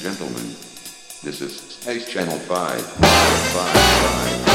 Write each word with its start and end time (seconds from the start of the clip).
gentlemen, 0.00 0.56
this 1.22 1.42
is 1.42 1.60
Space 1.60 2.08
Channel 2.08 2.38
5. 2.38 2.80
5, 2.80 3.04
5. 4.44 4.49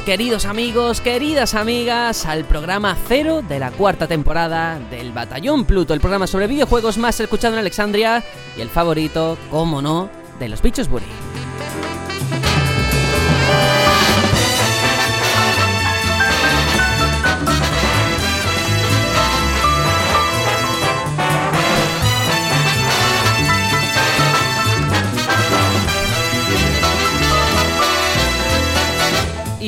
Queridos 0.00 0.46
amigos, 0.46 1.00
queridas 1.00 1.54
amigas, 1.54 2.24
al 2.24 2.44
programa 2.44 2.96
cero 3.06 3.42
de 3.46 3.58
la 3.58 3.70
cuarta 3.70 4.08
temporada 4.08 4.80
del 4.90 5.12
Batallón 5.12 5.64
Pluto, 5.64 5.92
el 5.92 6.00
programa 6.00 6.26
sobre 6.26 6.46
videojuegos 6.46 6.96
más 6.98 7.20
escuchado 7.20 7.54
en 7.54 7.60
Alexandria 7.60 8.24
y 8.56 8.62
el 8.62 8.70
favorito, 8.70 9.36
como 9.50 9.82
no, 9.82 10.08
de 10.40 10.48
los 10.48 10.62
bichos 10.62 10.88
Buri. 10.88 11.31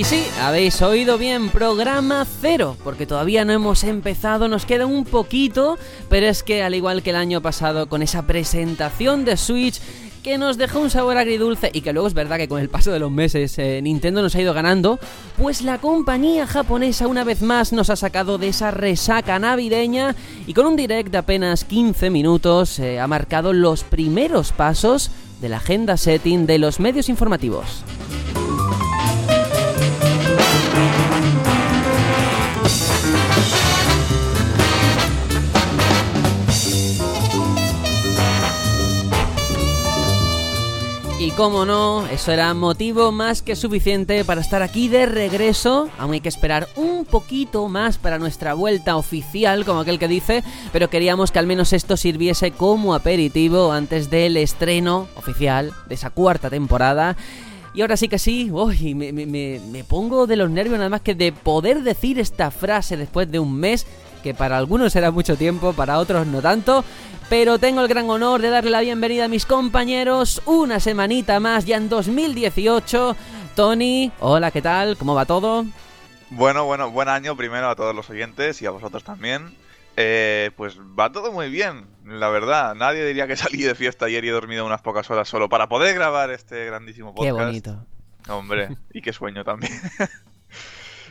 Sí, 0.05 0.23
habéis 0.39 0.83
oído 0.83 1.17
bien, 1.17 1.49
programa 1.49 2.27
cero, 2.43 2.77
porque 2.85 3.07
todavía 3.07 3.47
no 3.47 3.55
hemos 3.55 3.85
empezado, 3.85 4.49
nos 4.49 4.67
queda 4.67 4.85
un 4.85 5.05
poquito, 5.05 5.79
pero 6.11 6.27
es 6.27 6.43
que 6.43 6.63
al 6.63 6.75
igual 6.75 7.03
que 7.03 7.09
el 7.09 7.17
año 7.17 7.41
pasado 7.41 7.89
con 7.89 8.03
esa 8.03 8.27
presentación 8.27 9.25
de 9.25 9.39
Switch 9.39 9.81
que 10.23 10.37
nos 10.37 10.59
dejó 10.59 10.81
un 10.81 10.91
sabor 10.91 11.17
agridulce 11.17 11.71
y 11.73 11.81
que 11.81 11.95
luego 11.95 12.07
es 12.07 12.13
verdad 12.13 12.37
que 12.37 12.49
con 12.49 12.61
el 12.61 12.69
paso 12.69 12.93
de 12.93 12.99
los 12.99 13.11
meses 13.11 13.59
eh, 13.59 13.81
Nintendo 13.83 14.21
nos 14.21 14.35
ha 14.35 14.43
ido 14.43 14.53
ganando, 14.53 14.99
pues 15.39 15.63
la 15.63 15.79
compañía 15.79 16.47
japonesa 16.47 17.09
una 17.09 17.25
vez 17.25 17.41
más 17.41 17.73
nos 17.73 17.89
ha 17.89 17.97
sacado 17.97 18.37
de 18.37 18.49
esa 18.49 18.71
resaca 18.71 19.39
navideña 19.39 20.15
y 20.47 20.53
con 20.53 20.67
un 20.67 20.77
direct 20.77 21.13
de 21.13 21.19
apenas 21.19 21.65
15 21.65 22.11
minutos 22.11 22.79
eh, 22.79 23.01
ha 23.01 23.07
marcado 23.07 23.55
los 23.55 23.85
primeros 23.85 24.53
pasos 24.53 25.11
de 25.41 25.49
la 25.49 25.57
agenda 25.57 25.97
setting 25.97 26.45
de 26.47 26.59
los 26.59 26.79
medios 26.79 27.09
informativos. 27.09 27.85
Y 41.35 41.37
como 41.37 41.67
no, 41.67 42.07
eso 42.07 42.31
era 42.31 42.55
motivo 42.55 43.11
más 43.11 43.43
que 43.43 43.57
suficiente 43.57 44.25
para 44.25 44.41
estar 44.41 44.63
aquí 44.63 44.87
de 44.87 45.05
regreso. 45.05 45.89
Aún 45.99 46.13
hay 46.13 46.21
que 46.21 46.29
esperar 46.29 46.69
un 46.77 47.05
poquito 47.05 47.67
más 47.67 47.99
para 47.99 48.21
nuestra 48.21 48.55
vuelta 48.55 48.97
oficial, 48.97 49.65
como 49.65 49.81
aquel 49.81 49.99
que 49.99 50.07
dice, 50.07 50.45
pero 50.73 50.91
queríamos 50.91 51.33
que 51.33 51.41
al 51.41 51.49
menos 51.49 51.73
esto 51.73 51.97
sirviese 51.97 52.53
como 52.53 52.95
aperitivo 52.95 53.73
antes 53.73 54.11
del 54.11 54.37
estreno 54.37 55.09
oficial 55.17 55.73
de 55.89 55.97
esa 55.97 56.11
cuarta 56.11 56.51
temporada. 56.51 57.17
Y 57.75 57.81
ahora 57.81 57.97
sí 57.97 58.07
que 58.07 58.21
sí, 58.21 58.53
uy, 58.53 58.95
me, 58.95 59.13
me 59.13 59.85
pongo 59.85 60.29
de 60.29 60.37
los 60.37 60.51
nervios 60.51 60.79
nada 60.79 60.91
más 60.91 61.01
que 61.01 61.17
de 61.17 61.33
poder 61.33 61.83
decir 61.83 62.21
esta 62.21 62.53
frase 62.53 62.97
después 62.97 63.29
de 63.29 63.41
un 63.41 63.57
mes 63.57 63.89
que 64.25 64.33
para 64.33 64.57
algunos 64.57 64.95
será 64.95 65.11
mucho 65.11 65.37
tiempo, 65.37 65.75
para 65.75 65.99
otros 65.99 66.27
no 66.27 66.41
tanto, 66.41 66.83
pero 67.29 67.59
tengo 67.59 67.83
el 67.83 67.89
gran 67.89 68.09
honor 68.09 68.41
de 68.41 68.49
darle 68.49 68.71
la 68.71 68.81
bienvenida 68.81 69.27
a 69.27 69.29
mis 69.29 69.45
compañeros 69.45 70.41
una 70.47 70.81
semanita 70.81 71.41
más 71.41 71.67
ya 71.67 71.77
en 71.77 71.91
2018. 71.91 73.17
Tony, 73.55 74.11
hola, 74.21 74.51
¿qué 74.51 74.63
tal? 74.63 74.97
¿Cómo 74.97 75.15
va 75.15 75.27
todo? 75.27 75.67
Bueno, 76.31 76.65
bueno, 76.65 76.91
buen 76.91 77.11
año 77.11 77.37
primero 77.37 77.69
a 77.69 77.77
todos 77.77 77.95
los 77.95 78.09
oyentes 78.09 78.63
y 78.63 78.67
a 78.67 78.71
vosotros 78.71 79.05
también. 79.05 79.55
Eh, 79.99 80.53
pues 80.57 80.79
va 80.81 81.13
todo 81.13 81.31
muy 81.31 81.51
bien, 81.51 81.85
la 82.07 82.31
verdad. 82.31 82.75
Nadie 82.75 83.05
diría 83.05 83.27
que 83.27 83.37
salí 83.37 83.63
de 83.63 83.75
fiesta 83.75 84.07
ayer 84.07 84.25
y 84.25 84.29
he 84.29 84.33
dormido 84.33 84.65
unas 84.65 84.81
pocas 84.81 85.11
horas 85.11 85.29
solo 85.29 85.51
para 85.51 85.69
poder 85.69 85.95
grabar 85.95 86.31
este 86.31 86.65
grandísimo 86.65 87.15
podcast. 87.15 87.37
Qué 87.37 87.45
bonito. 87.45 87.87
Hombre, 88.29 88.75
y 88.95 89.03
qué 89.03 89.13
sueño 89.13 89.45
también. 89.45 89.79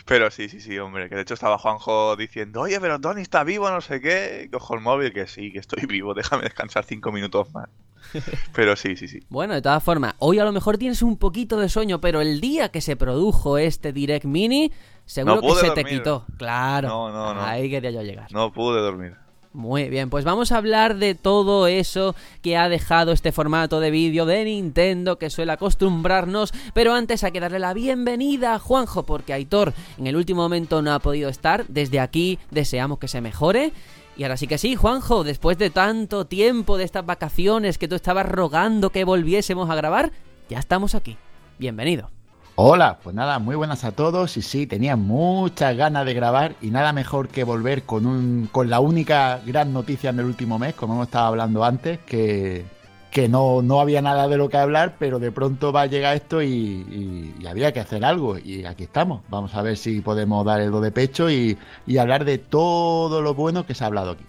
Pero 0.05 0.29
sí, 0.31 0.49
sí, 0.49 0.59
sí, 0.59 0.77
hombre, 0.79 1.07
que 1.07 1.15
de 1.15 1.21
hecho 1.21 1.33
estaba 1.33 1.57
Juanjo 1.57 2.15
diciendo, 2.17 2.61
oye, 2.61 2.79
pero 2.81 2.99
Tony 2.99 3.21
está 3.21 3.43
vivo, 3.43 3.69
no 3.69 3.79
sé 3.79 4.01
qué. 4.01 4.49
Cojo 4.51 4.75
el 4.75 4.81
móvil, 4.81 5.13
que 5.13 5.27
sí, 5.27 5.51
que 5.51 5.59
estoy 5.59 5.85
vivo, 5.87 6.13
déjame 6.13 6.43
descansar 6.43 6.83
cinco 6.83 7.11
minutos 7.11 7.53
más. 7.53 7.69
Pero 8.53 8.75
sí, 8.75 8.95
sí, 8.95 9.07
sí. 9.07 9.21
Bueno, 9.29 9.53
de 9.53 9.61
todas 9.61 9.81
formas, 9.81 10.13
hoy 10.19 10.37
a 10.37 10.43
lo 10.43 10.51
mejor 10.51 10.77
tienes 10.77 11.01
un 11.01 11.17
poquito 11.17 11.57
de 11.57 11.69
sueño, 11.69 11.99
pero 12.01 12.21
el 12.21 12.41
día 12.41 12.69
que 12.69 12.81
se 12.81 12.95
produjo 12.95 13.57
este 13.57 13.93
Direct 13.93 14.25
Mini, 14.25 14.71
seguro 15.05 15.35
No 15.37 15.41
que 15.41 15.55
se 15.55 15.71
te 15.71 15.85
quitó. 15.85 16.25
Claro. 16.37 16.89
No, 16.89 17.11
no, 17.11 17.33
no. 17.33 17.41
Ahí 17.41 17.69
quería 17.69 17.91
yo 17.91 18.03
llegar. 18.03 18.31
No 18.31 18.51
pude 18.51 18.81
dormir. 18.81 19.15
Muy 19.53 19.87
bien, 19.89 20.09
pues 20.09 20.25
vamos 20.25 20.51
a 20.51 20.57
hablar 20.57 20.95
de 20.95 21.13
todo 21.13 21.67
eso 21.67 22.15
que 22.41 22.57
ha 22.57 22.69
dejado 22.69 23.11
este 23.11 23.31
formato 23.31 23.79
de 23.79 23.91
vídeo 23.91 24.25
de 24.25 24.45
Nintendo 24.45 25.19
que 25.19 25.29
suele 25.29 25.51
acostumbrarnos, 25.51 26.51
pero 26.73 26.95
antes 26.95 27.23
hay 27.23 27.31
que 27.31 27.39
darle 27.39 27.59
la 27.59 27.75
bienvenida 27.75 28.55
a 28.55 28.59
Juanjo 28.59 29.03
porque 29.03 29.31
Aitor 29.31 29.75
en 29.99 30.07
el 30.07 30.15
último 30.15 30.41
momento 30.41 30.81
no 30.81 30.91
ha 30.91 30.97
podido 30.97 31.29
estar, 31.29 31.67
desde 31.67 31.99
aquí 31.99 32.39
deseamos 32.49 32.97
que 32.97 33.07
se 33.07 33.21
mejore. 33.21 33.73
Y 34.17 34.23
ahora 34.23 34.37
sí 34.37 34.47
que 34.47 34.57
sí, 34.57 34.75
Juanjo, 34.75 35.23
después 35.23 35.59
de 35.59 35.69
tanto 35.69 36.25
tiempo 36.25 36.77
de 36.77 36.85
estas 36.85 37.05
vacaciones 37.05 37.77
que 37.77 37.87
tú 37.87 37.93
estabas 37.93 38.25
rogando 38.25 38.89
que 38.89 39.03
volviésemos 39.03 39.69
a 39.69 39.75
grabar, 39.75 40.11
ya 40.49 40.57
estamos 40.57 40.95
aquí. 40.95 41.15
Bienvenido. 41.59 42.09
Hola, 42.55 42.99
pues 43.01 43.15
nada, 43.15 43.39
muy 43.39 43.55
buenas 43.55 43.83
a 43.83 43.93
todos 43.93 44.37
y 44.37 44.41
sí, 44.43 44.67
tenía 44.67 44.95
muchas 44.95 45.75
ganas 45.75 46.05
de 46.05 46.13
grabar 46.13 46.55
y 46.61 46.69
nada 46.69 46.93
mejor 46.93 47.29
que 47.29 47.43
volver 47.43 47.83
con 47.83 48.05
un 48.05 48.47
con 48.51 48.69
la 48.69 48.79
única 48.79 49.39
gran 49.45 49.73
noticia 49.73 50.11
en 50.11 50.19
el 50.19 50.25
último 50.25 50.59
mes, 50.59 50.75
como 50.75 50.93
hemos 50.93 51.07
estado 51.07 51.25
hablando 51.27 51.63
antes, 51.63 51.99
que, 52.05 52.71
que 53.09 53.27
no, 53.27 53.63
no 53.63 53.79
había 53.81 54.03
nada 54.03 54.27
de 54.27 54.37
lo 54.37 54.49
que 54.49 54.57
hablar, 54.57 54.97
pero 54.99 55.17
de 55.19 55.31
pronto 55.31 55.71
va 55.73 55.81
a 55.83 55.85
llegar 55.87 56.15
esto 56.15 56.43
y, 56.43 56.47
y- 56.49 57.35
y 57.39 57.47
había 57.47 57.71
que 57.73 57.79
hacer 57.79 58.05
algo 58.05 58.37
y 58.37 58.65
aquí 58.65 58.83
estamos. 58.83 59.23
Vamos 59.29 59.55
a 59.55 59.61
ver 59.63 59.75
si 59.77 60.01
podemos 60.01 60.45
dar 60.45 60.61
el 60.61 60.69
do 60.71 60.79
de 60.81 60.91
pecho 60.91 61.31
y, 61.31 61.57
y 61.87 61.97
hablar 61.97 62.23
de 62.23 62.37
todo 62.37 63.21
lo 63.23 63.33
bueno 63.33 63.65
que 63.65 63.73
se 63.73 63.83
ha 63.83 63.87
hablado 63.87 64.11
aquí. 64.11 64.25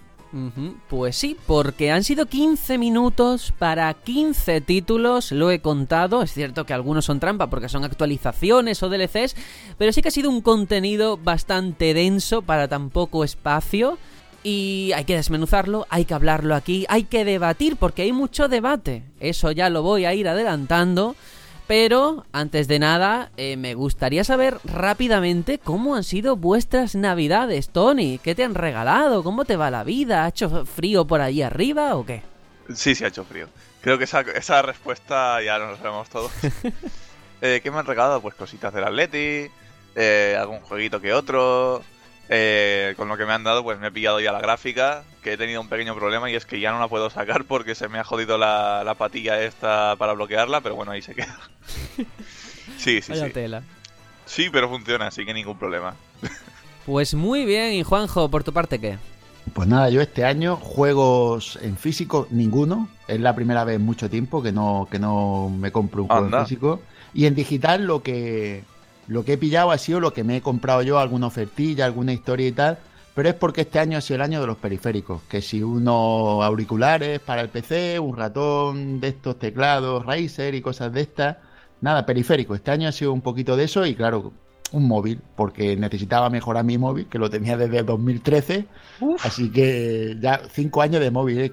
Pues 0.89 1.17
sí, 1.17 1.37
porque 1.47 1.93
han 1.93 2.03
sido 2.03 2.27
15 2.27 2.77
minutos 2.77 3.53
para 3.56 3.95
15 3.95 4.61
títulos, 4.61 5.31
lo 5.31 5.53
he 5.53 5.61
contado, 5.61 6.22
es 6.22 6.33
cierto 6.33 6.67
que 6.67 6.72
algunos 6.72 7.05
son 7.05 7.21
trampa 7.21 7.49
porque 7.49 7.69
son 7.69 7.84
actualizaciones 7.84 8.83
o 8.83 8.89
DLCs, 8.89 9.37
pero 9.78 9.93
sí 9.93 10.03
que 10.03 10.09
ha 10.09 10.11
sido 10.11 10.31
un 10.31 10.41
contenido 10.41 11.17
bastante 11.17 11.95
denso 11.95 12.43
para 12.43 12.67
tan 12.67 12.91
poco 12.91 13.22
espacio. 13.22 13.99
Y 14.47 14.93
hay 14.95 15.05
que 15.05 15.17
desmenuzarlo, 15.17 15.87
hay 15.89 16.05
que 16.05 16.12
hablarlo 16.12 16.55
aquí, 16.55 16.84
hay 16.91 17.05
que 17.05 17.25
debatir 17.25 17.77
porque 17.77 18.03
hay 18.03 18.12
mucho 18.12 18.47
debate, 18.47 19.03
eso 19.19 19.51
ya 19.53 19.71
lo 19.71 19.83
voy 19.83 20.05
a 20.05 20.12
ir 20.12 20.28
adelantando. 20.28 21.16
Pero, 21.66 22.26
antes 22.32 22.69
de 22.69 22.78
nada, 22.78 23.30
eh, 23.38 23.56
me 23.56 23.75
gustaría 23.75 24.22
saber 24.22 24.58
rápidamente 24.64 25.58
cómo 25.58 25.94
han 25.97 26.04
sido 26.04 26.36
vuestras 26.36 26.94
navidades, 26.94 27.70
Tony. 27.70 28.19
¿Qué 28.19 28.34
te 28.34 28.44
han 28.44 28.54
regalado? 28.54 29.22
¿Cómo 29.22 29.47
te 29.47 29.56
va 29.56 29.70
la 29.70 29.82
vida? 29.82 30.24
¿Ha 30.24 30.28
hecho 30.28 30.66
frío 30.66 31.06
por 31.06 31.22
allí 31.22 31.41
arriba 31.41 31.97
o 31.97 32.04
qué? 32.04 32.22
Sí, 32.74 32.94
sí 32.94 33.04
ha 33.04 33.09
hecho 33.09 33.24
frío. 33.24 33.48
Creo 33.80 33.97
que 33.97 34.04
esa, 34.04 34.21
esa 34.21 34.60
respuesta 34.62 35.42
ya 35.42 35.59
nos 35.59 35.72
la 35.72 35.77
sabemos 35.78 36.09
todos. 36.09 36.33
Eh, 37.41 37.60
¿Qué 37.62 37.71
me 37.71 37.78
han 37.78 37.84
regalado? 37.84 38.22
Pues 38.22 38.34
cositas 38.36 38.72
del 38.72 38.84
Atleti, 38.84 39.50
eh, 39.97 40.36
algún 40.41 40.60
jueguito 40.60 40.98
que 40.98 41.12
otro. 41.12 41.83
Eh, 42.30 42.94
con 42.97 43.09
lo 43.09 43.16
que 43.18 43.26
me 43.26 43.32
han 43.34 43.44
dado, 43.44 43.62
pues 43.62 43.78
me 43.78 43.88
he 43.88 43.91
pillado 43.91 44.18
ya 44.18 44.32
la 44.32 44.41
gráfica, 44.41 45.04
que 45.22 45.34
he 45.34 45.36
tenido 45.36 45.60
un 45.60 45.68
pequeño 45.68 45.94
problema 45.94 46.30
y 46.30 46.34
es 46.34 46.47
que 46.47 46.59
ya 46.59 46.72
no 46.72 46.80
la 46.80 46.88
puedo 46.88 47.10
sacar 47.10 47.44
porque 47.44 47.74
se 47.74 47.88
me 47.88 47.98
ha 47.98 48.04
jodido 48.04 48.38
la, 48.38 48.82
la 48.84 48.94
patilla 48.94 49.42
esta 49.42 49.94
para 49.97 50.15
bloquearla, 50.15 50.60
pero 50.62 50.74
bueno, 50.74 50.92
ahí 50.92 51.03
se 51.03 51.15
queda. 51.15 51.38
Sí, 52.78 53.00
sí, 53.03 53.12
Vaya 53.12 53.26
sí. 53.26 53.32
tela. 53.32 53.62
Sí, 54.26 54.48
pero 54.50 54.68
funciona, 54.68 55.06
así 55.06 55.24
que 55.24 55.32
ningún 55.34 55.59
problema. 55.59 55.94
Pues 56.86 57.15
muy 57.15 57.44
bien, 57.44 57.72
y 57.72 57.82
Juanjo, 57.82 58.30
¿por 58.30 58.42
tu 58.42 58.53
parte 58.53 58.78
qué? 58.80 58.98
Pues 59.53 59.68
nada, 59.68 59.91
yo 59.91 60.00
este 60.00 60.24
año 60.24 60.56
juegos 60.56 61.59
en 61.62 61.77
físico 61.77 62.27
ninguno. 62.30 62.88
Es 63.06 63.20
la 63.20 63.34
primera 63.34 63.65
vez 63.65 63.77
en 63.77 63.82
mucho 63.82 64.09
tiempo 64.10 64.42
que 64.42 64.50
no, 64.53 64.88
que 64.91 64.98
no 64.98 65.50
me 65.50 65.70
compro 65.72 66.03
un 66.03 66.09
juego 66.09 66.24
Anda. 66.24 66.41
en 66.41 66.47
físico. 66.47 66.80
Y 67.12 67.27
en 67.27 67.34
digital 67.34 67.84
lo 67.86 68.03
que, 68.03 68.65
lo 69.09 69.24
que 69.24 69.34
he 69.34 69.39
pillado 69.39 69.71
ha 69.71 69.78
sido 69.78 70.01
lo 70.01 70.12
que 70.12 70.24
me 70.24 70.36
he 70.36 70.41
comprado 70.41 70.83
yo, 70.83 70.98
alguna 70.98 71.27
ofertilla, 71.27 71.84
alguna 71.84 72.12
historia 72.12 72.48
y 72.48 72.53
tal. 72.53 72.78
pero 73.15 73.28
es 73.28 73.34
porque 73.34 73.62
este 73.62 73.78
año 73.78 73.98
ha 73.98 74.01
sido 74.01 74.16
el 74.16 74.22
año 74.22 74.41
de 74.41 74.47
los 74.47 74.56
periféricos. 74.56 75.22
Que 75.28 75.41
si 75.41 75.62
unos 75.62 76.42
auriculares 76.45 77.21
para 77.21 77.42
el 77.42 77.48
PC, 77.48 77.98
un 78.01 78.16
ratón 78.16 79.01
de 79.01 79.09
estos 79.09 79.39
teclados 79.39 80.04
Razer 80.04 80.54
y 80.54 80.60
cosas 80.60 80.92
de 80.92 81.03
estas. 81.03 81.36
Nada, 81.80 82.06
periférico. 82.06 82.54
Este 82.54 82.71
año 82.71 82.89
ha 82.89 82.92
sido 82.92 83.12
un 83.12 83.21
poquito 83.21 83.56
de 83.56 83.65
eso 83.65 83.86
y 83.86 83.95
claro, 83.95 84.33
un 84.72 84.89
móvil, 84.89 85.21
porque 85.36 85.77
necesitaba 85.77 86.28
mejorar 86.30 86.65
mi 86.65 86.78
móvil, 86.78 87.06
que 87.06 87.18
lo 87.18 87.30
tenía 87.30 87.56
desde 87.56 87.83
2013. 87.83 88.66
Así 89.22 89.51
que 89.51 90.16
ya 90.21 90.41
cinco 90.51 90.83
años 90.83 91.01
de 91.01 91.10
móvil, 91.10 91.41
¿eh? 91.41 91.53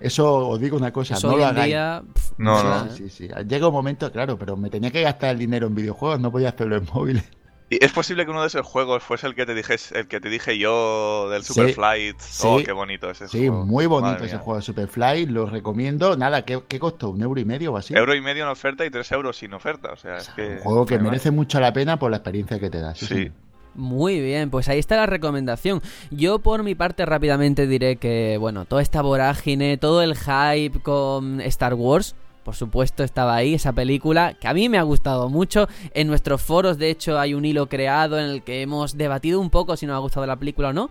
Eso 0.00 0.48
os 0.48 0.60
digo 0.60 0.76
una 0.76 0.92
cosa, 0.92 1.14
Eso 1.14 1.28
no 1.28 1.34
hoy 1.34 1.40
lo 1.40 1.46
hagáis. 1.46 1.66
día, 1.66 2.02
No, 2.38 2.58
Sí, 2.58 2.66
no. 2.66 2.90
sí, 2.96 3.10
sí. 3.10 3.28
Llega 3.48 3.66
un 3.68 3.74
momento, 3.74 4.10
claro, 4.10 4.38
pero 4.38 4.56
me 4.56 4.70
tenía 4.70 4.90
que 4.90 5.02
gastar 5.02 5.30
el 5.30 5.38
dinero 5.38 5.66
en 5.66 5.74
videojuegos, 5.74 6.20
no 6.20 6.30
podía 6.32 6.48
hacerlo 6.50 6.76
en 6.76 6.86
móviles. 6.92 7.24
Y 7.72 7.84
es 7.84 7.92
posible 7.92 8.24
que 8.24 8.32
uno 8.32 8.40
de 8.40 8.48
esos 8.48 8.66
juegos 8.66 9.00
fuese 9.00 9.28
el 9.28 9.36
que 9.36 9.46
te 9.46 9.54
dije, 9.54 9.76
el 9.94 10.08
que 10.08 10.18
te 10.20 10.28
dije 10.28 10.58
yo 10.58 11.28
del 11.30 11.44
Sí, 11.44 11.52
Super 11.54 11.72
Flight. 11.72 12.16
Oh, 12.42 12.58
sí. 12.58 12.64
qué 12.64 12.72
bonito 12.72 13.08
ese 13.08 13.28
Sí, 13.28 13.46
juego. 13.46 13.64
muy 13.64 13.86
bonito 13.86 14.10
Madre 14.14 14.26
ese 14.26 14.34
mía. 14.36 14.42
juego 14.44 14.56
de 14.58 14.62
Superfly, 14.64 15.26
lo 15.26 15.46
recomiendo. 15.46 16.16
Nada, 16.16 16.44
¿qué, 16.44 16.60
qué 16.66 16.80
costó? 16.80 17.10
¿Un 17.10 17.22
euro 17.22 17.38
y 17.40 17.44
medio 17.44 17.72
o 17.72 17.76
así? 17.76 17.94
Euro 17.94 18.12
y 18.16 18.20
medio 18.20 18.42
en 18.42 18.48
oferta 18.48 18.84
y 18.84 18.90
tres 18.90 19.12
euros 19.12 19.36
sin 19.36 19.54
oferta. 19.54 19.92
O 19.92 19.96
sea, 19.96 20.16
es 20.16 20.28
que. 20.30 20.48
Un 20.48 20.58
juego 20.58 20.84
que 20.86 20.98
merece 20.98 21.30
mucho 21.30 21.60
la 21.60 21.72
pena 21.72 21.96
por 21.96 22.10
la 22.10 22.16
experiencia 22.16 22.58
que 22.58 22.70
te 22.70 22.80
da. 22.80 22.92
Sí, 22.96 23.06
Sí. 23.06 23.30
Muy 23.74 24.20
bien, 24.20 24.50
pues 24.50 24.68
ahí 24.68 24.78
está 24.78 24.96
la 24.96 25.06
recomendación. 25.06 25.80
Yo 26.10 26.40
por 26.40 26.62
mi 26.62 26.74
parte 26.74 27.06
rápidamente 27.06 27.66
diré 27.66 27.96
que, 27.96 28.36
bueno, 28.38 28.64
toda 28.64 28.82
esta 28.82 29.02
vorágine, 29.02 29.76
todo 29.78 30.02
el 30.02 30.16
hype 30.16 30.80
con 30.82 31.40
Star 31.40 31.74
Wars, 31.74 32.14
por 32.44 32.56
supuesto 32.56 33.04
estaba 33.04 33.36
ahí, 33.36 33.54
esa 33.54 33.72
película, 33.72 34.34
que 34.34 34.48
a 34.48 34.54
mí 34.54 34.68
me 34.68 34.78
ha 34.78 34.82
gustado 34.82 35.28
mucho. 35.28 35.68
En 35.94 36.08
nuestros 36.08 36.42
foros, 36.42 36.78
de 36.78 36.90
hecho, 36.90 37.18
hay 37.18 37.34
un 37.34 37.44
hilo 37.44 37.68
creado 37.68 38.18
en 38.18 38.26
el 38.26 38.42
que 38.42 38.62
hemos 38.62 38.96
debatido 38.96 39.40
un 39.40 39.50
poco 39.50 39.76
si 39.76 39.86
nos 39.86 39.94
ha 39.94 40.00
gustado 40.00 40.26
la 40.26 40.36
película 40.36 40.70
o 40.70 40.72
no. 40.72 40.90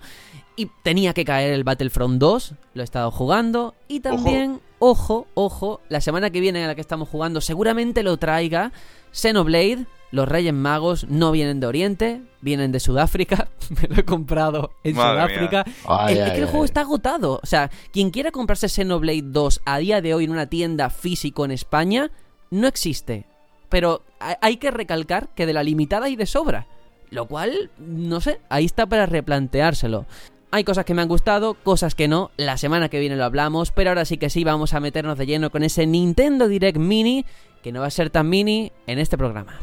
Y 0.55 0.67
tenía 0.83 1.13
que 1.13 1.25
caer 1.25 1.53
el 1.53 1.63
Battlefront 1.63 2.19
2, 2.19 2.53
lo 2.73 2.81
he 2.81 2.83
estado 2.83 3.11
jugando. 3.11 3.75
Y 3.87 4.01
también, 4.01 4.61
ojo, 4.79 5.27
ojo, 5.33 5.81
la 5.89 6.01
semana 6.01 6.29
que 6.29 6.39
viene 6.39 6.61
en 6.61 6.67
la 6.67 6.75
que 6.75 6.81
estamos 6.81 7.09
jugando 7.09 7.41
seguramente 7.41 8.03
lo 8.03 8.17
traiga 8.17 8.71
Xenoblade. 9.11 9.85
Los 10.11 10.27
Reyes 10.27 10.53
Magos 10.53 11.06
no 11.07 11.31
vienen 11.31 11.59
de 11.59 11.67
Oriente, 11.67 12.21
vienen 12.41 12.71
de 12.71 12.79
Sudáfrica. 12.79 13.47
Me 13.81 13.88
lo 13.88 14.01
he 14.01 14.06
comprado 14.06 14.71
en 14.83 14.95
Madre 14.95 15.35
Sudáfrica. 15.35 15.65
Ay, 15.88 16.13
El- 16.15 16.19
es 16.19 16.23
ay, 16.25 16.31
que 16.31 16.38
el 16.39 16.44
ay. 16.45 16.50
juego 16.50 16.65
está 16.65 16.81
agotado. 16.81 17.39
O 17.44 17.45
sea, 17.45 17.69
quien 17.91 18.09
quiera 18.09 18.31
comprarse 18.31 18.69
Xenoblade 18.69 19.21
2 19.23 19.61
a 19.65 19.77
día 19.77 20.01
de 20.01 20.13
hoy 20.15 20.23
en 20.23 20.31
una 20.31 20.47
tienda 20.47 20.89
físico 20.89 21.45
en 21.45 21.51
España, 21.51 22.09
no 22.50 22.67
existe. 22.67 23.25
Pero 23.69 24.01
ha- 24.19 24.38
hay 24.41 24.57
que 24.57 24.71
recalcar 24.71 25.29
que 25.35 25.45
de 25.45 25.53
la 25.53 25.61
limitada 25.63 26.07
hay 26.07 26.15
de 26.15 26.25
sobra. 26.25 26.65
Lo 27.12 27.27
cual, 27.27 27.69
no 27.79 28.19
sé, 28.21 28.39
ahí 28.50 28.65
está 28.65 28.85
para 28.88 29.05
replanteárselo. 29.05 30.05
Hay 30.51 30.63
cosas 30.63 30.85
que 30.85 30.95
me 30.95 31.03
han 31.03 31.07
gustado, 31.07 31.53
cosas 31.53 31.94
que 31.94 32.07
no. 32.07 32.31
La 32.38 32.57
semana 32.57 32.89
que 32.89 33.00
viene 33.00 33.15
lo 33.15 33.25
hablamos, 33.25 33.69
pero 33.71 33.91
ahora 33.91 34.05
sí 34.05 34.17
que 34.17 34.31
sí 34.31 34.44
vamos 34.44 34.73
a 34.73 34.79
meternos 34.79 35.17
de 35.19 35.27
lleno 35.27 35.51
con 35.51 35.62
ese 35.62 35.85
Nintendo 35.85 36.47
Direct 36.47 36.79
Mini, 36.79 37.25
que 37.62 37.71
no 37.71 37.81
va 37.81 37.88
a 37.88 37.91
ser 37.91 38.09
tan 38.09 38.27
mini 38.29 38.71
en 38.88 38.97
este 38.97 39.17
programa. 39.17 39.59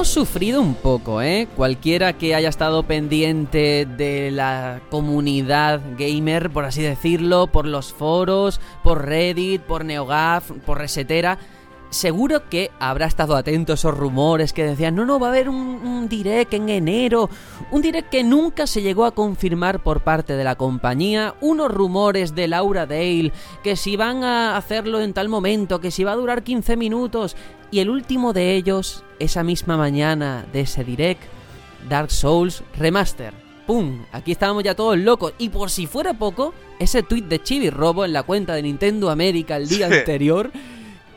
Hemos 0.00 0.08
sufrido 0.08 0.62
un 0.62 0.76
poco, 0.76 1.20
¿eh? 1.20 1.46
Cualquiera 1.56 2.14
que 2.14 2.34
haya 2.34 2.48
estado 2.48 2.84
pendiente 2.84 3.84
de 3.84 4.30
la 4.30 4.80
comunidad 4.88 5.82
gamer, 5.98 6.48
por 6.48 6.64
así 6.64 6.80
decirlo, 6.80 7.48
por 7.48 7.66
los 7.66 7.92
foros, 7.92 8.62
por 8.82 9.04
Reddit, 9.04 9.60
por 9.60 9.84
NeoGAF, 9.84 10.52
por 10.64 10.78
Resetera, 10.78 11.38
seguro 11.90 12.48
que 12.48 12.70
habrá 12.78 13.06
estado 13.06 13.34
atento 13.36 13.72
a 13.72 13.74
esos 13.74 13.96
rumores 13.96 14.52
que 14.52 14.64
decían, 14.64 14.94
no, 14.94 15.04
no, 15.04 15.18
va 15.18 15.26
a 15.26 15.30
haber 15.30 15.48
un, 15.48 15.56
un 15.56 16.08
direct 16.08 16.54
en 16.54 16.68
enero, 16.68 17.28
un 17.72 17.82
direct 17.82 18.10
que 18.10 18.22
nunca 18.22 18.66
se 18.66 18.80
llegó 18.82 19.04
a 19.04 19.10
confirmar 19.14 19.82
por 19.82 20.00
parte 20.02 20.34
de 20.36 20.44
la 20.44 20.54
compañía, 20.54 21.34
unos 21.40 21.70
rumores 21.70 22.34
de 22.34 22.48
Laura 22.48 22.86
Dale, 22.86 23.32
que 23.64 23.76
si 23.76 23.96
van 23.96 24.22
a 24.24 24.56
hacerlo 24.56 25.00
en 25.00 25.12
tal 25.12 25.28
momento, 25.28 25.80
que 25.80 25.90
si 25.90 26.04
va 26.04 26.12
a 26.12 26.16
durar 26.16 26.42
15 26.44 26.76
minutos, 26.76 27.36
y 27.72 27.80
el 27.80 27.90
último 27.90 28.32
de 28.32 28.54
ellos, 28.56 29.04
esa 29.18 29.42
misma 29.44 29.76
mañana 29.76 30.46
de 30.52 30.60
ese 30.62 30.84
direct, 30.84 31.22
Dark 31.88 32.10
Souls 32.10 32.62
Remaster. 32.76 33.32
¡Pum! 33.66 34.04
Aquí 34.12 34.32
estábamos 34.32 34.64
ya 34.64 34.74
todos 34.74 34.98
locos. 34.98 35.32
Y 35.38 35.50
por 35.50 35.70
si 35.70 35.86
fuera 35.86 36.12
poco, 36.14 36.52
ese 36.80 37.04
tweet 37.04 37.22
de 37.22 37.40
Chibi 37.40 37.70
Robo 37.70 38.04
en 38.04 38.12
la 38.12 38.24
cuenta 38.24 38.54
de 38.54 38.62
Nintendo 38.62 39.10
América 39.10 39.56
el 39.56 39.68
día 39.68 39.88
Sí. 39.88 39.94
anterior, 39.94 40.50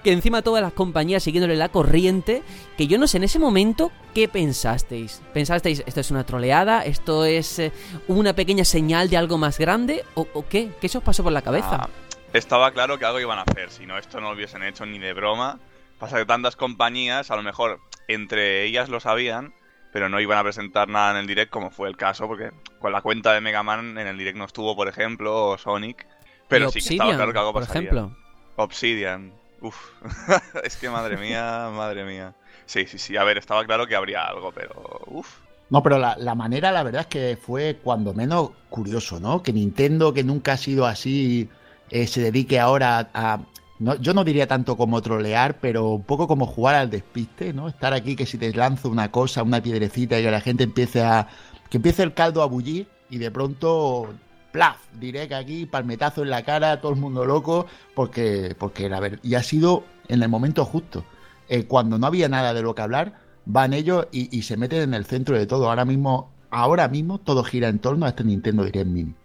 que 0.03 0.11
encima 0.11 0.41
todas 0.41 0.61
las 0.61 0.73
compañías 0.73 1.23
siguiéndole 1.23 1.55
la 1.55 1.69
corriente, 1.69 2.43
que 2.77 2.87
yo 2.87 2.97
no 2.97 3.07
sé 3.07 3.17
en 3.17 3.23
ese 3.23 3.39
momento 3.39 3.91
qué 4.13 4.27
pensasteis. 4.27 5.21
¿Pensasteis 5.33 5.83
esto 5.85 5.99
es 6.01 6.11
una 6.11 6.25
troleada? 6.25 6.83
¿Esto 6.85 7.25
es 7.25 7.59
eh, 7.59 7.71
una 8.07 8.33
pequeña 8.33 8.65
señal 8.65 9.09
de 9.09 9.17
algo 9.17 9.37
más 9.37 9.57
grande? 9.57 10.03
¿O, 10.15 10.27
o 10.33 10.47
qué? 10.47 10.71
¿Qué 10.81 10.89
se 10.89 10.97
os 10.97 11.03
pasó 11.03 11.23
por 11.23 11.31
la 11.31 11.41
cabeza? 11.41 11.83
Ah, 11.83 11.89
estaba 12.33 12.71
claro 12.71 12.99
que 12.99 13.05
algo 13.05 13.19
iban 13.19 13.39
a 13.39 13.43
hacer, 13.43 13.69
si 13.69 13.85
no, 13.85 13.97
esto 13.97 14.19
no 14.19 14.29
lo 14.29 14.35
hubiesen 14.35 14.63
hecho 14.63 14.85
ni 14.85 14.99
de 14.99 15.13
broma. 15.13 15.59
Pasa 15.99 16.17
que 16.17 16.25
tantas 16.25 16.55
compañías, 16.55 17.31
a 17.31 17.35
lo 17.35 17.43
mejor 17.43 17.79
entre 18.07 18.63
ellas 18.65 18.89
lo 18.89 18.99
sabían, 18.99 19.53
pero 19.93 20.09
no 20.09 20.19
iban 20.19 20.37
a 20.37 20.43
presentar 20.43 20.89
nada 20.89 21.11
en 21.11 21.17
el 21.17 21.27
direct, 21.27 21.51
como 21.51 21.69
fue 21.69 21.87
el 21.87 21.95
caso, 21.95 22.27
porque 22.27 22.51
con 22.79 22.91
la 22.91 23.01
cuenta 23.01 23.31
de 23.33 23.39
Mega 23.41 23.63
Man 23.63 23.97
en 23.97 24.07
el 24.07 24.17
direct 24.17 24.37
no 24.37 24.45
estuvo, 24.45 24.75
por 24.75 24.87
ejemplo, 24.87 25.49
o 25.51 25.57
Sonic. 25.57 26.05
Pero 26.49 26.69
sí 26.71 26.81
que 26.81 26.95
estaba 26.95 27.15
claro 27.15 27.31
que 27.31 27.39
algo 27.39 27.53
por 27.53 27.61
pasaría. 27.61 27.89
ejemplo. 27.89 28.17
Obsidian. 28.57 29.33
Uf. 29.67 29.77
es 30.63 30.77
que 30.77 30.89
madre 30.89 31.17
mía, 31.17 31.69
madre 31.73 32.03
mía. 32.05 32.35
Sí, 32.65 32.85
sí, 32.85 32.97
sí. 32.97 33.17
A 33.17 33.23
ver, 33.23 33.37
estaba 33.37 33.65
claro 33.65 33.87
que 33.87 33.95
habría 33.95 34.23
algo, 34.25 34.51
pero. 34.51 34.73
Uf. 35.07 35.29
No, 35.69 35.81
pero 35.81 35.97
la, 35.97 36.15
la 36.17 36.35
manera, 36.35 36.71
la 36.71 36.83
verdad 36.83 37.01
es 37.01 37.07
que 37.07 37.37
fue 37.41 37.79
cuando 37.83 38.13
menos 38.13 38.51
curioso, 38.69 39.19
¿no? 39.19 39.41
Que 39.41 39.53
Nintendo, 39.53 40.13
que 40.13 40.23
nunca 40.23 40.53
ha 40.53 40.57
sido 40.57 40.85
así, 40.85 41.49
eh, 41.89 42.05
se 42.07 42.21
dedique 42.21 42.59
ahora 42.59 43.09
a... 43.13 43.39
no- 43.79 43.95
yo 43.95 44.13
no 44.13 44.23
diría 44.23 44.47
tanto 44.47 44.77
como 44.77 45.01
trolear, 45.01 45.59
pero 45.59 45.89
un 45.91 46.03
poco 46.03 46.27
como 46.27 46.45
jugar 46.45 46.75
al 46.75 46.89
despiste, 46.91 47.53
¿no? 47.53 47.67
Estar 47.69 47.93
aquí 47.93 48.15
que 48.15 48.25
si 48.27 48.37
te 48.37 48.53
lanzo 48.53 48.89
una 48.89 49.09
cosa, 49.11 49.41
una 49.43 49.61
piedrecita 49.63 50.19
y 50.19 50.23
que 50.23 50.31
la 50.31 50.41
gente 50.41 50.63
empiece 50.65 51.01
a... 51.01 51.27
que 51.69 51.77
empiece 51.77 52.03
el 52.03 52.13
caldo 52.13 52.43
a 52.43 52.45
bullir 52.47 52.87
y 53.09 53.17
de 53.17 53.31
pronto... 53.31 54.13
¡Plaf! 54.53 54.77
Que 54.99 55.35
aquí, 55.35 55.65
palmetazo 55.65 56.21
en 56.21 56.29
la 56.29 56.43
cara, 56.43 56.79
todo 56.79 56.93
el 56.93 56.99
mundo 56.99 57.25
loco, 57.25 57.65
porque, 57.95 58.55
porque 58.57 58.87
la 58.87 59.01
y 59.23 59.33
ha 59.33 59.41
sido 59.43 59.83
en 60.07 60.21
el 60.21 60.29
momento 60.29 60.63
justo. 60.63 61.03
Eh, 61.49 61.65
cuando 61.65 61.97
no 61.97 62.05
había 62.05 62.29
nada 62.29 62.53
de 62.53 62.61
lo 62.61 62.75
que 62.75 62.83
hablar, 62.83 63.19
van 63.45 63.73
ellos 63.73 64.07
y, 64.11 64.35
y 64.35 64.43
se 64.43 64.55
meten 64.55 64.81
en 64.81 64.93
el 64.93 65.05
centro 65.05 65.37
de 65.37 65.47
todo. 65.47 65.69
Ahora 65.69 65.85
mismo, 65.85 66.31
ahora 66.51 66.87
mismo 66.87 67.17
todo 67.17 67.43
gira 67.43 67.67
en 67.67 67.79
torno 67.79 68.05
a 68.05 68.09
este 68.09 68.23
Nintendo 68.23 68.63
Direct 68.63 68.87
Mini. 68.87 69.15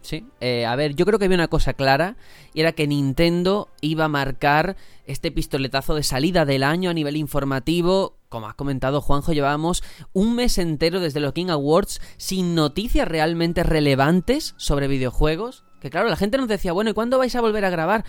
Sí, 0.00 0.24
Eh, 0.40 0.64
a 0.64 0.76
ver, 0.76 0.94
yo 0.94 1.04
creo 1.04 1.18
que 1.18 1.24
había 1.24 1.36
una 1.36 1.48
cosa 1.48 1.72
clara 1.72 2.16
y 2.54 2.60
era 2.60 2.70
que 2.70 2.86
Nintendo 2.86 3.68
iba 3.80 4.04
a 4.04 4.08
marcar 4.08 4.76
este 5.06 5.32
pistoletazo 5.32 5.96
de 5.96 6.04
salida 6.04 6.44
del 6.44 6.62
año 6.62 6.90
a 6.90 6.94
nivel 6.94 7.16
informativo. 7.16 8.15
Como 8.28 8.48
has 8.48 8.54
comentado, 8.54 9.00
Juanjo, 9.00 9.32
llevábamos 9.32 9.82
un 10.12 10.34
mes 10.34 10.58
entero 10.58 11.00
desde 11.00 11.20
los 11.20 11.32
King 11.32 11.48
Awards 11.48 12.00
sin 12.16 12.54
noticias 12.54 13.06
realmente 13.06 13.62
relevantes 13.62 14.54
sobre 14.56 14.88
videojuegos. 14.88 15.64
Que 15.80 15.90
claro, 15.90 16.08
la 16.08 16.16
gente 16.16 16.38
nos 16.38 16.48
decía, 16.48 16.72
bueno, 16.72 16.90
¿y 16.90 16.94
cuándo 16.94 17.18
vais 17.18 17.36
a 17.36 17.40
volver 17.40 17.64
a 17.64 17.70
grabar? 17.70 18.04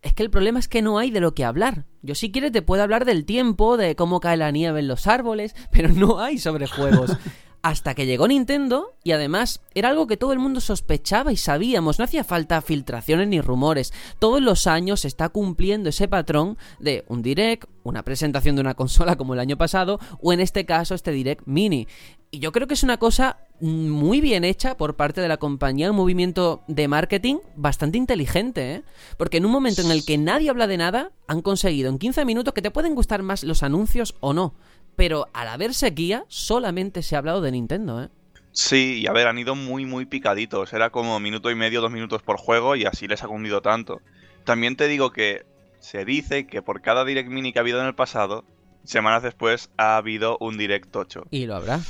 Es 0.00 0.12
que 0.14 0.22
el 0.22 0.30
problema 0.30 0.60
es 0.60 0.68
que 0.68 0.82
no 0.82 0.98
hay 0.98 1.10
de 1.10 1.20
lo 1.20 1.34
que 1.34 1.44
hablar. 1.44 1.86
Yo 2.02 2.14
si 2.14 2.30
quieres 2.30 2.52
te 2.52 2.62
puedo 2.62 2.82
hablar 2.82 3.04
del 3.04 3.24
tiempo, 3.24 3.76
de 3.76 3.96
cómo 3.96 4.20
cae 4.20 4.36
la 4.36 4.52
nieve 4.52 4.78
en 4.78 4.88
los 4.88 5.06
árboles, 5.08 5.56
pero 5.72 5.88
no 5.88 6.20
hay 6.20 6.38
sobre 6.38 6.66
juegos. 6.66 7.16
Hasta 7.62 7.94
que 7.94 8.06
llegó 8.06 8.28
Nintendo 8.28 8.94
y 9.02 9.12
además 9.12 9.60
era 9.74 9.88
algo 9.88 10.06
que 10.06 10.16
todo 10.16 10.32
el 10.32 10.38
mundo 10.38 10.60
sospechaba 10.60 11.32
y 11.32 11.36
sabíamos, 11.36 11.98
no 11.98 12.04
hacía 12.04 12.22
falta 12.22 12.62
filtraciones 12.62 13.26
ni 13.26 13.40
rumores. 13.40 13.92
Todos 14.18 14.40
los 14.40 14.66
años 14.66 15.00
se 15.00 15.08
está 15.08 15.28
cumpliendo 15.28 15.88
ese 15.88 16.06
patrón 16.06 16.56
de 16.78 17.04
un 17.08 17.22
direct, 17.22 17.68
una 17.82 18.04
presentación 18.04 18.54
de 18.54 18.60
una 18.60 18.74
consola 18.76 19.16
como 19.16 19.34
el 19.34 19.40
año 19.40 19.58
pasado 19.58 19.98
o 20.22 20.32
en 20.32 20.40
este 20.40 20.66
caso 20.66 20.94
este 20.94 21.10
direct 21.10 21.46
mini. 21.46 21.88
Y 22.30 22.38
yo 22.38 22.52
creo 22.52 22.66
que 22.66 22.74
es 22.74 22.82
una 22.82 22.98
cosa 22.98 23.38
muy 23.60 24.20
bien 24.20 24.44
hecha 24.44 24.76
por 24.76 24.96
parte 24.96 25.20
de 25.20 25.28
la 25.28 25.36
compañía, 25.36 25.90
un 25.90 25.96
movimiento 25.96 26.62
de 26.68 26.88
marketing 26.88 27.36
bastante 27.56 27.98
inteligente, 27.98 28.74
¿eh? 28.74 28.82
Porque 29.16 29.38
en 29.38 29.46
un 29.46 29.52
momento 29.52 29.82
en 29.82 29.90
el 29.90 30.04
que 30.04 30.18
nadie 30.18 30.50
habla 30.50 30.66
de 30.66 30.76
nada, 30.76 31.12
han 31.26 31.42
conseguido 31.42 31.90
en 31.90 31.98
15 31.98 32.24
minutos 32.24 32.54
que 32.54 32.62
te 32.62 32.70
pueden 32.70 32.94
gustar 32.94 33.22
más 33.22 33.44
los 33.44 33.62
anuncios 33.62 34.14
o 34.20 34.32
no. 34.32 34.54
Pero 34.96 35.28
al 35.32 35.48
haber 35.48 35.74
sequía, 35.74 36.24
solamente 36.28 37.02
se 37.02 37.14
ha 37.14 37.18
hablado 37.18 37.40
de 37.40 37.52
Nintendo, 37.52 38.02
¿eh? 38.02 38.08
Sí, 38.52 39.00
y 39.02 39.06
a 39.06 39.12
ver, 39.12 39.28
han 39.28 39.38
ido 39.38 39.54
muy, 39.54 39.84
muy 39.84 40.06
picaditos. 40.06 40.72
Era 40.72 40.90
como 40.90 41.20
minuto 41.20 41.50
y 41.50 41.54
medio, 41.54 41.80
dos 41.80 41.92
minutos 41.92 42.22
por 42.22 42.38
juego 42.38 42.74
y 42.74 42.84
así 42.84 43.06
les 43.06 43.22
ha 43.22 43.28
cundido 43.28 43.62
tanto. 43.62 44.00
También 44.44 44.74
te 44.74 44.88
digo 44.88 45.12
que 45.12 45.46
se 45.78 46.04
dice 46.04 46.46
que 46.46 46.62
por 46.62 46.80
cada 46.80 47.04
Direct 47.04 47.28
Mini 47.28 47.52
que 47.52 47.60
ha 47.60 47.62
habido 47.62 47.80
en 47.80 47.86
el 47.86 47.94
pasado, 47.94 48.44
semanas 48.84 49.22
después 49.22 49.70
ha 49.76 49.96
habido 49.96 50.38
un 50.40 50.58
Direct 50.58 50.94
8. 50.94 51.26
Y 51.30 51.46
lo 51.46 51.54
habrá. 51.54 51.80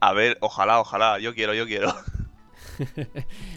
A 0.00 0.12
ver, 0.12 0.38
ojalá, 0.40 0.80
ojalá, 0.80 1.18
yo 1.18 1.34
quiero, 1.34 1.54
yo 1.54 1.66
quiero. 1.66 1.94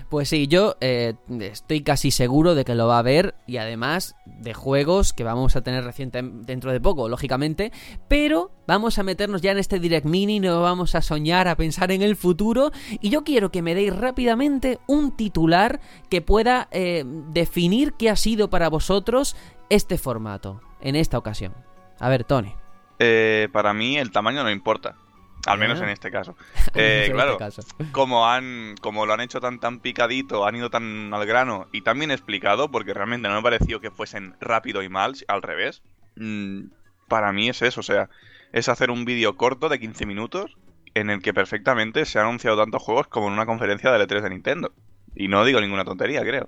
Pues 0.10 0.30
sí, 0.30 0.48
yo 0.48 0.76
eh, 0.80 1.16
estoy 1.40 1.82
casi 1.82 2.12
seguro 2.12 2.54
de 2.54 2.66
que 2.66 2.76
lo 2.76 2.88
va 2.88 3.00
a 3.00 3.04
ver 3.04 3.36
y 3.48 3.58
además 3.58 4.16
de 4.26 4.54
juegos 4.54 5.12
que 5.14 5.24
vamos 5.24 5.56
a 5.56 5.62
tener 5.62 5.84
reciente 5.84 6.22
dentro 6.22 6.72
de 6.72 6.80
poco, 6.80 7.10
lógicamente, 7.10 7.72
pero 8.08 8.52
vamos 8.68 9.00
a 9.00 9.04
meternos 9.04 9.42
ya 9.42 9.52
en 9.52 9.58
este 9.58 9.80
Direct 9.80 10.06
Mini, 10.06 10.40
no 10.40 10.62
vamos 10.62 10.94
a 10.94 11.02
soñar, 11.02 11.48
a 11.48 11.56
pensar 11.56 11.92
en 11.92 12.02
el 12.02 12.16
futuro 12.16 12.72
y 13.02 13.10
yo 13.10 13.24
quiero 13.24 13.50
que 13.50 13.62
me 13.62 13.74
deis 13.74 13.96
rápidamente 13.96 14.80
un 14.88 15.16
titular 15.16 15.80
que 16.10 16.22
pueda 16.22 16.68
eh, 16.72 17.04
definir 17.30 17.94
qué 17.94 18.10
ha 18.10 18.16
sido 18.16 18.50
para 18.50 18.70
vosotros 18.70 19.36
este 19.70 19.98
formato 19.98 20.62
en 20.80 20.96
esta 20.96 21.18
ocasión. 21.18 21.56
A 22.00 22.10
ver, 22.10 22.24
Tony. 22.24 22.54
Eh, 23.00 23.48
para 23.52 23.74
mí 23.74 23.98
el 23.98 24.12
tamaño 24.12 24.44
no 24.44 24.52
importa. 24.52 24.96
Al 25.48 25.60
menos 25.60 25.82
en 25.82 25.90
este 25.90 26.10
caso. 26.12 26.36
Eh, 26.74 27.02
este 27.04 27.14
claro, 27.14 27.38
caso. 27.38 27.62
como 27.92 28.28
han 28.28 28.76
como 28.82 29.06
lo 29.06 29.14
han 29.14 29.22
hecho 29.22 29.42
tan 29.42 29.60
tan 29.60 29.80
picadito, 29.80 30.46
han 30.46 30.56
ido 30.56 30.70
tan 30.70 31.14
al 31.14 31.26
grano 31.26 31.68
y 31.72 31.82
tan 31.82 32.00
bien 32.00 32.12
explicado, 32.12 32.72
porque 32.72 32.94
realmente 32.94 33.28
no 33.28 33.36
me 33.36 33.42
pareció 33.42 33.82
que 33.82 33.92
fuesen 33.92 34.36
rápido 34.40 34.84
y 34.84 34.90
mal, 34.90 35.16
al 35.28 35.42
revés. 35.42 35.84
Mm, 36.16 36.68
para 37.08 37.34
mí 37.34 37.50
es 37.50 37.62
eso, 37.62 37.82
o 37.82 37.84
sea, 37.84 38.10
es 38.54 38.70
hacer 38.70 38.90
un 38.90 39.06
vídeo 39.06 39.36
corto 39.36 39.70
de 39.70 39.80
15 39.80 40.06
minutos 40.06 40.58
en 40.94 41.10
el 41.10 41.22
que 41.22 41.34
perfectamente 41.34 42.06
se 42.06 42.20
han 42.20 42.26
anunciado 42.26 42.58
tantos 42.58 42.82
juegos 42.82 43.08
como 43.08 43.28
en 43.28 43.34
una 43.34 43.46
conferencia 43.46 43.92
de 43.92 44.08
L3 44.08 44.22
de 44.22 44.30
Nintendo. 44.30 44.74
Y 45.16 45.28
no 45.28 45.46
digo 45.46 45.60
ninguna 45.60 45.86
tontería, 45.86 46.22
creo. 46.22 46.48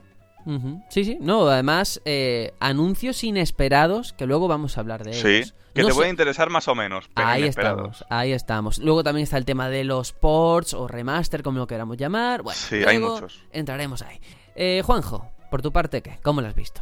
Sí, 0.90 1.04
sí. 1.06 1.18
No, 1.20 1.48
además, 1.48 2.02
eh, 2.06 2.54
anuncios 2.60 3.24
inesperados 3.24 4.14
que 4.14 4.26
luego 4.28 4.48
vamos 4.48 4.78
a 4.78 4.82
hablar 4.82 5.04
de 5.04 5.14
Sí, 5.14 5.28
ellos. 5.28 5.56
que 5.74 5.82
No 5.82 5.88
te 5.88 5.94
so- 5.94 5.98
puede 6.00 6.10
interesar 6.12 6.50
más 6.50 6.68
o 6.68 6.76
menos, 6.76 7.10
pero 7.14 7.28
Ahí 7.28 7.42
inesperados. 7.42 7.96
estamos, 8.02 8.06
ahí 8.12 8.32
estamos. 8.32 8.78
Luego 8.80 9.04
también 9.04 9.24
está 9.24 9.38
el 9.38 9.46
tema 9.46 9.70
de 9.70 9.84
los 9.84 10.12
ports 10.14 10.74
o 10.74 10.88
remaster, 10.88 11.42
como 11.44 11.58
lo 11.60 11.68
queramos 11.68 11.98
llamar. 11.98 12.44
Bueno, 12.44 12.58
Sí, 12.60 12.84
hay 12.86 13.00
muchos. 13.00 13.42
Entraremos 13.52 14.02
ahí. 14.04 14.20
Eh, 14.56 14.82
Juanjo, 14.86 15.32
por 15.52 15.62
tu 15.62 15.72
parte, 15.72 16.02
¿qué? 16.02 16.20
¿Cómo 16.24 16.42
lo 16.42 16.48
has 16.48 16.56
visto? 16.56 16.82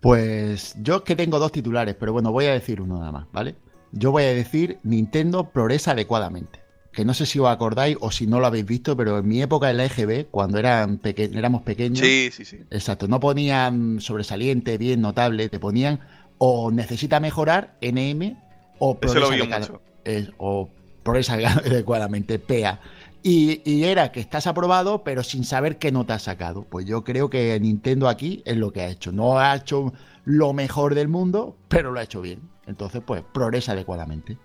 Pues 0.00 0.74
yo 0.80 0.96
es 0.96 1.02
que 1.02 1.16
tengo 1.16 1.38
dos 1.38 1.50
titulares, 1.50 1.96
pero 1.98 2.12
bueno, 2.12 2.30
voy 2.30 2.44
a 2.46 2.52
decir 2.52 2.80
uno 2.80 2.98
nada 2.98 3.10
más, 3.10 3.26
¿vale? 3.32 3.56
Yo 3.90 4.12
voy 4.12 4.24
a 4.24 4.34
decir 4.34 4.78
Nintendo 4.84 5.50
progresa 5.50 5.92
adecuadamente. 5.92 6.60
Que 6.98 7.04
no 7.04 7.14
sé 7.14 7.26
si 7.26 7.38
os 7.38 7.46
acordáis 7.46 7.96
o 8.00 8.10
si 8.10 8.26
no 8.26 8.40
lo 8.40 8.48
habéis 8.48 8.66
visto, 8.66 8.96
pero 8.96 9.18
en 9.20 9.28
mi 9.28 9.40
época 9.40 9.70
en 9.70 9.76
la 9.76 9.84
EGB, 9.84 10.26
cuando 10.32 10.58
eran 10.58 10.98
peque- 10.98 11.30
éramos 11.32 11.62
pequeños, 11.62 12.00
Sí, 12.00 12.30
sí, 12.32 12.44
sí. 12.44 12.56
exacto, 12.72 13.06
no 13.06 13.20
ponían 13.20 14.00
sobresaliente, 14.00 14.78
bien, 14.78 15.00
notable, 15.00 15.48
te 15.48 15.60
ponían 15.60 16.00
o 16.38 16.72
necesita 16.72 17.20
mejorar, 17.20 17.76
NM, 17.80 18.36
o 18.80 18.98
progresa 18.98 19.28
adecuada- 19.32 19.80
es- 20.04 20.30
o 20.38 20.68
progresa 21.04 21.34
adecuadamente, 21.64 22.40
PEA. 22.40 22.80
Y, 23.22 23.60
y 23.64 23.84
era 23.84 24.10
que 24.10 24.18
estás 24.18 24.48
aprobado, 24.48 25.04
pero 25.04 25.22
sin 25.22 25.44
saber 25.44 25.78
qué 25.78 25.92
nota 25.92 26.14
has 26.14 26.22
sacado. 26.22 26.64
Pues 26.68 26.84
yo 26.84 27.04
creo 27.04 27.30
que 27.30 27.60
Nintendo 27.60 28.08
aquí 28.08 28.42
es 28.44 28.56
lo 28.56 28.72
que 28.72 28.80
ha 28.82 28.88
hecho. 28.88 29.12
No 29.12 29.38
ha 29.38 29.54
hecho 29.54 29.92
lo 30.28 30.52
mejor 30.52 30.94
del 30.94 31.08
mundo, 31.08 31.56
pero 31.68 31.90
lo 31.90 31.98
ha 31.98 32.02
hecho 32.02 32.20
bien. 32.20 32.50
Entonces, 32.66 33.00
pues, 33.02 33.22
progresa 33.32 33.72
adecuadamente. 33.72 34.36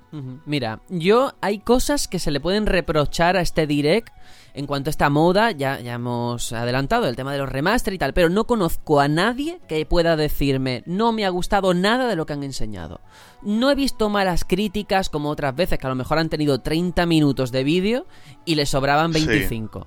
Mira, 0.46 0.80
yo 0.88 1.34
hay 1.42 1.60
cosas 1.60 2.08
que 2.08 2.20
se 2.20 2.32
le 2.32 2.40
pueden 2.40 2.68
reprochar 2.68 3.36
a 3.36 3.42
este 3.42 3.68
direct 3.68 4.14
en 4.54 4.66
cuanto 4.66 4.90
a 4.90 4.92
esta 4.92 5.10
moda, 5.10 5.52
ya, 5.52 5.82
ya 5.82 5.96
hemos 5.96 6.54
adelantado 6.54 7.10
el 7.10 7.18
tema 7.18 7.34
de 7.34 7.40
los 7.40 7.50
remaster 7.50 7.94
y 7.94 7.98
tal, 7.98 8.14
pero 8.14 8.30
no 8.30 8.46
conozco 8.46 9.02
a 9.02 9.10
nadie 9.10 9.60
que 9.68 9.86
pueda 9.86 10.16
decirme 10.16 10.84
no 10.86 11.12
me 11.12 11.26
ha 11.26 11.30
gustado 11.30 11.74
nada 11.74 12.08
de 12.08 12.16
lo 12.16 12.26
que 12.26 12.32
han 12.32 12.44
enseñado. 12.44 13.02
No 13.42 13.70
he 13.70 13.76
visto 13.76 14.08
malas 14.08 14.46
críticas 14.46 15.10
como 15.10 15.30
otras 15.30 15.54
veces 15.54 15.78
que 15.78 15.86
a 15.86 15.90
lo 15.90 15.96
mejor 15.96 16.18
han 16.18 16.30
tenido 16.30 16.62
30 16.62 17.06
minutos 17.06 17.52
de 17.52 17.66
vídeo 17.66 18.06
y 18.46 18.56
les 18.56 18.70
sobraban 18.70 19.12
Sí. 19.12 19.26
25. 19.26 19.86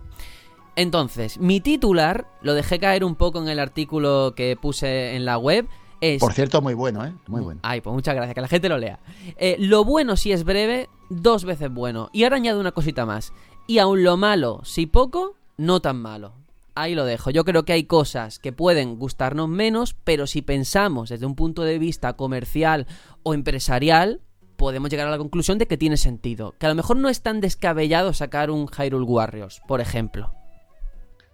Entonces, 0.74 1.38
mi 1.38 1.60
titular, 1.62 2.26
lo 2.42 2.52
dejé 2.52 2.78
caer 2.78 3.02
un 3.02 3.14
poco 3.14 3.40
en 3.40 3.48
el 3.48 3.60
artículo 3.60 4.34
que 4.36 4.58
puse 4.60 5.16
en 5.16 5.24
la 5.24 5.38
web, 5.38 5.66
es... 6.00 6.20
Por 6.20 6.32
cierto, 6.32 6.60
muy 6.62 6.74
bueno, 6.74 7.04
¿eh? 7.04 7.12
Muy 7.26 7.40
bueno. 7.40 7.60
Ay, 7.62 7.80
pues 7.80 7.94
muchas 7.94 8.14
gracias, 8.14 8.34
que 8.34 8.40
la 8.40 8.48
gente 8.48 8.68
lo 8.68 8.78
lea. 8.78 8.98
Eh, 9.36 9.56
lo 9.58 9.84
bueno 9.84 10.16
si 10.16 10.32
es 10.32 10.44
breve, 10.44 10.88
dos 11.08 11.44
veces 11.44 11.72
bueno. 11.72 12.10
Y 12.12 12.24
ahora 12.24 12.36
añado 12.36 12.60
una 12.60 12.72
cosita 12.72 13.06
más. 13.06 13.32
Y 13.66 13.78
aun 13.78 14.04
lo 14.04 14.16
malo, 14.16 14.60
si 14.64 14.86
poco, 14.86 15.34
no 15.56 15.80
tan 15.80 16.00
malo. 16.00 16.34
Ahí 16.74 16.94
lo 16.94 17.04
dejo. 17.04 17.30
Yo 17.30 17.44
creo 17.44 17.64
que 17.64 17.72
hay 17.72 17.84
cosas 17.84 18.38
que 18.38 18.52
pueden 18.52 18.98
gustarnos 18.98 19.48
menos, 19.48 19.96
pero 20.04 20.26
si 20.26 20.42
pensamos 20.42 21.08
desde 21.08 21.26
un 21.26 21.34
punto 21.34 21.62
de 21.62 21.78
vista 21.78 22.12
comercial 22.12 22.86
o 23.22 23.32
empresarial, 23.32 24.20
podemos 24.56 24.90
llegar 24.90 25.08
a 25.08 25.10
la 25.10 25.18
conclusión 25.18 25.58
de 25.58 25.66
que 25.66 25.78
tiene 25.78 25.96
sentido. 25.96 26.54
Que 26.58 26.66
a 26.66 26.68
lo 26.68 26.74
mejor 26.74 26.98
no 26.98 27.08
es 27.08 27.22
tan 27.22 27.40
descabellado 27.40 28.12
sacar 28.12 28.50
un 28.50 28.68
Hyrule 28.68 29.06
Warriors, 29.06 29.62
por 29.66 29.80
ejemplo. 29.80 30.32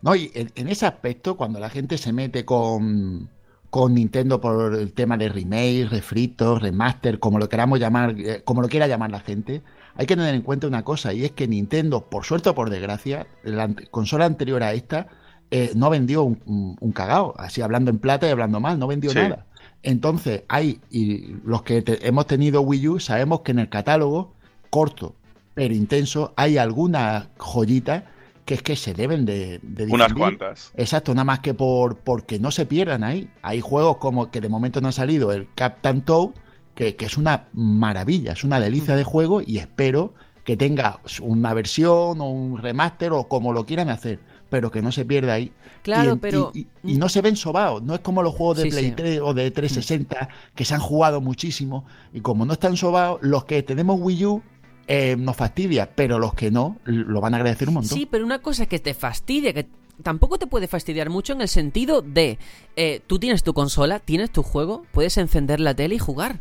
No, 0.00 0.14
y 0.14 0.30
en, 0.34 0.52
en 0.54 0.68
ese 0.68 0.86
aspecto, 0.86 1.36
cuando 1.36 1.60
la 1.60 1.70
gente 1.70 1.98
se 1.98 2.12
mete 2.12 2.44
con, 2.44 3.28
con 3.72 3.94
Nintendo 3.94 4.38
por 4.38 4.74
el 4.74 4.92
tema 4.92 5.16
de 5.16 5.30
remake, 5.30 5.88
refritos, 5.90 6.60
remaster, 6.60 7.18
como 7.18 7.38
lo 7.38 7.48
queramos 7.48 7.80
llamar, 7.80 8.14
eh, 8.18 8.42
como 8.44 8.60
lo 8.60 8.68
quiera 8.68 8.86
llamar 8.86 9.10
la 9.10 9.20
gente, 9.20 9.62
hay 9.94 10.04
que 10.04 10.14
tener 10.14 10.34
en 10.34 10.42
cuenta 10.42 10.66
una 10.66 10.84
cosa, 10.84 11.14
y 11.14 11.24
es 11.24 11.30
que 11.30 11.48
Nintendo, 11.48 12.02
por 12.10 12.26
suerte 12.26 12.50
o 12.50 12.54
por 12.54 12.68
desgracia, 12.68 13.26
la 13.42 13.70
consola 13.90 14.26
anterior 14.26 14.62
a 14.62 14.74
esta, 14.74 15.06
eh, 15.50 15.70
no 15.74 15.88
vendió 15.88 16.22
un, 16.22 16.38
un, 16.44 16.76
un 16.78 16.92
cagao, 16.92 17.32
así 17.38 17.62
hablando 17.62 17.90
en 17.90 17.98
plata 17.98 18.26
y 18.28 18.30
hablando 18.30 18.60
mal, 18.60 18.78
no 18.78 18.86
vendió 18.88 19.10
Sí. 19.10 19.20
nada. 19.20 19.46
Entonces, 19.82 20.42
hay, 20.48 20.78
y 20.90 21.34
los 21.42 21.62
que 21.62 21.80
te- 21.80 22.06
hemos 22.06 22.26
tenido 22.26 22.60
Wii 22.60 22.88
U, 22.88 23.00
sabemos 23.00 23.40
que 23.40 23.52
en 23.52 23.58
el 23.58 23.70
catálogo, 23.70 24.34
corto 24.68 25.14
pero 25.54 25.72
intenso, 25.72 26.34
hay 26.36 26.58
algunas 26.58 27.28
joyitas 27.38 28.04
que 28.44 28.54
es 28.54 28.62
que 28.62 28.74
se 28.76 28.92
deben 28.94 29.24
de, 29.24 29.60
de 29.62 29.84
Unas 29.86 30.12
cuantas. 30.12 30.72
Exacto, 30.76 31.14
nada 31.14 31.24
más 31.24 31.40
que 31.40 31.54
por 31.54 31.98
porque 31.98 32.38
no 32.38 32.50
se 32.50 32.66
pierdan 32.66 33.04
ahí. 33.04 33.28
Hay 33.42 33.60
juegos 33.60 33.98
como 33.98 34.30
que 34.30 34.40
de 34.40 34.48
momento 34.48 34.80
no 34.80 34.88
ha 34.88 34.92
salido 34.92 35.32
el 35.32 35.48
Captain 35.54 36.02
Toad, 36.02 36.30
que, 36.74 36.96
que 36.96 37.04
es 37.04 37.16
una 37.16 37.48
maravilla, 37.52 38.32
es 38.32 38.44
una 38.44 38.58
delicia 38.58 38.96
de 38.96 39.04
juego 39.04 39.42
y 39.44 39.58
espero 39.58 40.14
que 40.44 40.56
tenga 40.56 41.00
una 41.20 41.54
versión 41.54 42.20
o 42.20 42.28
un 42.30 42.58
remaster 42.58 43.12
o 43.12 43.28
como 43.28 43.52
lo 43.52 43.64
quieran 43.64 43.88
hacer, 43.90 44.18
pero 44.50 44.72
que 44.72 44.82
no 44.82 44.90
se 44.90 45.04
pierda 45.04 45.34
ahí. 45.34 45.52
Claro, 45.82 46.08
Y 46.10 46.12
en- 46.14 46.18
pero- 46.18 46.50
Y, 46.52 46.60
y- 46.82 46.94
y 46.94 46.96
no 46.96 47.08
se 47.08 47.20
ven 47.22 47.36
sobados, 47.36 47.80
no 47.82 47.94
es 47.94 48.00
como 48.00 48.22
los 48.24 48.34
juegos 48.34 48.56
de 48.56 48.64
Sí, 48.64 48.70
Play 48.70 48.84
sí. 48.86 48.92
3 48.96 49.20
o 49.22 49.34
de 49.34 49.50
360 49.52 50.28
que 50.56 50.64
se 50.64 50.74
han 50.74 50.80
jugado 50.80 51.20
muchísimo 51.20 51.84
y 52.12 52.20
como 52.22 52.44
no 52.44 52.54
están 52.54 52.76
sobados, 52.76 53.20
los 53.22 53.44
que 53.44 53.62
tenemos 53.62 54.00
Wii 54.00 54.26
U 54.26 54.42
eh, 54.86 55.16
nos 55.18 55.36
fastidia, 55.36 55.90
pero 55.94 56.18
los 56.18 56.34
que 56.34 56.50
no 56.50 56.78
lo 56.84 57.20
van 57.20 57.34
a 57.34 57.38
agradecer 57.38 57.68
un 57.68 57.74
montón. 57.74 57.96
Sí, 57.96 58.06
pero 58.10 58.24
una 58.24 58.40
cosa 58.40 58.66
que 58.66 58.78
te 58.78 58.94
fastidia, 58.94 59.52
que 59.52 59.66
tampoco 60.02 60.38
te 60.38 60.46
puede 60.46 60.66
fastidiar 60.66 61.10
mucho 61.10 61.32
en 61.32 61.40
el 61.40 61.48
sentido 61.48 62.02
de, 62.02 62.38
eh, 62.76 63.00
tú 63.06 63.18
tienes 63.18 63.42
tu 63.42 63.54
consola, 63.54 64.00
tienes 64.00 64.30
tu 64.30 64.42
juego, 64.42 64.84
puedes 64.92 65.16
encender 65.16 65.60
la 65.60 65.74
tele 65.74 65.96
y 65.96 65.98
jugar. 65.98 66.40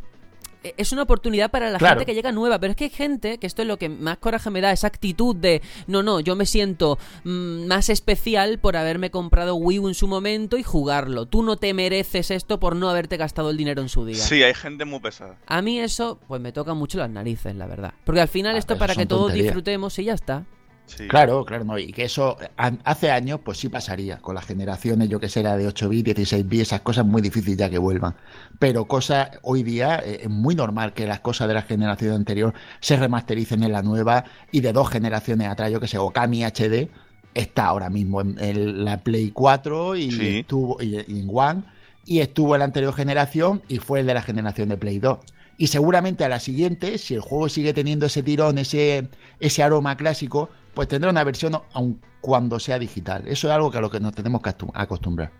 Eh, 0.63 0.73
Es 0.77 0.91
una 0.91 1.03
oportunidad 1.03 1.49
para 1.51 1.69
la 1.71 1.77
Claro. 1.79 1.95
gente 1.99 2.05
que 2.05 2.15
llega 2.15 2.31
nueva, 2.31 2.59
pero 2.59 2.71
es 2.71 2.77
que 2.77 2.83
hay 2.85 2.89
gente, 2.89 3.37
que 3.39 3.47
esto 3.47 3.61
es 3.63 3.67
lo 3.67 3.77
que 3.77 3.89
más 3.89 4.17
coraje 4.17 4.49
me 4.49 4.61
da, 4.61 4.71
esa 4.71 4.87
actitud 4.87 5.35
de, 5.35 5.61
no, 5.87 6.03
no, 6.03 6.19
yo 6.19 6.35
me 6.35 6.45
siento 6.45 6.99
mm, 7.23 7.65
más 7.67 7.89
especial 7.89 8.59
por 8.59 8.77
haberme 8.77 9.09
comprado 9.11 9.55
Wii 9.55 9.79
U 9.79 9.87
en 9.87 9.93
su 9.95 10.07
momento 10.07 10.57
y 10.57 10.63
jugarlo. 10.63 11.25
Tú 11.25 11.41
no 11.43 11.57
te 11.57 11.73
mereces 11.73 12.31
esto 12.31 12.59
por 12.59 12.75
no 12.75 12.89
haberte 12.89 13.17
gastado 13.17 13.49
el 13.49 13.57
dinero 13.57 13.81
en 13.81 13.89
su 13.89 14.05
día. 14.05 14.17
Sí, 14.23 14.43
hay 14.43 14.53
gente 14.53 14.85
muy 14.85 14.99
pesada. 14.99 15.37
A 15.47 15.61
mí 15.61 15.79
eso, 15.79 16.19
pues 16.27 16.39
me 16.41 16.51
toca 16.51 16.73
mucho 16.73 16.97
las 16.97 17.09
narices, 17.09 17.55
la 17.55 17.65
verdad. 17.67 17.93
Porque 18.03 18.21
al 18.21 18.27
final 18.27 18.55
Ah, 18.55 18.59
esto 18.59 18.77
para 18.77 18.95
que 18.95 19.05
todos 19.05 19.33
disfrutemos 19.33 19.97
y 19.99 20.03
ya 20.05 20.13
está. 20.13 20.45
Sí. 20.85 21.07
Claro, 21.07 21.45
claro, 21.45 21.63
no, 21.63 21.77
y 21.79 21.93
que 21.93 22.03
eso 22.03 22.37
hace 22.57 23.11
años 23.11 23.39
pues 23.43 23.57
sí 23.59 23.69
pasaría, 23.69 24.17
con 24.19 24.35
las 24.35 24.45
generaciones, 24.45 25.07
yo 25.09 25.19
que 25.21 25.29
sé, 25.29 25.41
la 25.41 25.55
de 25.57 25.67
8 25.67 25.87
bits, 25.87 26.05
16 26.05 26.47
bits, 26.47 26.63
esas 26.63 26.81
cosas 26.81 27.05
muy 27.05 27.21
difíciles 27.21 27.57
ya 27.57 27.69
que 27.69 27.77
vuelvan. 27.77 28.15
Pero 28.59 28.87
cosas, 28.87 29.31
hoy 29.41 29.63
día 29.63 29.99
eh, 30.03 30.21
es 30.23 30.29
muy 30.29 30.53
normal 30.55 30.93
que 30.93 31.07
las 31.07 31.21
cosas 31.21 31.47
de 31.47 31.53
la 31.53 31.61
generación 31.61 32.13
anterior 32.13 32.53
se 32.81 32.97
remastericen 32.97 33.63
en 33.63 33.71
la 33.71 33.81
nueva 33.83 34.25
y 34.51 34.61
de 34.61 34.73
dos 34.73 34.89
generaciones 34.89 35.47
atrás, 35.47 35.71
yo 35.71 35.79
que 35.79 35.87
sé, 35.87 35.97
Okami 35.97 36.43
HD 36.43 36.89
está 37.33 37.65
ahora 37.67 37.89
mismo 37.89 38.21
en, 38.21 38.37
en 38.39 38.83
la 38.85 39.03
Play 39.03 39.31
4 39.31 39.95
y 39.95 40.11
Sí. 40.11 40.27
estuvo 40.39 40.81
y, 40.81 40.95
y 41.07 41.19
en 41.21 41.27
One 41.31 41.63
y 42.03 42.19
estuvo 42.19 42.55
en 42.55 42.59
la 42.59 42.65
anterior 42.65 42.93
generación 42.93 43.63
y 43.67 43.77
fue 43.77 44.01
el 44.01 44.07
de 44.07 44.13
la 44.13 44.21
generación 44.21 44.69
de 44.69 44.77
Play 44.77 44.99
2. 44.99 45.19
Y 45.57 45.67
seguramente 45.67 46.25
a 46.25 46.29
la 46.29 46.39
siguiente, 46.39 46.97
si 46.97 47.13
el 47.13 47.21
juego 47.21 47.47
sigue 47.49 47.73
teniendo 47.73 48.07
ese 48.07 48.23
tirón, 48.23 48.57
ese, 48.57 49.09
ese 49.39 49.61
aroma 49.63 49.95
clásico, 49.95 50.49
pues 50.73 50.87
tendrá 50.87 51.09
una 51.09 51.23
versión 51.23 51.53
aun 51.73 52.01
cuando 52.21 52.59
sea 52.59 52.77
digital. 52.79 53.23
Eso 53.27 53.47
es 53.47 53.53
algo 53.53 53.71
que 53.71 53.77
a 53.77 53.81
lo 53.81 53.89
que 53.89 53.99
nos 53.99 54.13
tenemos 54.13 54.41
que 54.41 54.49
acostum- 54.51 54.71
acostumbrar. 54.73 55.31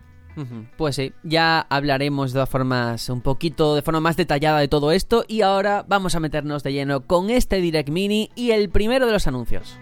Pues 0.78 0.96
sí, 0.96 1.12
ya 1.22 1.60
hablaremos 1.68 2.32
de 2.32 2.36
todas 2.36 2.48
formas 2.48 3.06
un 3.10 3.20
poquito 3.20 3.74
de 3.74 3.82
forma 3.82 4.00
más 4.00 4.16
detallada 4.16 4.60
de 4.60 4.68
todo 4.68 4.90
esto 4.90 5.26
y 5.28 5.42
ahora 5.42 5.84
vamos 5.86 6.14
a 6.14 6.20
meternos 6.20 6.62
de 6.62 6.72
lleno 6.72 7.02
con 7.06 7.28
este 7.28 7.56
Direct 7.60 7.90
Mini 7.90 8.30
y 8.34 8.52
el 8.52 8.70
primero 8.70 9.04
de 9.06 9.12
los 9.12 9.26
anuncios. 9.26 9.78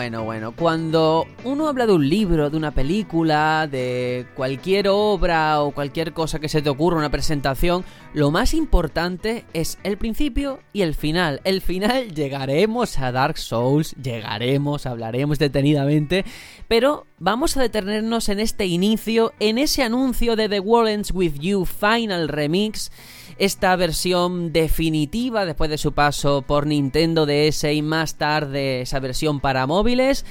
Bueno, 0.00 0.24
bueno. 0.24 0.52
Cuando 0.56 1.26
uno 1.44 1.68
habla 1.68 1.84
de 1.84 1.92
un 1.92 2.08
libro, 2.08 2.48
de 2.48 2.56
una 2.56 2.70
película, 2.70 3.68
de 3.70 4.24
cualquier 4.34 4.88
obra 4.88 5.60
o 5.60 5.72
cualquier 5.72 6.14
cosa 6.14 6.38
que 6.38 6.48
se 6.48 6.62
te 6.62 6.70
ocurra, 6.70 6.96
una 6.96 7.10
presentación, 7.10 7.84
lo 8.14 8.30
más 8.30 8.54
importante 8.54 9.44
es 9.52 9.76
el 9.82 9.98
principio 9.98 10.60
y 10.72 10.80
el 10.80 10.94
final. 10.94 11.42
El 11.44 11.60
final 11.60 12.14
llegaremos 12.14 12.98
a 12.98 13.12
Dark 13.12 13.36
Souls, 13.36 13.94
llegaremos, 14.02 14.86
hablaremos 14.86 15.38
detenidamente, 15.38 16.24
pero 16.66 17.06
vamos 17.18 17.58
a 17.58 17.60
detenernos 17.60 18.30
en 18.30 18.40
este 18.40 18.64
inicio, 18.64 19.34
en 19.38 19.58
ese 19.58 19.82
anuncio 19.82 20.34
de 20.34 20.48
The 20.48 20.60
World 20.60 21.10
With 21.12 21.34
You 21.40 21.66
Final 21.66 22.28
Remix 22.28 22.90
esta 23.40 23.74
versión 23.74 24.52
definitiva 24.52 25.46
después 25.46 25.70
de 25.70 25.78
su 25.78 25.92
paso 25.92 26.42
por 26.42 26.66
Nintendo 26.66 27.24
DS 27.24 27.64
y 27.72 27.80
más 27.80 28.16
tarde 28.16 28.82
esa 28.82 29.00
versión 29.00 29.40
para 29.40 29.66
móviles, 29.66 30.26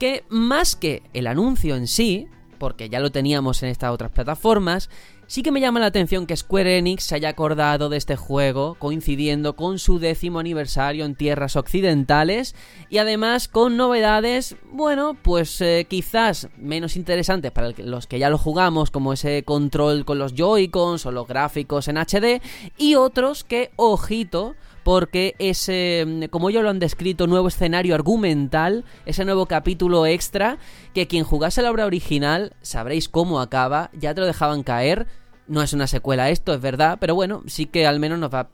que 0.00 0.24
más 0.28 0.74
que 0.74 1.04
el 1.14 1.28
anuncio 1.28 1.76
en 1.76 1.86
sí, 1.86 2.26
porque 2.58 2.88
ya 2.88 2.98
lo 2.98 3.12
teníamos 3.12 3.62
en 3.62 3.68
estas 3.68 3.92
otras 3.92 4.10
plataformas, 4.10 4.90
Sí 5.30 5.42
que 5.42 5.52
me 5.52 5.60
llama 5.60 5.78
la 5.78 5.84
atención 5.84 6.26
que 6.26 6.34
Square 6.34 6.78
Enix 6.78 7.04
se 7.04 7.14
haya 7.14 7.28
acordado 7.28 7.90
de 7.90 7.98
este 7.98 8.16
juego 8.16 8.76
coincidiendo 8.78 9.56
con 9.56 9.78
su 9.78 9.98
décimo 9.98 10.38
aniversario 10.38 11.04
en 11.04 11.14
tierras 11.14 11.54
occidentales 11.54 12.54
y 12.88 12.96
además 12.96 13.46
con 13.46 13.76
novedades, 13.76 14.56
bueno, 14.72 15.18
pues 15.20 15.60
eh, 15.60 15.86
quizás 15.86 16.48
menos 16.56 16.96
interesantes 16.96 17.52
para 17.52 17.72
los 17.76 18.06
que 18.06 18.18
ya 18.18 18.30
lo 18.30 18.38
jugamos 18.38 18.90
como 18.90 19.12
ese 19.12 19.42
control 19.42 20.06
con 20.06 20.18
los 20.18 20.32
Joy-Cons 20.34 21.04
o 21.04 21.12
los 21.12 21.28
gráficos 21.28 21.88
en 21.88 21.98
HD 21.98 22.40
y 22.78 22.94
otros 22.94 23.44
que, 23.44 23.70
ojito, 23.76 24.54
porque 24.88 25.34
ese, 25.38 26.06
mm, 26.06 26.22
como 26.30 26.48
ellos 26.48 26.62
lo 26.62 26.70
han 26.70 26.78
descrito, 26.78 27.26
nuevo 27.26 27.48
escenario 27.48 27.94
argumental, 27.94 28.86
ese 29.04 29.26
nuevo 29.26 29.44
capítulo 29.44 30.06
extra, 30.06 30.56
que 30.94 31.06
quien 31.06 31.24
jugase 31.24 31.60
la 31.60 31.70
obra 31.70 31.84
original, 31.84 32.54
sabréis 32.62 33.10
cómo 33.10 33.42
acaba, 33.42 33.90
ya 33.92 34.14
te 34.14 34.22
lo 34.22 34.26
dejaban 34.26 34.62
caer, 34.62 35.06
no 35.46 35.60
es 35.60 35.74
una 35.74 35.88
secuela 35.88 36.30
esto, 36.30 36.54
es 36.54 36.62
verdad, 36.62 36.96
pero 36.98 37.14
bueno, 37.14 37.42
sí 37.48 37.66
que 37.66 37.86
al 37.86 38.00
menos 38.00 38.18
nos 38.18 38.30
va 38.32 38.48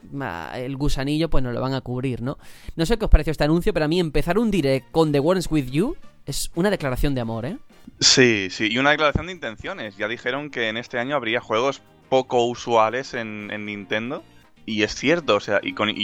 el 0.57 0.77
gusanillo 0.77 1.31
pues 1.31 1.45
nos 1.45 1.55
lo 1.55 1.61
van 1.61 1.73
a 1.73 1.83
cubrir, 1.83 2.21
¿no? 2.21 2.37
No 2.75 2.85
sé 2.85 2.99
qué 2.99 3.05
os 3.05 3.13
pareció 3.13 3.31
este 3.31 3.45
anuncio, 3.45 3.73
pero 3.73 3.85
a 3.85 3.89
mí 3.89 4.01
empezar 4.01 4.37
un 4.37 4.51
direct 4.51 4.91
con 4.91 5.13
The 5.13 5.21
Worms 5.21 5.49
With 5.53 5.71
You 5.71 5.97
es 6.27 6.51
una 6.57 6.69
declaración 6.69 7.15
de 7.15 7.21
amor, 7.21 7.47
¿eh? 7.47 7.59
Sí, 8.01 8.49
sí, 8.51 8.73
y 8.73 8.79
una 8.79 8.91
declaración 8.91 9.29
de 9.29 9.35
intenciones. 9.35 9.97
Ya 9.97 10.09
dijeron 10.09 10.51
que 10.51 10.69
en 10.69 10.79
este 10.79 10.99
año 10.99 11.15
habría 11.15 11.41
juegos 11.41 11.81
poco 12.09 12.45
usuales 12.45 13.15
en, 13.15 13.53
en 13.53 13.67
Nintendo 13.67 14.25
y 14.67 14.83
es 14.83 14.95
cierto, 14.95 15.37
o 15.37 15.41
sea, 15.41 15.61
y 15.63 15.75
con 15.75 15.95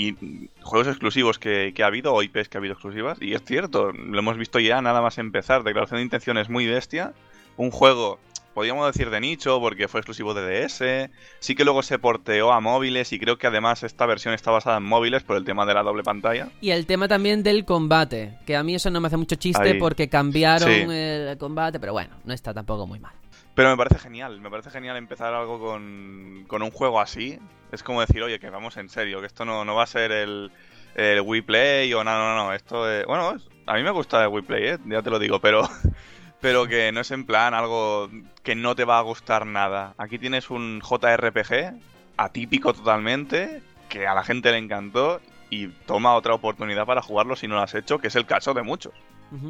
juegos 0.61 0.89
exclusivos 0.89 1.39
que, 1.39 1.73
ha 1.83 1.87
habido, 1.87 2.13
o 2.13 2.23
IPs 2.23 2.49
que 2.49 2.59
ha 2.59 2.61
habido 2.61 2.75
exclusivas, 2.75 3.19
y 3.21 3.33
es 3.35 3.43
cierto, 3.45 3.93
lo 3.93 4.19
hemos 4.19 4.37
visto 4.37 4.59
ya 4.59 4.83
nada 4.83 5.01
más 5.01 5.19
empezar. 5.19 5.63
Declaración 5.63 5.99
de 5.99 6.05
intenciones 6.05 6.51
muy 6.51 6.67
bestia. 6.67 7.15
Un 7.57 7.71
juego, 7.71 8.19
podríamos 8.53 8.87
decir 8.87 9.11
de 9.11 9.21
nicho, 9.21 9.59
porque 9.61 9.89
fue 9.89 10.01
exclusivo 10.01 10.35
de 10.35 10.67
DS. 10.67 11.11
Sí 11.39 11.55
que 11.55 11.65
luego 11.65 11.83
se 11.83 11.99
porteó 11.99 12.53
a 12.53 12.61
móviles, 12.61 13.13
y 13.13 13.19
creo 13.19 13.39
que 13.39 13.47
además 13.47 13.83
esta 13.83 14.05
versión 14.05 14.35
está 14.35 14.51
basada 14.51 14.77
en 14.77 14.85
móviles 14.85 15.23
por 15.23 15.37
el 15.37 15.45
tema 15.45 15.65
de 15.65 15.75
la 15.75 15.83
doble 15.83 16.03
pantalla. 16.03 16.49
Y 16.61 16.71
el 16.71 16.85
tema 16.85 17.09
también 17.09 17.43
del 17.43 17.65
combate, 17.65 18.39
que 18.47 18.57
a 18.57 18.63
mí 18.63 18.75
eso 18.75 18.91
no 18.91 19.01
me 19.01 19.07
hace 19.07 19.17
mucho 19.17 19.37
chiste 19.37 19.77
porque 19.77 20.11
cambiaron 20.11 20.71
el 20.71 21.39
combate, 21.39 21.81
pero 21.81 21.93
bueno, 21.93 22.15
no 22.25 22.35
está 22.35 22.53
tampoco 22.53 22.87
muy 22.87 22.99
mal. 22.99 23.15
Pero 23.55 23.71
me 23.71 23.77
parece 23.77 23.99
genial, 23.99 24.41
me 24.41 24.51
parece 24.51 24.71
genial 24.71 24.97
empezar 24.97 25.35
algo 25.35 25.59
con, 25.59 26.45
con 26.47 26.63
un 26.63 26.71
juego 26.71 27.01
así. 27.01 27.39
Es 27.73 27.83
como 27.83 28.01
decir, 28.01 28.23
oye, 28.23 28.39
que 28.39 28.51
vamos 28.51 28.77
en 28.77 28.89
serio, 28.89 29.21
que 29.21 29.27
esto 29.27 29.45
no, 29.45 29.65
no 29.65 29.75
va 29.75 29.85
a 29.85 29.87
ser 29.87 30.13
el, 30.13 30.51
el 30.95 31.21
Wii 31.21 31.43
Play 31.43 31.95
o 31.95 32.03
nada, 32.05 32.35
no, 32.35 32.45
no, 32.45 32.53
esto 32.53 32.91
es... 32.91 33.07
Bueno, 33.07 33.37
a 33.67 33.75
mí 33.75 33.83
me 33.83 33.91
gusta 33.91 34.23
el 34.23 34.29
Wii 34.29 34.43
Play, 34.43 34.69
¿eh? 34.69 34.79
ya 34.87 35.03
te 35.03 35.11
lo 35.11 35.19
digo, 35.19 35.41
pero, 35.41 35.69
pero 36.41 36.67
que 36.67 36.93
no 36.93 37.01
es 37.01 37.11
en 37.11 37.27
plan 37.27 37.55
algo 37.55 38.11
que 38.43 38.55
no 38.55 38.75
te 38.75 38.85
va 38.85 38.99
a 38.99 39.03
gustar 39.03 39.47
nada. 39.47 39.95
Aquí 39.99 40.19
tienes 40.19 40.51
un 40.51 40.81
JRPG 40.81 41.75
atípico 42.17 42.73
totalmente, 42.73 43.63
que 43.89 44.07
a 44.07 44.15
la 44.15 44.25
gente 44.25 44.53
le 44.53 44.59
encantó 44.59 45.21
y 45.49 45.69
toma 45.69 46.15
otra 46.15 46.35
oportunidad 46.35 46.87
para 46.87 47.03
jugarlo 47.03 47.37
si 47.37 47.49
no 47.49 47.57
lo 47.57 47.63
has 47.63 47.75
hecho, 47.75 47.99
que 47.99 48.09
es 48.09 48.17
el 48.17 48.27
caso 48.27 48.55
de 48.55 48.63
muchos. 48.63 48.95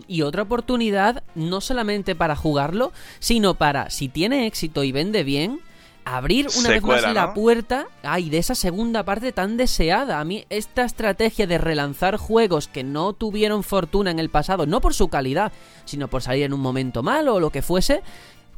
Y 0.06 0.22
otra 0.22 0.42
oportunidad, 0.42 1.22
no 1.34 1.60
solamente 1.60 2.14
para 2.14 2.36
jugarlo, 2.36 2.92
sino 3.18 3.54
para, 3.54 3.90
si 3.90 4.08
tiene 4.08 4.46
éxito 4.46 4.84
y 4.84 4.92
vende 4.92 5.24
bien, 5.24 5.60
abrir 6.04 6.48
una 6.58 6.70
vez 6.70 6.82
más 6.82 7.14
la 7.14 7.34
puerta 7.34 7.86
ay, 8.02 8.30
de 8.30 8.38
esa 8.38 8.54
segunda 8.54 9.04
parte 9.04 9.32
tan 9.32 9.56
deseada. 9.56 10.20
A 10.20 10.24
mí 10.24 10.44
esta 10.50 10.84
estrategia 10.84 11.46
de 11.46 11.58
relanzar 11.58 12.16
juegos 12.16 12.68
que 12.68 12.84
no 12.84 13.12
tuvieron 13.12 13.62
fortuna 13.62 14.10
en 14.10 14.18
el 14.18 14.30
pasado, 14.30 14.66
no 14.66 14.80
por 14.80 14.94
su 14.94 15.08
calidad, 15.08 15.52
sino 15.84 16.08
por 16.08 16.22
salir 16.22 16.44
en 16.44 16.52
un 16.52 16.60
momento 16.60 17.02
malo 17.02 17.34
o 17.34 17.40
lo 17.40 17.50
que 17.50 17.62
fuese, 17.62 18.02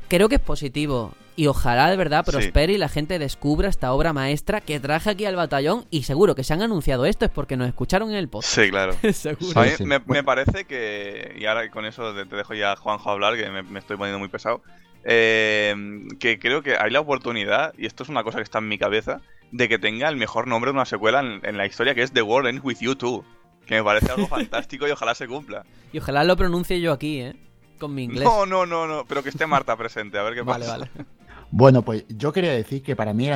creo 0.09 0.29
que 0.29 0.37
es 0.37 0.41
positivo. 0.41 1.15
Y 1.35 1.47
ojalá 1.47 1.89
de 1.89 1.97
verdad 1.97 2.27
prospere 2.27 2.75
y 2.75 2.79
la 2.79 2.91
gente 2.91 3.19
descubra 3.19 3.71
esta 3.71 3.93
obra 3.95 4.13
maestra 4.13 4.61
que 4.61 4.79
traje 4.81 5.11
aquí 5.11 5.25
al 5.25 5.37
batallón. 5.37 5.87
Y 5.91 6.03
seguro 6.03 6.35
que 6.35 6.45
se 6.45 6.53
han 6.53 6.61
anunciado 6.61 7.07
esto 7.07 7.25
es 7.25 7.31
porque 7.31 7.57
nos 7.57 7.69
escucharon 7.69 8.11
en 8.11 8.17
el 8.17 8.29
podcast. 8.29 8.55
Sí, 8.55 8.71
claro. 8.71 8.95
seguro. 9.13 9.61
A 9.61 9.65
mí 9.65 9.71
me, 10.07 10.23
parece 10.23 10.67
que, 10.67 11.35
y 11.39 11.47
ahora 11.47 11.71
con 11.71 11.87
eso 11.87 12.15
te 12.15 12.37
dejo 12.37 12.55
ya 12.55 12.73
a 12.73 12.77
Juanjo 12.77 13.11
hablar, 13.11 13.37
que 13.37 13.49
me, 13.49 13.79
estoy 13.79 13.97
poniendo 13.97 14.19
muy 14.19 14.29
pesado. 14.29 14.63
Eh, 15.05 15.75
que 16.21 16.39
creo 16.39 16.63
que 16.63 16.77
hay 16.77 16.91
la 16.91 17.01
oportunidad, 17.01 17.73
y 17.79 17.87
esto 17.87 18.03
es 18.03 18.09
una 18.11 18.23
cosa 18.23 18.39
que 18.39 18.45
está 18.45 18.59
en 18.59 18.69
mi 18.69 18.79
cabeza, 18.79 19.23
de 19.53 19.69
que 19.69 19.79
tenga 19.79 20.09
el 20.09 20.17
mejor 20.17 20.47
nombre 20.47 20.71
de 20.71 20.75
una 20.75 20.85
secuela 20.85 21.21
en, 21.21 21.57
la 21.57 21.67
historia, 21.67 21.95
que 21.95 22.03
es 22.03 22.13
The 22.13 22.23
World 22.23 22.49
Ends 22.49 22.65
With 22.65 22.79
You 22.81 22.95
Too. 22.95 23.25
Que 23.67 23.77
me 23.77 23.85
parece 23.85 24.11
algo 24.11 24.27
fantástico 24.29 24.87
y 24.87 24.91
ojalá 24.91 25.15
se 25.15 25.27
cumpla. 25.27 25.65
Y 25.93 25.99
ojalá 25.99 26.25
lo 26.25 26.37
pronuncie 26.37 26.81
yo 26.81 26.93
aquí, 26.93 27.21
¿eh? 27.21 27.37
Con 27.83 27.95
mi 27.95 28.05
inglés. 28.05 28.23
No, 28.23 28.47
no, 28.47 28.65
no, 28.65 28.87
no, 28.87 29.05
pero 29.07 29.23
que 29.23 29.31
esté 29.31 29.45
Marta 29.47 29.77
presente, 29.77 30.17
a 30.17 30.23
ver 30.23 30.35
qué 30.35 30.45
pasa. 30.45 30.59
Vale, 30.59 30.91
vale. 30.95 31.07
Bueno, 31.55 31.83
pues 31.83 32.07
yo 32.09 32.33
quería 32.33 32.53
decir 32.53 32.83
que 32.83 32.97
para 32.97 33.13
mí 33.13 33.29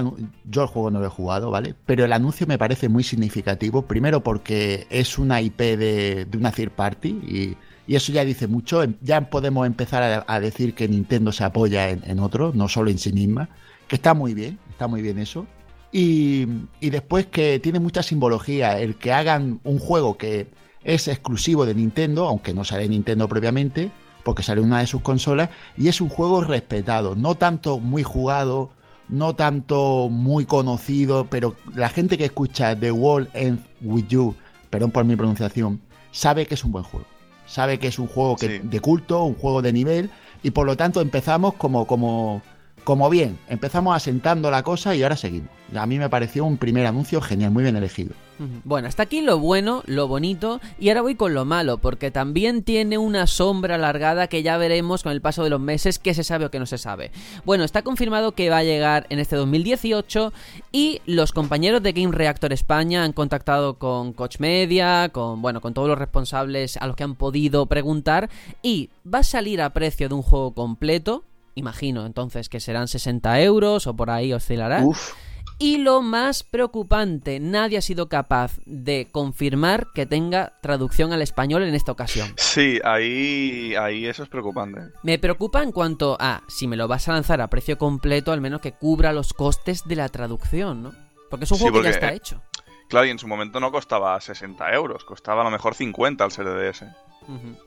yo 0.45 0.63
el 0.63 0.69
juego 0.69 0.91
no 0.91 1.01
lo 1.01 1.07
he 1.07 1.11
jugado, 1.11 1.51
¿vale? 1.51 1.75
Pero 1.85 2.07
el 2.07 2.15
anuncio 2.15 2.47
me 2.47 2.57
parece 2.57 2.89
muy 2.89 3.03
significativo. 3.03 3.83
Primero 3.83 4.23
porque 4.23 4.87
es 4.89 5.19
una 5.19 5.43
IP 5.43 5.61
de, 5.61 6.27
una 6.35 6.51
third 6.51 6.71
party 6.71 7.09
y, 7.09 7.57
eso 7.95 8.13
ya 8.13 8.25
dice 8.25 8.47
mucho. 8.47 8.83
Ya 9.03 9.21
podemos 9.29 9.67
empezar 9.67 10.25
a, 10.27 10.41
decir 10.41 10.75
que 10.75 10.89
Nintendo 10.89 11.31
se 11.31 11.45
apoya 11.45 11.91
en, 11.91 12.03
en 12.07 12.19
otros, 12.21 12.55
no 12.55 12.69
solo 12.69 12.89
en 12.89 12.99
sí 12.99 13.13
misma. 13.13 13.51
Que 13.87 13.97
está 13.97 14.15
muy 14.15 14.33
bien, 14.33 14.59
está 14.71 14.87
muy 14.87 15.03
bien 15.03 15.19
eso. 15.19 15.47
Y, 15.93 16.47
y 16.81 16.89
después 16.89 17.27
que 17.27 17.61
tiene 17.61 17.81
mucha 17.81 18.03
simbología 18.03 18.81
el 18.81 18.97
que 18.97 19.13
hagan 19.13 19.61
un 19.63 19.79
juego 19.79 20.17
que 20.17 20.47
es 20.85 21.07
exclusivo 21.07 21.67
de 21.67 21.75
Nintendo, 21.75 22.27
aunque 22.27 22.55
no 22.55 22.65
sale 22.65 22.85
de 22.85 22.89
Nintendo 22.89 23.29
previamente 23.29 23.91
porque 24.27 24.43
sale 24.43 24.61
una 24.61 24.81
de 24.81 24.89
sus 24.89 25.03
consolas 25.03 25.51
y 25.79 25.87
es 25.87 26.01
un 26.01 26.09
juego 26.09 26.41
respetado, 26.41 27.15
no 27.15 27.37
tanto 27.37 27.79
muy 27.79 28.03
jugado, 28.03 28.71
no 29.09 29.37
tanto 29.37 30.09
muy 30.11 30.47
conocido, 30.47 31.29
pero 31.31 31.55
la 31.77 31.89
gente 31.89 32.19
que 32.19 32.25
escucha 32.25 32.75
The 32.75 32.91
World 32.91 33.29
Ends 33.35 33.63
With 33.83 34.09
You, 34.09 34.35
perdón 34.69 34.91
por 34.91 35.05
mi 35.05 35.15
pronunciación, 35.15 35.81
sabe 36.11 36.45
que 36.45 36.55
es 36.55 36.65
un 36.65 36.73
buen 36.73 36.83
juego. 36.83 37.07
Sabe 37.47 37.79
que 37.79 37.87
es 37.87 38.01
un 38.01 38.09
juego 38.09 38.35
que, 38.35 38.59
de 38.59 38.81
culto, 38.81 39.23
un 39.23 39.37
juego 39.37 39.63
de 39.63 39.73
nivel, 39.73 40.11
y 40.43 40.51
por 40.51 40.67
lo 40.67 40.77
tanto 40.77 41.01
empezamos 41.01 41.55
como, 41.55 41.87
como, 41.87 42.43
como 42.87 43.11
bien. 43.11 43.37
Empezamos 43.49 43.97
asentando 43.97 44.49
la 44.49 44.63
cosa 44.63 44.95
y 44.95 45.03
ahora 45.03 45.17
seguimos. 45.17 45.51
A 45.75 45.87
mí 45.87 45.99
me 45.99 46.09
pareció 46.09 46.45
un 46.45 46.57
primer 46.57 46.87
anuncio 46.87 47.21
genial, 47.21 47.51
muy 47.51 47.65
bien 47.65 47.75
elegido. 47.75 48.15
Bueno, 48.63 48.87
hasta 48.87 49.03
aquí 49.03 49.23
lo 49.23 49.41
bueno, 49.41 49.83
lo 49.87 50.07
bonito, 50.07 50.61
y 50.79 50.91
ahora 50.91 51.01
voy 51.01 51.17
con 51.17 51.35
lo 51.35 51.45
malo, 51.45 51.79
porque 51.79 52.13
también 52.13 52.63
tiene 52.63 52.97
una 52.97 53.27
sombra 53.27 53.75
alargada 53.75 54.29
que 54.29 54.45
ya 54.45 54.57
veremos 54.57 55.03
con 55.03 55.11
el 55.11 55.21
paso 55.21 55.43
de 55.43 55.51
los 55.51 55.59
meses 55.59 55.99
qué 55.99 56.15
se 56.15 56.23
sabe 56.23 56.45
o 56.45 56.51
qué 56.53 56.61
no 56.61 56.67
se 56.67 56.79
sabe. 56.79 57.11
Bueno, 57.45 57.65
está 57.65 57.83
confirmado 57.83 58.33
que 58.33 58.51
va 58.51 58.59
a 58.59 58.63
llegar 58.63 59.07
en 59.09 59.19
este 59.19 59.35
2018 59.35 60.33
y 60.71 61.01
los 61.07 61.33
compañeros 61.33 61.83
de 61.83 61.93
Game 61.93 62.15
Reactor 62.15 62.53
España 62.53 63.03
han 63.03 63.13
contactado 63.13 63.79
con 63.79 64.13
Coach 64.13 64.39
Media, 64.39 65.09
con 65.09 65.43
bueno, 65.43 65.61
con 65.61 65.75
todos 65.75 65.89
los 65.89 65.99
responsables 65.99 66.77
a 66.77 66.87
los 66.87 66.95
que 66.95 67.03
han 67.03 67.17
podido 67.17 67.67
preguntar 67.67 68.31
y 68.63 68.91
va 69.13 69.21
a 69.21 69.25
salir 69.25 69.61
a 69.61 69.71
precio 69.71 70.09
de 70.09 70.15
un 70.15 70.23
juego 70.23 70.55
completo. 70.55 71.25
Imagino 71.57 72.05
entonces 72.05 72.51
que 72.51 72.61
serán 72.61 72.87
60 72.87 73.41
euros 73.41 73.87
o 73.87 73.97
por 73.97 74.11
ahí 74.11 74.35
oscilará. 74.35 74.83
Uf. 74.85 75.15
Y 75.59 75.79
lo 75.79 76.03
más 76.03 76.43
preocupante, 76.43 77.41
nadie 77.41 77.79
ha 77.79 77.81
sido 77.81 78.11
capaz 78.11 78.59
de 78.67 79.09
confirmar 79.11 79.87
que 79.95 80.05
tenga 80.05 80.53
traducción 80.61 81.15
al 81.15 81.23
español 81.23 81.63
en 81.63 81.75
esta 81.75 81.93
ocasión. 81.93 82.31
Sí, 82.37 82.79
ahí, 82.85 83.75
ahí 83.75 84.05
eso 84.05 84.23
es 84.23 84.29
preocupante. 84.29 84.83
Me 85.03 85.19
preocupa 85.19 85.63
en 85.63 85.73
cuanto 85.73 86.19
a 86.21 86.43
si 86.47 86.67
me 86.67 86.77
lo 86.77 86.89
vas 86.89 87.09
a 87.09 87.15
lanzar 87.15 87.41
a 87.41 87.49
precio 87.49 87.79
completo, 87.79 88.33
al 88.33 88.43
menos 88.43 88.61
que 88.61 88.73
cubra 88.73 89.15
los 89.15 89.33
costes 89.33 89.85
de 89.87 89.97
la 89.97 90.11
traducción, 90.11 90.83
¿no? 90.83 90.93
Porque 91.31 91.47
es 91.47 91.51
un 91.53 91.59
juego 91.59 91.79
que 91.79 91.85
ya 91.85 91.91
está 91.91 92.13
hecho. 92.13 92.43
Claro, 92.91 93.07
y 93.07 93.11
en 93.11 93.19
su 93.19 93.27
momento 93.27 93.59
no 93.59 93.73
costaba 93.73 94.21
60 94.21 94.75
euros, 94.75 95.05
costaba 95.05 95.41
a 95.41 95.45
lo 95.45 95.51
mejor 95.51 95.75
50 95.75 96.23
al 96.23 96.33
CDS. 96.33 96.85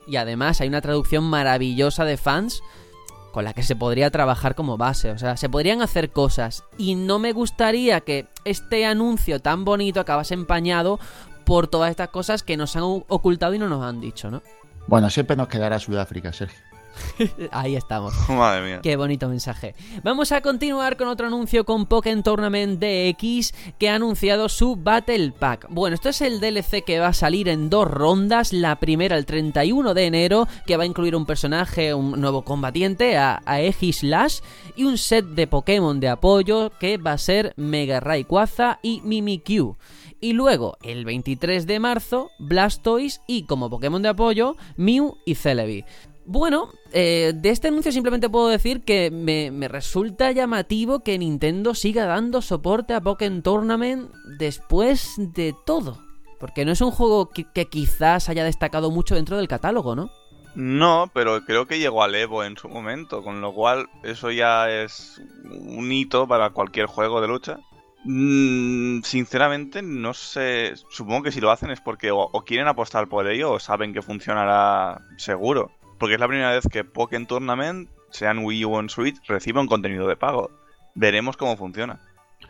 Y 0.06 0.14
además 0.14 0.60
hay 0.60 0.68
una 0.68 0.80
traducción 0.80 1.24
maravillosa 1.24 2.04
de 2.04 2.16
fans 2.16 2.62
con 3.32 3.44
la 3.44 3.52
que 3.52 3.62
se 3.62 3.76
podría 3.76 4.10
trabajar 4.10 4.54
como 4.54 4.76
base. 4.76 5.10
O 5.10 5.18
sea, 5.18 5.36
se 5.36 5.48
podrían 5.48 5.82
hacer 5.82 6.10
cosas. 6.10 6.64
Y 6.78 6.94
no 6.94 7.18
me 7.18 7.32
gustaría 7.32 8.00
que 8.00 8.26
este 8.44 8.86
anuncio 8.86 9.40
tan 9.40 9.64
bonito 9.64 10.00
acabase 10.00 10.34
empañado 10.34 10.98
por 11.44 11.68
todas 11.68 11.90
estas 11.90 12.08
cosas 12.08 12.42
que 12.42 12.56
nos 12.56 12.76
han 12.76 12.82
ocultado 12.84 13.54
y 13.54 13.58
no 13.58 13.68
nos 13.68 13.84
han 13.84 14.00
dicho, 14.00 14.30
¿no? 14.30 14.42
Bueno, 14.86 15.10
siempre 15.10 15.36
nos 15.36 15.48
quedará 15.48 15.78
Sudáfrica, 15.78 16.32
Sergio. 16.32 16.69
Ahí 17.50 17.76
estamos. 17.76 18.14
Madre 18.28 18.66
mía. 18.66 18.80
Qué 18.82 18.96
bonito 18.96 19.28
mensaje. 19.28 19.74
Vamos 20.02 20.32
a 20.32 20.40
continuar 20.40 20.96
con 20.96 21.08
otro 21.08 21.26
anuncio 21.26 21.64
con 21.64 21.86
Pokémon 21.86 22.22
Tournament 22.22 22.82
DX 22.82 23.52
que 23.78 23.88
ha 23.88 23.94
anunciado 23.94 24.48
su 24.48 24.76
Battle 24.76 25.32
Pack. 25.32 25.66
Bueno, 25.70 25.94
esto 25.94 26.08
es 26.08 26.20
el 26.20 26.40
DLC 26.40 26.84
que 26.84 27.00
va 27.00 27.08
a 27.08 27.12
salir 27.12 27.48
en 27.48 27.70
dos 27.70 27.88
rondas. 27.88 28.52
La 28.52 28.80
primera 28.80 29.16
el 29.16 29.26
31 29.26 29.94
de 29.94 30.06
enero, 30.06 30.48
que 30.66 30.76
va 30.76 30.84
a 30.84 30.86
incluir 30.86 31.14
un 31.16 31.26
personaje, 31.26 31.94
un 31.94 32.20
nuevo 32.20 32.42
combatiente, 32.42 33.16
a 33.16 33.42
Aegislash, 33.46 34.40
y 34.76 34.84
un 34.84 34.98
set 34.98 35.24
de 35.26 35.46
Pokémon 35.46 36.00
de 36.00 36.08
apoyo 36.08 36.72
que 36.78 36.96
va 36.96 37.12
a 37.12 37.18
ser 37.18 37.54
Mega 37.56 38.00
Rayquaza 38.00 38.78
y 38.82 39.00
Mimikyu. 39.02 39.76
Y 40.22 40.34
luego, 40.34 40.76
el 40.82 41.06
23 41.06 41.66
de 41.66 41.80
marzo, 41.80 42.30
Blastoise 42.38 43.22
y 43.26 43.44
como 43.44 43.70
Pokémon 43.70 44.02
de 44.02 44.10
apoyo, 44.10 44.56
Mew 44.76 45.16
y 45.24 45.34
Celebi. 45.34 45.84
Bueno, 46.32 46.70
eh, 46.92 47.32
de 47.34 47.50
este 47.50 47.66
anuncio 47.66 47.90
simplemente 47.90 48.28
puedo 48.28 48.46
decir 48.46 48.84
que 48.84 49.10
me, 49.10 49.50
resulta 49.66 50.30
llamativo 50.30 51.00
que 51.00 51.18
Nintendo 51.18 51.74
siga 51.74 52.06
dando 52.06 52.40
soporte 52.40 52.94
a 52.94 53.00
Pokémon 53.00 53.42
Tournament 53.42 54.12
después 54.38 55.14
de 55.16 55.56
todo. 55.66 55.98
Porque 56.38 56.64
no 56.64 56.70
es 56.70 56.80
un 56.82 56.92
juego 56.92 57.30
que, 57.30 57.64
quizás 57.64 58.28
haya 58.28 58.44
destacado 58.44 58.92
mucho 58.92 59.16
dentro 59.16 59.38
del 59.38 59.48
catálogo, 59.48 59.96
¿no? 59.96 60.08
No, 60.54 61.10
pero 61.12 61.44
creo 61.44 61.66
que 61.66 61.80
llegó 61.80 62.04
al 62.04 62.14
Evo 62.14 62.44
en 62.44 62.56
su 62.56 62.68
momento, 62.68 63.24
con 63.24 63.40
lo 63.40 63.52
cual 63.52 63.88
eso 64.04 64.30
ya 64.30 64.70
es 64.70 65.20
un 65.50 65.90
hito 65.90 66.28
para 66.28 66.50
cualquier 66.50 66.86
juego 66.86 67.20
de 67.20 67.26
lucha. 67.26 67.58
Mm, 68.04 69.02
sinceramente, 69.02 69.82
no 69.82 70.14
sé. 70.14 70.74
Supongo 70.90 71.24
que 71.24 71.32
si 71.32 71.40
lo 71.40 71.50
hacen 71.50 71.72
es 71.72 71.80
porque 71.80 72.12
o 72.12 72.30
quieren 72.46 72.68
apostar 72.68 73.08
por 73.08 73.26
ello 73.26 73.50
o 73.50 73.58
saben 73.58 73.92
que 73.92 74.00
funcionará 74.00 75.00
seguro. 75.16 75.72
Porque 76.00 76.14
es 76.14 76.20
la 76.20 76.26
primera 76.26 76.50
vez 76.50 76.66
que 76.68 76.82
Pokémon 76.82 77.26
Tournament, 77.26 77.88
sea 78.10 78.32
en 78.32 78.38
Wii 78.44 78.64
U 78.64 78.74
o 78.74 78.80
en 78.80 78.88
Switch, 78.88 79.16
recibe 79.28 79.60
un 79.60 79.68
contenido 79.68 80.08
de 80.08 80.16
pago. 80.16 80.50
Veremos 80.96 81.36
cómo 81.36 81.56
funciona. 81.56 82.00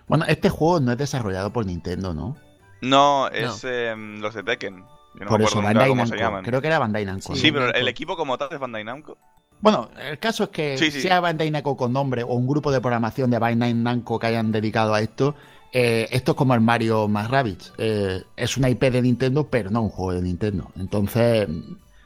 Bueno, 0.06 0.24
este 0.28 0.48
juego 0.48 0.80
no 0.80 0.92
es 0.92 0.98
desarrollado 0.98 1.52
por 1.52 1.66
Nintendo, 1.66 2.14
¿no? 2.14 2.36
No, 2.80 3.28
es 3.28 3.62
em, 3.64 4.20
los 4.20 4.32
de 4.34 4.42
Tekken. 4.44 4.78
Yo 4.78 5.24
no 5.24 5.26
por 5.26 5.40
me 5.40 5.44
eso, 5.44 5.58
acuerdo 5.58 5.66
Bandai 5.80 5.88
cómo 5.88 6.06
se 6.06 6.10
Namco. 6.12 6.24
llaman. 6.24 6.44
Creo 6.44 6.60
que 6.60 6.66
era 6.68 6.78
Bandai 6.78 7.04
Namco. 7.04 7.34
Sí, 7.34 7.50
¿no? 7.50 7.58
pero 7.58 7.74
el 7.74 7.88
equipo 7.88 8.16
como 8.16 8.38
tal 8.38 8.48
es 8.52 8.58
Bandai 8.58 8.84
Namco. 8.84 9.18
Bueno, 9.60 9.90
el 10.00 10.18
caso 10.18 10.44
es 10.44 10.50
que 10.50 10.78
Sí, 10.78 10.90
sí. 10.90 11.00
sea 11.02 11.20
Bandai 11.20 11.50
Namco 11.50 11.76
con 11.76 11.92
nombre 11.92 12.22
o 12.22 12.28
un 12.34 12.46
grupo 12.46 12.70
de 12.72 12.80
programación 12.80 13.30
de 13.30 13.38
Bandai 13.38 13.74
Namco 13.74 14.18
que 14.18 14.28
hayan 14.28 14.52
dedicado 14.52 14.94
a 14.94 15.00
esto, 15.00 15.34
eh, 15.72 16.08
esto 16.12 16.32
es 16.32 16.36
como 16.36 16.54
el 16.54 16.60
Mario 16.60 17.08
más 17.08 17.28
Rabbids. 17.30 17.72
Eh, 17.78 18.22
es 18.36 18.56
una 18.56 18.70
IP 18.70 18.84
de 18.90 19.02
Nintendo, 19.02 19.48
pero 19.50 19.70
no 19.70 19.82
un 19.82 19.90
juego 19.90 20.12
de 20.14 20.22
Nintendo. 20.22 20.70
Entonces, 20.78 21.48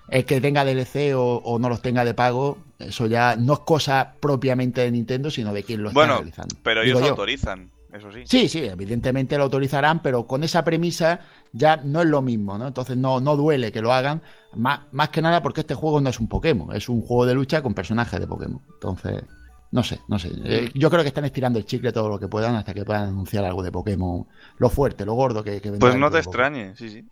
el 0.08 0.24
que 0.24 0.40
tenga 0.40 0.64
DLC 0.64 1.14
o, 1.16 1.36
o 1.44 1.58
no 1.58 1.68
los 1.68 1.80
tenga 1.82 2.04
de 2.04 2.14
pago, 2.14 2.58
eso 2.78 3.06
ya 3.06 3.36
no 3.36 3.54
es 3.54 3.58
cosa 3.60 4.14
propiamente 4.20 4.82
de 4.82 4.90
Nintendo, 4.90 5.30
sino 5.30 5.52
de 5.52 5.62
quien 5.62 5.82
lo 5.82 5.88
está 5.88 6.00
Bueno, 6.00 6.16
realizando. 6.16 6.56
pero 6.62 6.82
ellos 6.82 7.00
yo. 7.00 7.10
autorizan, 7.10 7.70
eso 7.92 8.10
sí. 8.12 8.22
Sí, 8.26 8.48
sí, 8.48 8.58
evidentemente 8.64 9.36
lo 9.38 9.44
autorizarán, 9.44 10.02
pero 10.02 10.26
con 10.26 10.44
esa 10.44 10.64
premisa 10.64 11.20
ya 11.52 11.76
no 11.76 12.02
es 12.02 12.08
lo 12.08 12.20
mismo, 12.22 12.58
¿no? 12.58 12.66
Entonces 12.66 12.96
no, 12.96 13.20
no 13.20 13.36
duele 13.36 13.72
que 13.72 13.80
lo 13.80 13.92
hagan, 13.92 14.22
más, 14.54 14.80
más 14.92 15.08
que 15.10 15.22
nada 15.22 15.42
porque 15.42 15.60
este 15.62 15.74
juego 15.74 16.00
no 16.00 16.10
es 16.10 16.20
un 16.20 16.28
Pokémon, 16.28 16.74
es 16.74 16.88
un 16.88 17.00
juego 17.00 17.26
de 17.26 17.34
lucha 17.34 17.62
con 17.62 17.72
personajes 17.74 18.20
de 18.20 18.26
Pokémon. 18.26 18.60
Entonces, 18.74 19.22
no 19.70 19.82
sé, 19.82 20.00
no 20.08 20.18
sé. 20.18 20.30
Eh, 20.44 20.70
yo 20.74 20.90
creo 20.90 21.02
que 21.02 21.08
están 21.08 21.24
estirando 21.24 21.58
el 21.58 21.64
chicle 21.66 21.92
todo 21.92 22.08
lo 22.08 22.18
que 22.18 22.28
puedan 22.28 22.54
hasta 22.54 22.74
que 22.74 22.84
puedan 22.84 23.08
anunciar 23.08 23.44
algo 23.44 23.62
de 23.62 23.72
Pokémon, 23.72 24.26
lo 24.58 24.68
fuerte, 24.70 25.04
lo 25.04 25.14
gordo 25.14 25.42
que, 25.42 25.60
que 25.60 25.72
Pues 25.72 25.96
no 25.96 26.10
te 26.10 26.18
extrañe, 26.18 26.74
sí, 26.76 26.90
sí. 26.90 27.04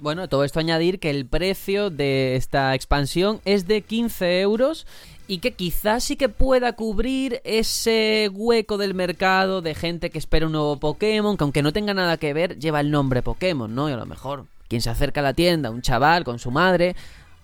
Bueno, 0.00 0.28
todo 0.28 0.42
esto 0.42 0.58
añadir 0.58 0.98
que 0.98 1.10
el 1.10 1.26
precio 1.26 1.90
de 1.90 2.34
esta 2.34 2.74
expansión 2.74 3.40
es 3.44 3.68
de 3.68 3.82
15 3.82 4.40
euros 4.40 4.86
y 5.28 5.38
que 5.38 5.52
quizás 5.52 6.02
sí 6.02 6.16
que 6.16 6.28
pueda 6.28 6.72
cubrir 6.72 7.40
ese 7.44 8.28
hueco 8.32 8.78
del 8.78 8.94
mercado 8.94 9.62
de 9.62 9.76
gente 9.76 10.10
que 10.10 10.18
espera 10.18 10.46
un 10.46 10.52
nuevo 10.52 10.80
Pokémon, 10.80 11.36
que 11.36 11.44
aunque 11.44 11.62
no 11.62 11.72
tenga 11.72 11.94
nada 11.94 12.16
que 12.16 12.32
ver, 12.32 12.58
lleva 12.58 12.80
el 12.80 12.90
nombre 12.90 13.22
Pokémon, 13.22 13.72
¿no? 13.72 13.88
Y 13.88 13.92
a 13.92 13.96
lo 13.96 14.06
mejor 14.06 14.46
quien 14.66 14.82
se 14.82 14.90
acerca 14.90 15.20
a 15.20 15.22
la 15.22 15.34
tienda, 15.34 15.70
un 15.70 15.82
chaval 15.82 16.24
con 16.24 16.40
su 16.40 16.50
madre, 16.50 16.96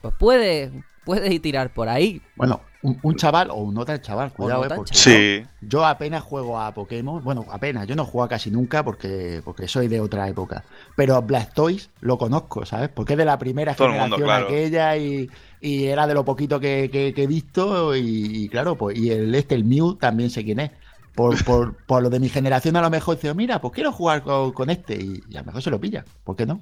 pues 0.02 0.14
puede, 0.18 0.72
puede 1.04 1.38
tirar 1.38 1.72
por 1.72 1.88
ahí. 1.88 2.22
Bueno, 2.34 2.60
un, 2.86 2.98
un 3.02 3.16
chaval 3.16 3.50
o 3.50 3.56
un 3.56 3.74
nota 3.74 4.00
chaval, 4.00 4.32
cuidado, 4.32 4.64
eh, 4.66 4.70
porque. 4.74 4.94
Sí. 4.94 5.46
Yo 5.60 5.84
apenas 5.84 6.22
juego 6.22 6.60
a 6.60 6.72
Pokémon, 6.74 7.22
bueno, 7.24 7.44
apenas, 7.50 7.86
yo 7.86 7.96
no 7.96 8.04
juego 8.04 8.28
casi 8.28 8.50
nunca 8.50 8.84
porque, 8.84 9.42
porque 9.44 9.68
soy 9.68 9.88
de 9.88 10.00
otra 10.00 10.28
época. 10.28 10.64
Pero 10.94 11.20
Blastoise 11.22 11.90
lo 12.00 12.18
conozco, 12.18 12.64
¿sabes? 12.66 12.88
Porque 12.90 13.14
es 13.14 13.18
de 13.18 13.24
la 13.24 13.38
primera 13.38 13.74
Todo 13.74 13.88
el 13.88 13.94
mundo, 13.94 14.16
generación 14.16 14.24
claro. 14.24 14.46
aquella 14.46 14.96
y, 14.96 15.28
y 15.60 15.86
era 15.86 16.06
de 16.06 16.14
lo 16.14 16.24
poquito 16.24 16.60
que, 16.60 16.88
que- 16.92 17.12
que 17.14 17.22
he 17.24 17.26
visto 17.26 17.96
y, 17.96 18.44
y 18.44 18.48
claro, 18.48 18.76
pues 18.76 18.96
y 18.96 19.10
el 19.10 19.34
este, 19.34 19.54
el 19.54 19.64
Mew, 19.64 19.96
también 19.96 20.30
sé 20.30 20.44
quién 20.44 20.60
es. 20.60 20.70
Por, 21.14 21.36
por, 21.44 21.76
por 21.86 22.02
lo 22.02 22.10
de 22.10 22.20
mi 22.20 22.28
generación 22.28 22.76
a 22.76 22.82
lo 22.82 22.90
mejor 22.90 23.16
dice, 23.16 23.32
mira, 23.34 23.60
pues 23.60 23.72
quiero 23.74 23.92
jugar 23.92 24.22
con, 24.22 24.52
con 24.52 24.70
este 24.70 24.94
y, 24.96 25.22
y 25.28 25.36
a 25.36 25.40
lo 25.40 25.46
mejor 25.46 25.62
se 25.62 25.70
lo 25.70 25.80
pilla, 25.80 26.04
¿por 26.24 26.36
qué 26.36 26.46
no? 26.46 26.60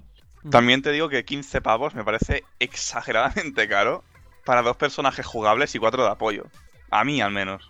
También 0.51 0.83
te 0.83 0.93
digo 0.93 1.09
que 1.09 1.25
15 1.25 1.61
pavos 1.63 1.95
me 1.95 2.05
parece 2.05 2.45
exageradamente 2.59 3.67
caro 3.69 4.05
para 4.45 4.63
dos 4.63 4.77
personajes 4.77 5.27
jugables 5.27 5.75
y 5.75 5.79
cuatro 5.79 6.05
de 6.05 6.11
apoyo. 6.11 6.45
A 6.91 7.05
mí, 7.05 7.21
al 7.21 7.33
menos. 7.33 7.69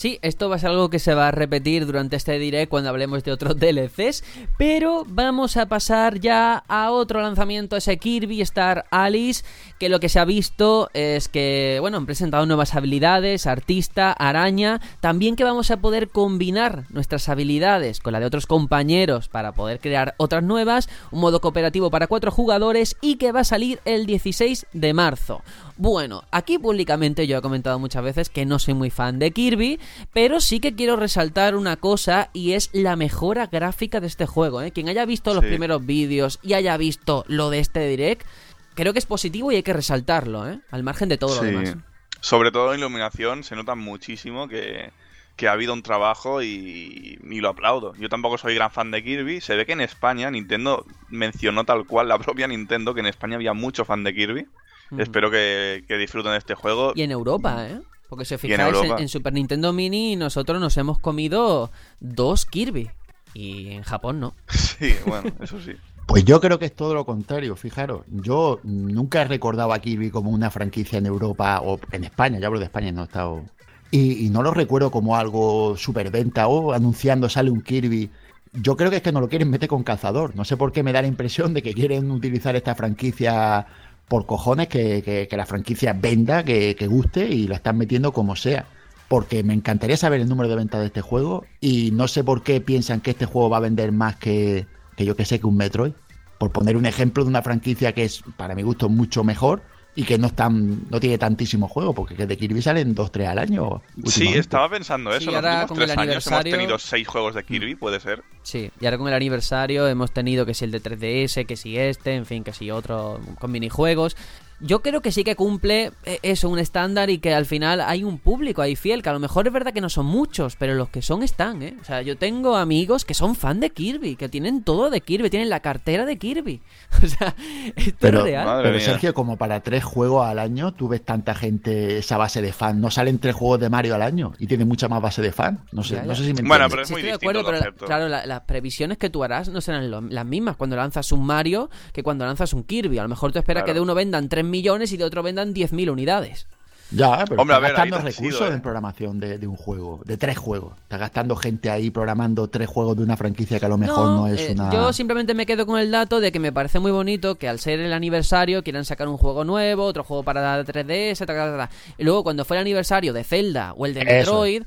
Sí, 0.00 0.18
esto 0.22 0.48
va 0.48 0.56
a 0.56 0.58
ser 0.58 0.70
algo 0.70 0.88
que 0.88 0.98
se 0.98 1.14
va 1.14 1.28
a 1.28 1.30
repetir 1.30 1.84
durante 1.84 2.16
este 2.16 2.38
direct 2.38 2.70
cuando 2.70 2.88
hablemos 2.88 3.22
de 3.22 3.32
otros 3.32 3.56
DLCs, 3.60 4.24
pero 4.56 5.04
vamos 5.06 5.58
a 5.58 5.66
pasar 5.66 6.20
ya 6.20 6.64
a 6.68 6.90
otro 6.90 7.20
lanzamiento, 7.20 7.76
ese 7.76 7.98
Kirby 7.98 8.40
Star 8.40 8.86
Alice, 8.90 9.44
que 9.80 9.88
lo 9.88 9.98
que 9.98 10.10
se 10.10 10.18
ha 10.20 10.26
visto 10.26 10.90
es 10.92 11.28
que, 11.28 11.78
bueno, 11.80 11.96
han 11.96 12.04
presentado 12.04 12.44
nuevas 12.44 12.74
habilidades, 12.74 13.46
artista, 13.46 14.12
araña, 14.12 14.78
también 15.00 15.36
que 15.36 15.42
vamos 15.42 15.70
a 15.70 15.78
poder 15.78 16.10
combinar 16.10 16.84
nuestras 16.90 17.30
habilidades 17.30 18.00
con 18.00 18.12
la 18.12 18.20
de 18.20 18.26
otros 18.26 18.44
compañeros 18.46 19.28
para 19.28 19.52
poder 19.52 19.80
crear 19.80 20.14
otras 20.18 20.42
nuevas, 20.44 20.90
un 21.10 21.20
modo 21.20 21.40
cooperativo 21.40 21.90
para 21.90 22.08
cuatro 22.08 22.30
jugadores 22.30 22.94
y 23.00 23.16
que 23.16 23.32
va 23.32 23.40
a 23.40 23.44
salir 23.44 23.80
el 23.86 24.04
16 24.04 24.66
de 24.74 24.92
marzo. 24.92 25.42
Bueno, 25.78 26.24
aquí 26.30 26.58
públicamente 26.58 27.26
yo 27.26 27.38
he 27.38 27.40
comentado 27.42 27.78
muchas 27.78 28.04
veces 28.04 28.28
que 28.28 28.44
no 28.44 28.58
soy 28.58 28.74
muy 28.74 28.90
fan 28.90 29.18
de 29.18 29.30
Kirby, 29.30 29.80
pero 30.12 30.40
sí 30.42 30.60
que 30.60 30.74
quiero 30.74 30.96
resaltar 30.96 31.56
una 31.56 31.76
cosa 31.76 32.28
y 32.34 32.52
es 32.52 32.68
la 32.74 32.96
mejora 32.96 33.46
gráfica 33.46 33.98
de 33.98 34.08
este 34.08 34.26
juego. 34.26 34.60
¿eh? 34.60 34.72
Quien 34.72 34.90
haya 34.90 35.06
visto 35.06 35.32
los 35.32 35.42
Sí. 35.42 35.48
primeros 35.48 35.86
vídeos 35.86 36.38
y 36.42 36.52
haya 36.52 36.76
visto 36.76 37.24
lo 37.28 37.48
de 37.48 37.60
este 37.60 37.88
direct, 37.88 38.26
creo 38.74 38.92
que 38.92 38.98
es 38.98 39.06
positivo 39.06 39.50
y 39.52 39.56
hay 39.56 39.62
que 39.62 39.72
resaltarlo, 39.72 40.48
¿eh? 40.48 40.60
al 40.70 40.82
margen 40.82 41.08
de 41.08 41.18
todo 41.18 41.34
lo 41.34 41.40
Sí. 41.40 41.46
demás. 41.46 41.76
Sobre 42.20 42.50
todo 42.52 42.72
en 42.74 42.80
iluminación 42.80 43.44
se 43.44 43.56
nota 43.56 43.74
muchísimo 43.74 44.46
que, 44.46 44.90
que 45.36 45.48
ha 45.48 45.52
habido 45.52 45.72
un 45.72 45.82
trabajo 45.82 46.42
y, 46.42 47.18
y 47.22 47.40
lo 47.40 47.48
aplaudo. 47.48 47.94
Yo 47.96 48.08
tampoco 48.10 48.36
soy 48.36 48.54
gran 48.54 48.70
fan 48.70 48.90
de 48.90 49.02
Kirby. 49.02 49.40
Se 49.40 49.56
ve 49.56 49.64
que 49.64 49.72
en 49.72 49.80
España 49.80 50.30
Nintendo 50.30 50.84
mencionó 51.08 51.64
tal 51.64 51.86
cual 51.86 52.08
la 52.08 52.18
propia 52.20 52.46
Nintendo 52.46 52.92
que 52.94 53.00
en 53.00 53.06
España 53.06 53.36
había 53.36 53.54
mucho 53.54 53.84
fan 53.86 54.04
de 54.04 54.14
Kirby. 54.14 54.46
Ujú. 54.90 55.00
Espero 55.00 55.30
que, 55.30 55.84
que 55.88 55.96
disfruten 55.96 56.32
de 56.32 56.38
este 56.38 56.54
juego. 56.54 56.92
Y 56.94 57.02
en 57.02 57.10
Europa, 57.10 57.66
¿eh? 57.68 57.80
Porque 58.10 58.24
si 58.24 58.34
os 58.34 58.44
en 58.44 58.50
fijáis, 58.50 58.76
en 58.98 59.08
Super 59.08 59.32
Nintendo 59.32 59.72
Mini 59.72 60.16
nosotros 60.16 60.60
nos 60.60 60.76
hemos 60.76 60.98
comido 60.98 61.70
dos 62.00 62.44
Kirby. 62.44 62.90
Y 63.32 63.70
en 63.70 63.82
Japón 63.84 64.20
no. 64.20 64.34
Sí, 64.48 64.94
bueno, 65.06 65.30
eso 65.40 65.60
sí. 65.60 65.72
Pues 66.10 66.24
yo 66.24 66.40
creo 66.40 66.58
que 66.58 66.64
es 66.66 66.74
todo 66.74 66.92
lo 66.94 67.06
contrario, 67.06 67.54
fijaros. 67.54 68.04
Yo 68.10 68.58
nunca 68.64 69.22
he 69.22 69.24
recordado 69.26 69.72
a 69.72 69.78
Kirby 69.78 70.10
como 70.10 70.30
una 70.30 70.50
franquicia 70.50 70.98
en 70.98 71.06
Europa 71.06 71.60
o 71.64 71.78
en 71.92 72.02
España, 72.02 72.40
ya 72.40 72.48
hablo 72.48 72.58
de 72.58 72.64
España, 72.64 72.90
no 72.90 73.02
he 73.02 73.04
estado. 73.04 73.44
Y, 73.92 74.26
y 74.26 74.30
no 74.30 74.42
lo 74.42 74.52
recuerdo 74.52 74.90
como 74.90 75.16
algo 75.16 75.76
superventa 75.76 76.48
o 76.48 76.72
anunciando 76.72 77.28
sale 77.28 77.50
un 77.52 77.62
Kirby. 77.62 78.10
Yo 78.52 78.76
creo 78.76 78.90
que 78.90 78.96
es 78.96 79.02
que 79.02 79.12
no 79.12 79.20
lo 79.20 79.28
quieren 79.28 79.50
meter 79.50 79.68
con 79.68 79.84
calzador. 79.84 80.34
No 80.34 80.44
sé 80.44 80.56
por 80.56 80.72
qué 80.72 80.82
me 80.82 80.92
da 80.92 81.00
la 81.02 81.06
impresión 81.08 81.54
de 81.54 81.62
que 81.62 81.74
quieren 81.74 82.10
utilizar 82.10 82.56
esta 82.56 82.74
franquicia 82.74 83.66
por 84.08 84.26
cojones, 84.26 84.66
que, 84.66 85.02
que- 85.02 85.28
que 85.30 85.36
la 85.36 85.46
franquicia 85.46 85.92
venda, 85.92 86.42
que, 86.44 86.74
que 86.76 86.88
guste 86.88 87.28
y 87.28 87.46
la 87.46 87.54
están 87.56 87.78
metiendo 87.78 88.12
como 88.12 88.34
sea. 88.34 88.66
Porque 89.08 89.44
me 89.44 89.54
encantaría 89.54 89.96
saber 89.96 90.20
el 90.20 90.28
número 90.28 90.48
de 90.48 90.56
ventas 90.56 90.80
de 90.80 90.86
este 90.86 91.02
juego 91.02 91.46
y 91.60 91.92
no 91.92 92.08
sé 92.08 92.24
por 92.24 92.42
qué 92.42 92.60
piensan 92.60 93.00
que 93.00 93.10
este 93.12 93.26
juego 93.26 93.48
va 93.50 93.58
a 93.58 93.60
vender 93.60 93.92
más 93.92 94.16
que, 94.16 94.66
que 95.00 95.06
yo 95.06 95.16
que 95.16 95.24
sé 95.24 95.40
que 95.40 95.46
un 95.46 95.56
Metroid. 95.56 95.92
Por 96.38 96.52
poner 96.52 96.76
un 96.76 96.84
ejemplo 96.86 97.22
de 97.24 97.28
una 97.30 97.40
franquicia 97.42 97.92
que 97.92 98.04
es, 98.04 98.22
para 98.36 98.54
mi 98.54 98.62
gusto, 98.62 98.88
mucho 98.90 99.24
mejor 99.24 99.62
y 99.94 100.04
que 100.04 100.16
no 100.18 100.26
es 100.28 100.34
tan, 100.34 100.88
no 100.90 101.00
tiene 101.00 101.18
tantísimo 101.18 101.68
juego, 101.68 101.92
porque 101.94 102.14
que 102.14 102.26
de 102.26 102.36
Kirby 102.36 102.62
salen 102.62 102.94
2-3 102.94 103.26
al 103.26 103.38
año. 103.38 103.82
Sí, 104.06 104.28
estaba 104.28 104.68
pensando 104.70 105.10
eso. 105.10 105.20
Sí, 105.20 105.26
en 105.28 105.32
los 105.32 105.36
ahora 105.36 105.50
últimos 105.62 105.68
con 105.68 105.76
tres 105.78 105.90
el 105.90 105.98
años 105.98 106.12
hemos 106.14 106.26
aniversario- 106.28 106.56
tenido 106.56 106.78
seis 106.78 107.08
juegos 107.08 107.34
de 107.34 107.44
Kirby, 107.44 107.74
puede 107.76 107.98
ser. 108.00 108.22
Sí, 108.42 108.70
y 108.80 108.84
ahora 108.86 108.96
con 108.98 109.08
el 109.08 109.14
aniversario 109.14 109.86
hemos 109.88 110.12
tenido 110.12 110.46
que 110.46 110.54
si 110.54 110.64
el 110.64 110.70
de 110.70 110.80
3DS, 110.82 111.44
que 111.46 111.56
si 111.56 111.76
este, 111.76 112.14
en 112.14 112.24
fin, 112.26 112.44
que 112.44 112.52
si 112.52 112.70
otro 112.70 113.20
con 113.38 113.50
minijuegos. 113.50 114.16
Yo 114.60 114.80
creo 114.82 115.00
que 115.00 115.12
sí 115.12 115.24
que 115.24 115.36
cumple 115.36 115.92
eh, 116.04 116.18
eso, 116.22 116.48
un 116.48 116.58
estándar 116.58 117.10
y 117.10 117.18
que 117.18 117.34
al 117.34 117.46
final 117.46 117.80
hay 117.80 118.04
un 118.04 118.18
público 118.18 118.62
ahí 118.62 118.76
fiel, 118.76 119.02
que 119.02 119.08
a 119.08 119.12
lo 119.12 119.18
mejor 119.20 119.46
es 119.46 119.52
verdad 119.52 119.72
que 119.72 119.80
no 119.80 119.88
son 119.88 120.06
muchos, 120.06 120.56
pero 120.56 120.74
los 120.74 120.88
que 120.90 121.02
son 121.02 121.22
están, 121.22 121.62
¿eh? 121.62 121.76
O 121.80 121.84
sea, 121.84 122.02
yo 122.02 122.16
tengo 122.16 122.56
amigos 122.56 123.04
que 123.04 123.14
son 123.14 123.34
fan 123.34 123.60
de 123.60 123.70
Kirby, 123.70 124.16
que 124.16 124.28
tienen 124.28 124.62
todo 124.62 124.90
de 124.90 125.00
Kirby, 125.00 125.30
tienen 125.30 125.48
la 125.48 125.60
cartera 125.60 126.04
de 126.04 126.18
Kirby. 126.18 126.60
O 127.02 127.06
sea, 127.06 127.34
esto 127.76 127.96
Pero, 128.00 128.18
es 128.18 128.24
real. 128.24 128.60
Pero 128.62 128.74
mía. 128.76 128.84
Sergio, 128.84 129.14
como 129.14 129.36
para 129.38 129.60
tres 129.60 129.82
juegos 129.84 130.26
al 130.26 130.38
año, 130.38 130.72
tú 130.74 130.88
ves 130.88 131.02
tanta 131.02 131.34
gente, 131.34 131.98
esa 131.98 132.18
base 132.18 132.42
de 132.42 132.52
fan. 132.52 132.80
No 132.80 132.90
salen 132.90 133.18
tres 133.18 133.34
juegos 133.34 133.58
de 133.60 133.70
Mario 133.70 133.94
al 133.94 134.02
año 134.02 134.32
y 134.38 134.46
tiene 134.46 134.64
mucha 134.66 134.88
más 134.88 135.00
base 135.00 135.22
de 135.22 135.32
fan. 135.32 135.60
No 135.72 135.82
sé, 135.82 135.94
Ya, 135.96 136.02
no 136.02 136.14
sé 136.14 136.24
si 136.24 136.34
me 136.34 136.42
Bueno, 136.46 136.64
entiendes. 136.66 136.70
pero 136.70 136.82
es 136.82 136.88
Sí, 136.88 136.92
muy 136.94 137.00
estoy 137.00 137.10
de 137.10 137.14
acuerdo, 137.14 137.44
pero 137.44 137.58
la- 137.58 137.86
claro, 137.86 138.08
la- 138.08 138.26
las 138.26 138.40
previsiones 138.42 138.98
que 138.98 139.08
tú 139.08 139.24
harás 139.24 139.48
no 139.48 139.60
serán 139.60 139.90
lo- 139.90 140.00
las 140.02 140.26
mismas 140.26 140.56
cuando 140.56 140.76
lanzas 140.76 141.10
un 141.12 141.24
Mario 141.24 141.70
que 141.92 142.02
cuando 142.02 142.26
lanzas 142.26 142.52
un 142.52 142.64
Kirby. 142.64 142.98
A 142.98 143.02
lo 143.02 143.08
mejor 143.08 143.32
tú 143.32 143.38
esperas 143.38 143.62
Claro. 143.62 143.66
que 143.72 143.74
de 143.74 143.80
uno 143.80 143.94
vendan 143.94 144.28
3 144.50 144.52
millones 144.52 144.92
y 144.92 144.96
de 144.96 145.04
otro 145.04 145.22
vendan 145.22 145.54
10.000 145.54 145.90
unidades. 145.90 146.46
Ya, 146.92 147.24
pero 147.28 147.42
Hombre, 147.42 147.54
a 147.54 147.58
está 147.58 147.68
ver, 147.68 147.90
gastando 147.90 147.98
recursos 147.98 148.50
¿eh? 148.50 148.54
en 148.54 148.60
programación 148.60 149.20
de, 149.20 149.38
de 149.38 149.46
un 149.46 149.54
juego, 149.54 150.00
de 150.04 150.16
tres 150.16 150.36
juegos. 150.36 150.72
Está 150.82 150.98
gastando 150.98 151.36
gente 151.36 151.70
ahí 151.70 151.90
programando 151.90 152.48
tres 152.48 152.68
juegos 152.68 152.96
de 152.96 153.04
una 153.04 153.16
franquicia 153.16 153.60
que 153.60 153.66
a 153.66 153.68
lo 153.68 153.78
mejor 153.78 154.06
no, 154.06 154.26
es 154.26 154.40
eh, 154.40 154.52
una. 154.54 154.72
Yo 154.72 154.92
simplemente 154.92 155.34
me 155.34 155.46
quedo 155.46 155.66
con 155.66 155.78
el 155.78 155.92
dato 155.92 156.18
de 156.18 156.32
que 156.32 156.40
me 156.40 156.50
parece 156.50 156.80
muy 156.80 156.90
bonito 156.90 157.36
que 157.36 157.48
al 157.48 157.60
ser 157.60 157.78
el 157.78 157.92
aniversario 157.92 158.64
quieran 158.64 158.84
sacar 158.84 159.06
un 159.06 159.18
juego 159.18 159.44
nuevo, 159.44 159.84
otro 159.84 160.02
juego 160.02 160.24
para 160.24 160.64
3DS, 160.64 161.18
ta, 161.18 161.26
ta, 161.26 161.56
ta, 161.56 161.70
y 161.96 162.02
luego 162.02 162.24
cuando 162.24 162.44
fue 162.44 162.56
el 162.56 162.62
aniversario 162.62 163.12
de 163.12 163.22
Zelda 163.22 163.72
o 163.76 163.86
el 163.86 163.94
de 163.94 164.00
Eso. 164.00 164.08
Metroid, 164.10 164.62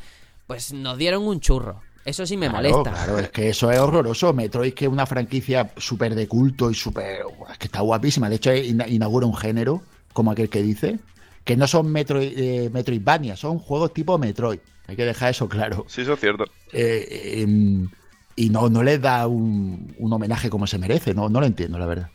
pues 0.47 0.71
nos 0.71 0.97
dieron 0.97 1.27
un 1.27 1.41
churro. 1.41 1.81
Eso 2.05 2.25
sí 2.25 2.35
me 2.37 2.49
Claro, 2.49 2.67
molesta. 2.77 2.91
Claro, 2.91 3.19
es 3.19 3.29
que 3.29 3.49
eso 3.49 3.71
es 3.71 3.79
horroroso. 3.79 4.33
Metroid, 4.33 4.73
que 4.73 4.85
es 4.85 4.91
una 4.91 5.05
franquicia 5.05 5.71
súper 5.77 6.15
de 6.15 6.27
culto 6.27 6.69
y 6.69 6.73
súper. 6.73 7.21
Es 7.51 7.57
que 7.57 7.67
está 7.67 7.81
guapísima. 7.81 8.29
De 8.29 8.35
hecho, 8.35 8.53
ina- 8.53 8.87
inaugura 8.87 9.25
un 9.25 9.35
género, 9.35 9.81
como 10.11 10.31
aquel 10.31 10.49
que 10.49 10.61
dice, 10.61 10.99
que 11.45 11.55
no 11.55 11.67
son 11.67 11.91
Metroid, 11.91 12.33
eh, 12.37 12.69
Metroidvania, 12.73 13.35
son 13.37 13.59
juegos 13.59 13.93
tipo 13.93 14.17
Metroid. 14.17 14.59
Hay 14.87 14.95
que 14.95 15.05
dejar 15.05 15.31
eso 15.31 15.47
claro. 15.47 15.85
Sí, 15.87 16.01
eso 16.01 16.13
es 16.13 16.19
cierto. 16.19 16.45
Eh, 16.73 17.41
em, 17.41 17.87
y 18.35 18.49
no, 18.49 18.69
no 18.69 18.83
les 18.83 18.99
da 19.01 19.27
un, 19.27 19.93
un 19.97 20.13
homenaje 20.13 20.49
como 20.49 20.67
se 20.67 20.77
merece. 20.77 21.13
No, 21.13 21.29
no 21.29 21.39
lo 21.39 21.45
entiendo, 21.45 21.77
la 21.79 21.85
verdad. 21.85 22.09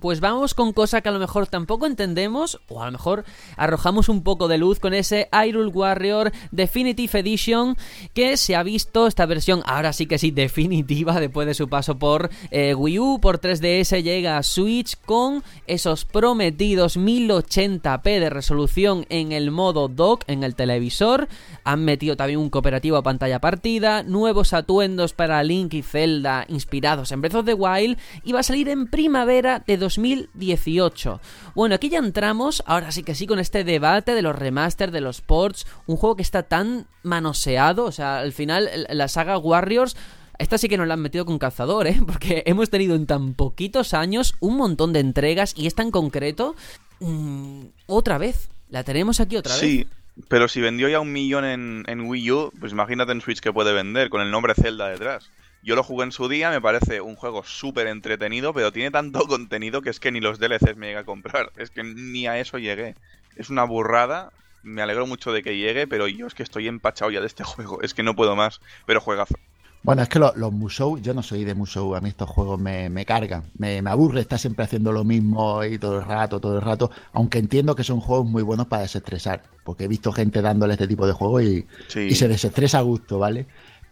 Pues 0.00 0.20
vamos 0.20 0.54
con 0.54 0.72
cosa 0.72 1.02
que 1.02 1.10
a 1.10 1.12
lo 1.12 1.18
mejor 1.18 1.48
tampoco 1.48 1.84
entendemos, 1.84 2.58
o 2.68 2.80
a 2.80 2.86
lo 2.86 2.92
mejor 2.92 3.26
arrojamos 3.58 4.08
un 4.08 4.22
poco 4.22 4.48
de 4.48 4.56
luz 4.56 4.80
con 4.80 4.94
ese 4.94 5.28
Hyrule 5.30 5.68
Warrior 5.68 6.32
Definitive 6.50 7.20
Edition, 7.20 7.76
que 8.14 8.38
se 8.38 8.56
ha 8.56 8.62
visto 8.62 9.06
esta 9.06 9.26
versión, 9.26 9.62
ahora 9.66 9.92
sí 9.92 10.06
que 10.06 10.16
sí, 10.16 10.30
definitiva, 10.30 11.20
después 11.20 11.46
de 11.46 11.52
su 11.52 11.68
paso 11.68 11.98
por 11.98 12.30
eh, 12.50 12.74
Wii 12.74 12.98
U, 12.98 13.20
por 13.20 13.38
3DS, 13.38 14.02
llega 14.02 14.38
a 14.38 14.42
Switch 14.42 14.96
con 15.04 15.44
esos 15.66 16.06
prometidos 16.06 16.96
1080p 16.96 18.02
de 18.18 18.30
resolución 18.30 19.04
en 19.10 19.32
el 19.32 19.50
modo 19.50 19.88
dock, 19.88 20.24
en 20.26 20.42
el 20.42 20.54
televisor. 20.54 21.28
Han 21.64 21.84
metido 21.84 22.16
también 22.16 22.40
un 22.40 22.48
cooperativo 22.48 22.96
a 22.96 23.02
pantalla 23.02 23.42
partida, 23.42 24.02
nuevos 24.02 24.54
atuendos 24.54 25.12
para 25.12 25.42
Link 25.42 25.74
y 25.74 25.82
Zelda 25.82 26.46
inspirados 26.48 27.12
en 27.12 27.20
Breath 27.20 27.34
of 27.34 27.44
the 27.44 27.52
Wild 27.52 27.98
y 28.24 28.32
va 28.32 28.40
a 28.40 28.42
salir 28.42 28.70
en 28.70 28.86
primavera 28.86 29.64
de 29.66 29.76
2018. 29.76 31.20
Bueno, 31.54 31.74
aquí 31.74 31.88
ya 31.88 31.98
entramos, 31.98 32.62
ahora 32.66 32.92
sí 32.92 33.02
que 33.02 33.14
sí, 33.14 33.26
con 33.26 33.38
este 33.38 33.64
debate 33.64 34.14
de 34.14 34.22
los 34.22 34.36
remaster, 34.36 34.90
de 34.90 35.00
los 35.00 35.20
ports, 35.20 35.66
un 35.86 35.96
juego 35.96 36.16
que 36.16 36.22
está 36.22 36.42
tan 36.44 36.86
manoseado, 37.02 37.84
o 37.84 37.92
sea, 37.92 38.18
al 38.18 38.32
final 38.32 38.86
la 38.88 39.08
saga 39.08 39.38
Warriors... 39.38 39.96
Esta 40.38 40.58
sí 40.58 40.68
que 40.68 40.76
nos 40.76 40.86
la 40.86 40.92
han 40.92 41.00
metido 41.00 41.24
con 41.24 41.38
calzador, 41.38 41.86
¿eh? 41.86 41.98
Porque 42.06 42.42
hemos 42.44 42.68
tenido 42.68 42.94
en 42.94 43.06
tan 43.06 43.32
poquitos 43.32 43.94
años 43.94 44.34
un 44.40 44.58
montón 44.58 44.92
de 44.92 45.00
entregas 45.00 45.54
y 45.56 45.66
esta 45.66 45.82
en 45.82 45.90
concreto, 45.90 46.54
mm, 47.00 47.62
otra 47.86 48.18
vez. 48.18 48.50
La 48.68 48.84
tenemos 48.84 49.18
aquí 49.20 49.38
otra 49.38 49.54
vez. 49.54 49.60
Sí, 49.62 49.86
pero 50.28 50.46
si 50.46 50.60
vendió 50.60 50.90
ya 50.90 51.00
un 51.00 51.10
millón 51.10 51.46
en 51.46 52.00
Wii 52.02 52.30
U, 52.32 52.52
pues 52.60 52.72
imagínate 52.72 53.12
en 53.12 53.22
Switch 53.22 53.40
que 53.40 53.50
puede 53.50 53.72
vender 53.72 54.10
con 54.10 54.20
el 54.20 54.30
nombre 54.30 54.52
Zelda 54.54 54.90
detrás. 54.90 55.30
Yo 55.66 55.74
lo 55.76 55.82
jugué 55.82 56.04
en 56.04 56.12
su 56.12 56.28
día, 56.28 56.50
me 56.50 56.60
parece 56.62 57.00
un 57.02 57.16
juego 57.16 57.42
súper 57.44 57.88
entretenido, 57.88 58.54
pero 58.54 58.72
tiene 58.72 58.90
tanto 58.90 59.20
contenido 59.28 59.82
que 59.82 59.90
es 59.90 60.00
que 60.00 60.12
ni 60.12 60.20
los 60.20 60.38
DLCs 60.38 60.76
me 60.76 60.86
llega 60.86 61.00
a 61.00 61.04
comprar. 61.04 61.52
Es 61.56 61.70
que 61.70 61.82
ni 61.84 62.26
a 62.26 62.38
eso 62.38 62.56
llegué. 62.58 62.94
Es 63.36 63.50
una 63.50 63.64
burrada. 63.64 64.32
Me 64.62 64.82
alegro 64.82 65.06
mucho 65.06 65.32
de 65.32 65.42
que 65.42 65.56
llegue, 65.58 65.86
pero 65.86 66.08
yo 66.08 66.26
es 66.26 66.34
que 66.34 66.42
estoy 66.42 66.68
empachado 66.68 67.10
ya 67.10 67.20
de 67.20 67.26
este 67.26 67.44
juego. 67.52 67.82
Es 67.82 67.94
que 67.94 68.02
no 68.02 68.16
puedo 68.16 68.36
más. 68.36 68.60
Pero 68.86 69.00
juegazo. 69.00 69.34
Bueno, 69.82 70.02
es 70.02 70.08
que 70.08 70.18
lo- 70.18 70.32
los 70.36 70.52
Musou, 70.52 70.98
yo 71.00 71.14
no 71.14 71.22
soy 71.22 71.44
de 71.44 71.54
Musou, 71.54 71.94
a 71.94 72.00
mí 72.00 72.08
estos 72.08 72.28
juegos 72.28 72.58
me, 72.60 72.90
me 72.90 73.04
cargan, 73.06 73.44
me, 73.56 73.82
me 73.82 73.90
aburre 73.90 74.20
estar 74.20 74.38
siempre 74.38 74.64
haciendo 74.64 74.90
lo 74.90 75.04
mismo 75.04 75.62
y 75.64 75.78
todo 75.78 75.98
el 76.00 76.04
rato, 76.04 76.40
todo 76.40 76.56
el 76.56 76.62
rato, 76.62 76.90
aunque 77.12 77.38
entiendo 77.38 77.76
que 77.76 77.84
son 77.84 78.00
juegos 78.00 78.26
muy 78.26 78.42
buenos 78.42 78.66
para 78.66 78.82
desestresar, 78.82 79.44
porque 79.62 79.84
he 79.84 79.88
visto 79.88 80.10
gente 80.12 80.42
dándole 80.42 80.72
este 80.72 80.88
tipo 80.88 81.06
de 81.06 81.12
juegos 81.12 81.42
y, 81.44 81.66
Sí. 81.86 82.00
y 82.00 82.14
se 82.16 82.26
desestresa 82.26 82.78
a 82.78 82.82
gusto, 82.82 83.20
¿vale? 83.20 83.46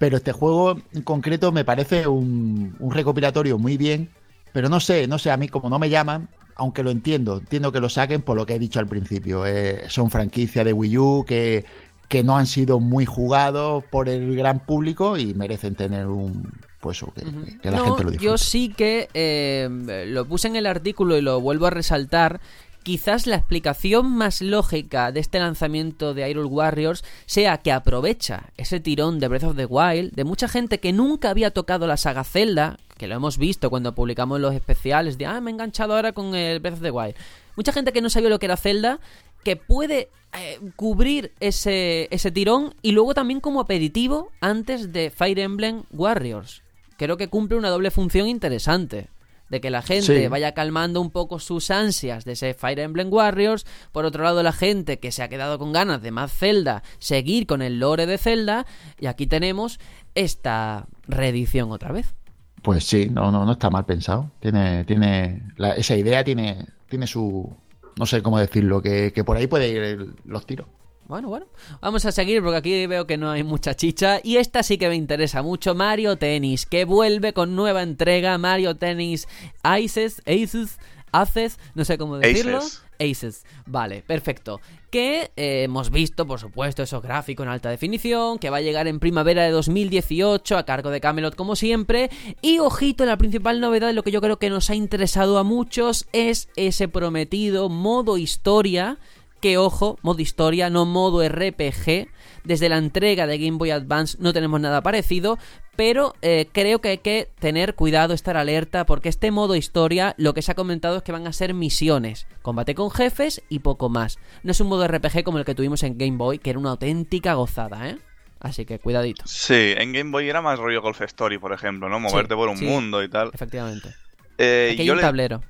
Pero 0.05 0.17
este 0.19 0.33
juego 0.33 0.77
en 0.93 1.03
concreto 1.03 1.51
me 1.53 1.65
parece 1.65 2.07
un, 2.09 2.77
un 2.79 2.91
recopilatorio 2.93 3.59
muy 3.59 3.77
bien, 3.79 4.11
pero 4.53 4.69
no 4.69 4.81
sé, 4.81 5.07
no 5.09 5.19
sé, 5.19 5.31
a 5.31 5.37
mí 5.37 5.49
como 5.49 5.71
no 5.71 5.79
me 5.79 5.89
llaman, 5.91 6.29
aunque 6.57 6.83
lo 6.83 6.91
entiendo, 6.91 7.39
entiendo 7.39 7.73
que 7.73 7.81
lo 7.81 7.89
saquen 7.89 8.23
por 8.23 8.37
lo 8.37 8.45
que 8.47 8.55
he 8.55 8.59
dicho 8.59 8.81
al 8.81 8.89
principio, 8.89 9.47
eh, 9.47 9.85
son 9.89 10.11
franquicias 10.11 10.65
de 10.65 10.73
Wii 10.75 10.99
U 10.99 11.25
que, 11.27 11.65
que 12.09 12.23
no 12.23 12.37
han 12.37 12.47
sido 12.47 12.81
muy 12.81 13.07
jugados 13.07 13.85
por 13.91 14.09
el 14.09 14.37
gran 14.37 14.61
público 14.67 15.17
y 15.17 15.35
merecen 15.35 15.75
tener 15.75 16.07
un 16.07 16.53
pues 16.81 17.03
o 17.03 17.13
que, 17.15 17.27
que 17.63 17.71
la 17.71 17.79
No, 17.79 17.81
gente 17.81 18.05
lo 18.05 18.11
disfrute. 18.11 18.21
yo 18.25 18.37
sí 18.37 18.75
que 18.75 19.09
eh, 19.15 19.69
lo 20.09 20.29
puse 20.29 20.49
en 20.49 20.57
el 20.57 20.67
artículo 20.67 21.17
y 21.17 21.23
lo 21.23 21.41
vuelvo 21.41 21.67
a 21.67 21.71
resaltar. 21.71 22.41
Quizás 22.85 23.27
la 23.27 23.37
explicación 23.37 24.15
más 24.15 24.43
lógica 24.43 25.11
de 25.11 25.21
este 25.21 25.39
lanzamiento 25.39 26.13
de 26.13 26.29
Hyrule 26.29 26.51
Warriors 26.51 27.03
sea 27.25 27.57
que 27.57 27.73
aprovecha 27.73 28.51
ese 28.59 28.79
tirón 28.79 29.21
de 29.21 29.29
Breath 29.29 29.45
of 29.45 29.57
the 29.57 29.65
Wild 29.65 30.13
de 30.13 30.25
mucha 30.25 30.49
gente 30.49 30.81
que 30.81 30.93
nunca 30.93 31.31
había 31.31 31.51
tocado 31.51 31.87
la 31.87 31.97
saga 31.97 32.25
Zelda, 32.25 32.77
que 32.99 33.07
lo 33.07 33.15
hemos 33.15 33.39
visto 33.39 33.71
cuando 33.71 33.95
publicamos 33.95 34.39
los 34.39 34.55
especiales 34.55 35.17
de 35.17 35.25
ah, 35.25 35.41
me 35.41 35.51
he 35.51 35.55
enganchado 35.55 35.97
ahora 35.97 36.13
con 36.13 36.35
el 36.35 36.61
Breath 36.61 36.75
of 36.75 36.83
the 36.83 36.91
Wild. 36.91 37.15
Mucha 37.57 37.73
gente 37.73 37.91
que 37.91 38.03
no 38.03 38.11
sabía 38.11 38.29
lo 38.29 38.39
que 38.39 38.45
era 38.45 38.59
Zelda, 38.59 39.01
que 39.45 39.57
puede 39.57 40.11
eh, 40.39 40.61
cubrir 40.77 41.33
ese, 41.41 42.09
ese 42.11 42.31
tirón 42.33 42.75
y 42.83 42.93
luego 42.93 43.15
también 43.15 43.41
como 43.41 43.61
aperitivo 43.61 44.31
antes 44.43 44.93
de 44.93 45.09
Fire 45.09 45.39
Emblem 45.39 45.85
Warriors. 45.91 46.63
Creo 46.99 47.17
que 47.17 47.29
cumple 47.29 47.57
una 47.57 47.71
doble 47.71 47.91
función 47.91 48.29
interesante. 48.29 49.09
De 49.55 49.61
que 49.61 49.71
la 49.71 49.83
gente 49.83 50.23
Sí. 50.23 50.27
vaya 50.27 50.51
calmando 50.53 51.01
un 51.01 51.11
poco 51.13 51.39
sus 51.39 51.71
ansias 51.71 52.25
de 52.25 52.33
ese 52.33 52.55
Fire 52.55 52.81
Emblem 52.81 53.09
Warriors. 53.13 53.65
Por 53.93 54.05
otro 54.05 54.25
lado, 54.25 54.43
la 54.43 54.51
gente 54.51 54.99
que 54.99 55.13
se 55.13 55.23
ha 55.23 55.29
quedado 55.29 55.61
con 55.61 55.73
ganas 55.73 56.03
de 56.03 56.11
más 56.11 56.33
Zelda, 56.37 56.83
seguir 56.99 57.47
con 57.47 57.63
el 57.63 57.79
lore 57.79 58.07
de 58.07 58.19
Zelda. 58.19 58.67
Y 58.99 59.07
aquí 59.07 59.29
tenemos 59.29 59.79
esta 60.17 60.87
reedición 61.07 61.71
otra 61.71 61.93
vez. 61.93 62.17
Pues 62.63 62.83
sí, 62.85 63.09
no, 63.13 63.31
no, 63.31 63.45
no 63.45 63.53
está 63.53 63.71
mal 63.71 63.85
pensado. 63.87 64.33
Tiene, 64.41 64.83
tiene 64.87 65.43
la- 65.57 65.77
esa 65.77 65.95
idea 65.95 66.25
tiene, 66.25 66.67
tiene 66.89 67.07
su, 67.07 67.55
no 67.97 68.07
sé 68.07 68.21
cómo 68.23 68.41
decirlo, 68.41 68.83
que, 68.83 69.13
que 69.13 69.23
por 69.23 69.37
ahí 69.37 69.47
puede 69.47 69.69
ir 69.69 69.83
el- 69.83 70.17
los 70.25 70.47
tiros. 70.47 70.67
Bueno, 71.07 71.29
bueno, 71.29 71.47
vamos 71.83 72.07
a 72.07 72.13
seguir 72.13 72.43
porque 72.43 72.57
aquí 72.57 72.87
veo 72.87 73.07
que 73.07 73.19
no 73.19 73.31
hay 73.31 73.43
mucha 73.43 73.75
chicha 73.75 74.21
y 74.23 74.39
esta 74.39 74.63
sí 74.63 74.79
que 74.79 74.89
me 74.89 74.95
interesa 74.95 75.43
mucho, 75.43 75.75
Mario 75.75 76.17
Tennis, 76.17 76.65
que 76.65 76.87
vuelve 76.87 77.35
con 77.35 77.55
nueva 77.55 77.83
entrega, 77.83 78.39
Mario 78.39 78.77
Tennis 78.77 79.29
Aces, 79.63 80.23
Aces, 80.27 80.79
Aces, 81.13 81.59
no 81.75 81.85
sé 81.85 81.99
cómo 81.99 82.17
decirlo. 82.17 82.59
Aces. 82.59 82.83
Aces, 82.99 83.45
vale, 83.67 84.03
perfecto. 84.07 84.61
Que 84.91 85.31
eh, 85.37 85.65
hemos 85.65 85.91
visto, 85.91 86.27
por 86.27 86.41
supuesto, 86.41 86.83
esos 86.83 87.03
gráficos 87.03 87.45
en 87.45 87.51
alta 87.51 87.69
definición, 87.69 88.39
que 88.39 88.49
va 88.49 88.59
a 88.59 88.63
llegar 88.63 88.87
en 88.87 88.99
primavera 88.99 89.43
de 89.43 89.51
2018 89.51 90.57
a 90.57 90.65
cargo 90.65 90.91
de 90.91 91.01
Camelot 91.01 91.35
como 91.35 91.55
siempre. 91.55 92.09
Y 92.41 92.61
ojito, 92.61 93.05
la 93.05 93.19
principal 93.19 93.61
novedad 93.61 93.89
de 93.89 93.93
lo 93.93 94.05
que 94.05 94.13
yo 94.13 94.23
creo 94.23 94.39
que 94.39 94.49
nos 94.49 94.71
ha 94.71 94.75
interesado 94.75 95.37
a 95.39 95.43
muchos 95.43 96.07
es 96.13 96.49
ese 96.57 96.89
prometido 96.89 97.69
modo 97.69 98.17
historia 98.17 98.99
que 99.45 99.59
ojo, 99.59 99.99
modo 100.01 100.23
historia, 100.23 100.71
no 100.71 100.87
modo 100.87 101.23
RPG. 101.29 102.09
Desde 102.45 102.71
la 102.71 102.79
entrega 102.79 103.27
de 103.27 103.37
Game 103.37 103.59
Boy 103.59 103.73
Advance 103.73 104.17
no 104.19 104.33
tenemos 104.33 104.59
nada 104.59 104.83
parecido, 104.83 105.37
pero 105.77 106.15
eh, 106.23 106.47
creo 106.51 106.81
que 106.81 106.89
hay 106.89 106.99
que 106.99 107.29
tener 107.41 107.75
cuidado, 107.75 108.15
estar 108.15 108.39
alerta, 108.39 108.87
porque 108.87 109.11
este 109.11 109.31
modo 109.31 109.55
historia 109.55 110.15
lo 110.17 110.33
que 110.33 110.41
se 110.41 110.53
ha 110.53 110.55
comentado 110.55 110.97
es 110.97 111.03
que 111.03 111.13
van 111.13 111.27
a 111.27 111.33
ser 111.35 111.53
misiones, 111.53 112.27
combate 112.41 112.75
con 112.75 112.91
jefes 112.91 113.43
y 113.51 113.59
poco 113.59 113.91
más. 113.91 114.19
No 114.45 114.53
es 114.53 114.61
un 114.63 114.69
modo 114.69 114.89
RPG 114.89 115.25
como 115.25 115.37
el 115.37 115.45
que 115.45 115.55
tuvimos 115.55 115.83
en 115.83 115.99
Game 115.99 116.17
Boy, 116.17 116.39
que 116.39 116.49
era 116.49 116.59
una 116.59 116.71
auténtica 116.71 117.35
gozada, 117.35 117.91
¿eh? 117.91 117.99
Así 118.41 118.65
que 118.65 118.79
cuidadito, 118.79 119.25
Sí, 119.27 119.75
en 119.77 119.93
Game 119.93 120.11
Boy 120.11 120.27
era 120.27 120.41
más 120.41 120.59
rollo 120.59 120.81
Golf 120.81 121.03
Story, 121.03 121.37
por 121.37 121.53
ejemplo, 121.53 121.91
¿no? 121.91 122.01
Moverte 122.01 122.35
por 122.35 122.49
un 122.49 122.57
sí. 122.57 122.65
mundo 122.65 123.03
y 123.03 123.11
tal. 123.11 123.31
efectivamente. 123.35 123.91
Eh, 124.39 124.71
Aquí 124.73 124.81
hay 124.81 124.87
yo 124.87 124.95
un 124.95 124.99
le- 125.01 125.03
tablero. 125.05 125.43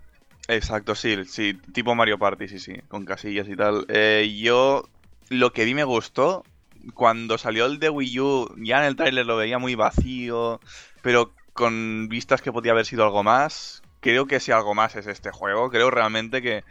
Exacto, 0.49 0.95
sí, 0.95 1.25
sí, 1.25 1.55
tipo 1.73 1.95
Mario 1.95 2.19
Party, 2.19 2.49
sí, 2.49 2.59
sí, 2.59 2.75
con 2.89 3.05
casillas 3.07 3.49
y 3.49 3.57
tal. 3.57 3.87
Eh, 3.89 4.37
yo 4.39 4.89
lo 5.31 5.53
que 5.53 5.65
vi 5.65 5.75
me 5.75 5.85
gustó, 5.85 6.45
cuando 6.93 7.39
salió 7.39 7.65
el 7.67 7.79
de 7.79 7.89
Wii 7.89 8.21
U, 8.21 8.55
ya 8.59 8.79
en 8.81 8.85
el 8.85 8.97
tráiler 8.97 9.25
lo 9.25 9.37
veía 9.37 9.59
muy 9.59 9.75
vacío, 9.75 10.61
pero 11.03 11.33
con 11.55 12.09
vistas 12.09 12.43
que 12.43 12.53
podía 12.53 12.73
haber 12.73 12.85
sido 12.87 13.05
algo 13.05 13.23
más. 13.23 13.83
Creo 14.01 14.27
que 14.27 14.39
si 14.41 14.53
algo 14.53 14.75
más 14.75 14.97
es 14.97 15.07
este 15.07 15.31
juego, 15.31 15.71
creo 15.71 15.91
realmente 15.91 16.43
que 16.43 16.65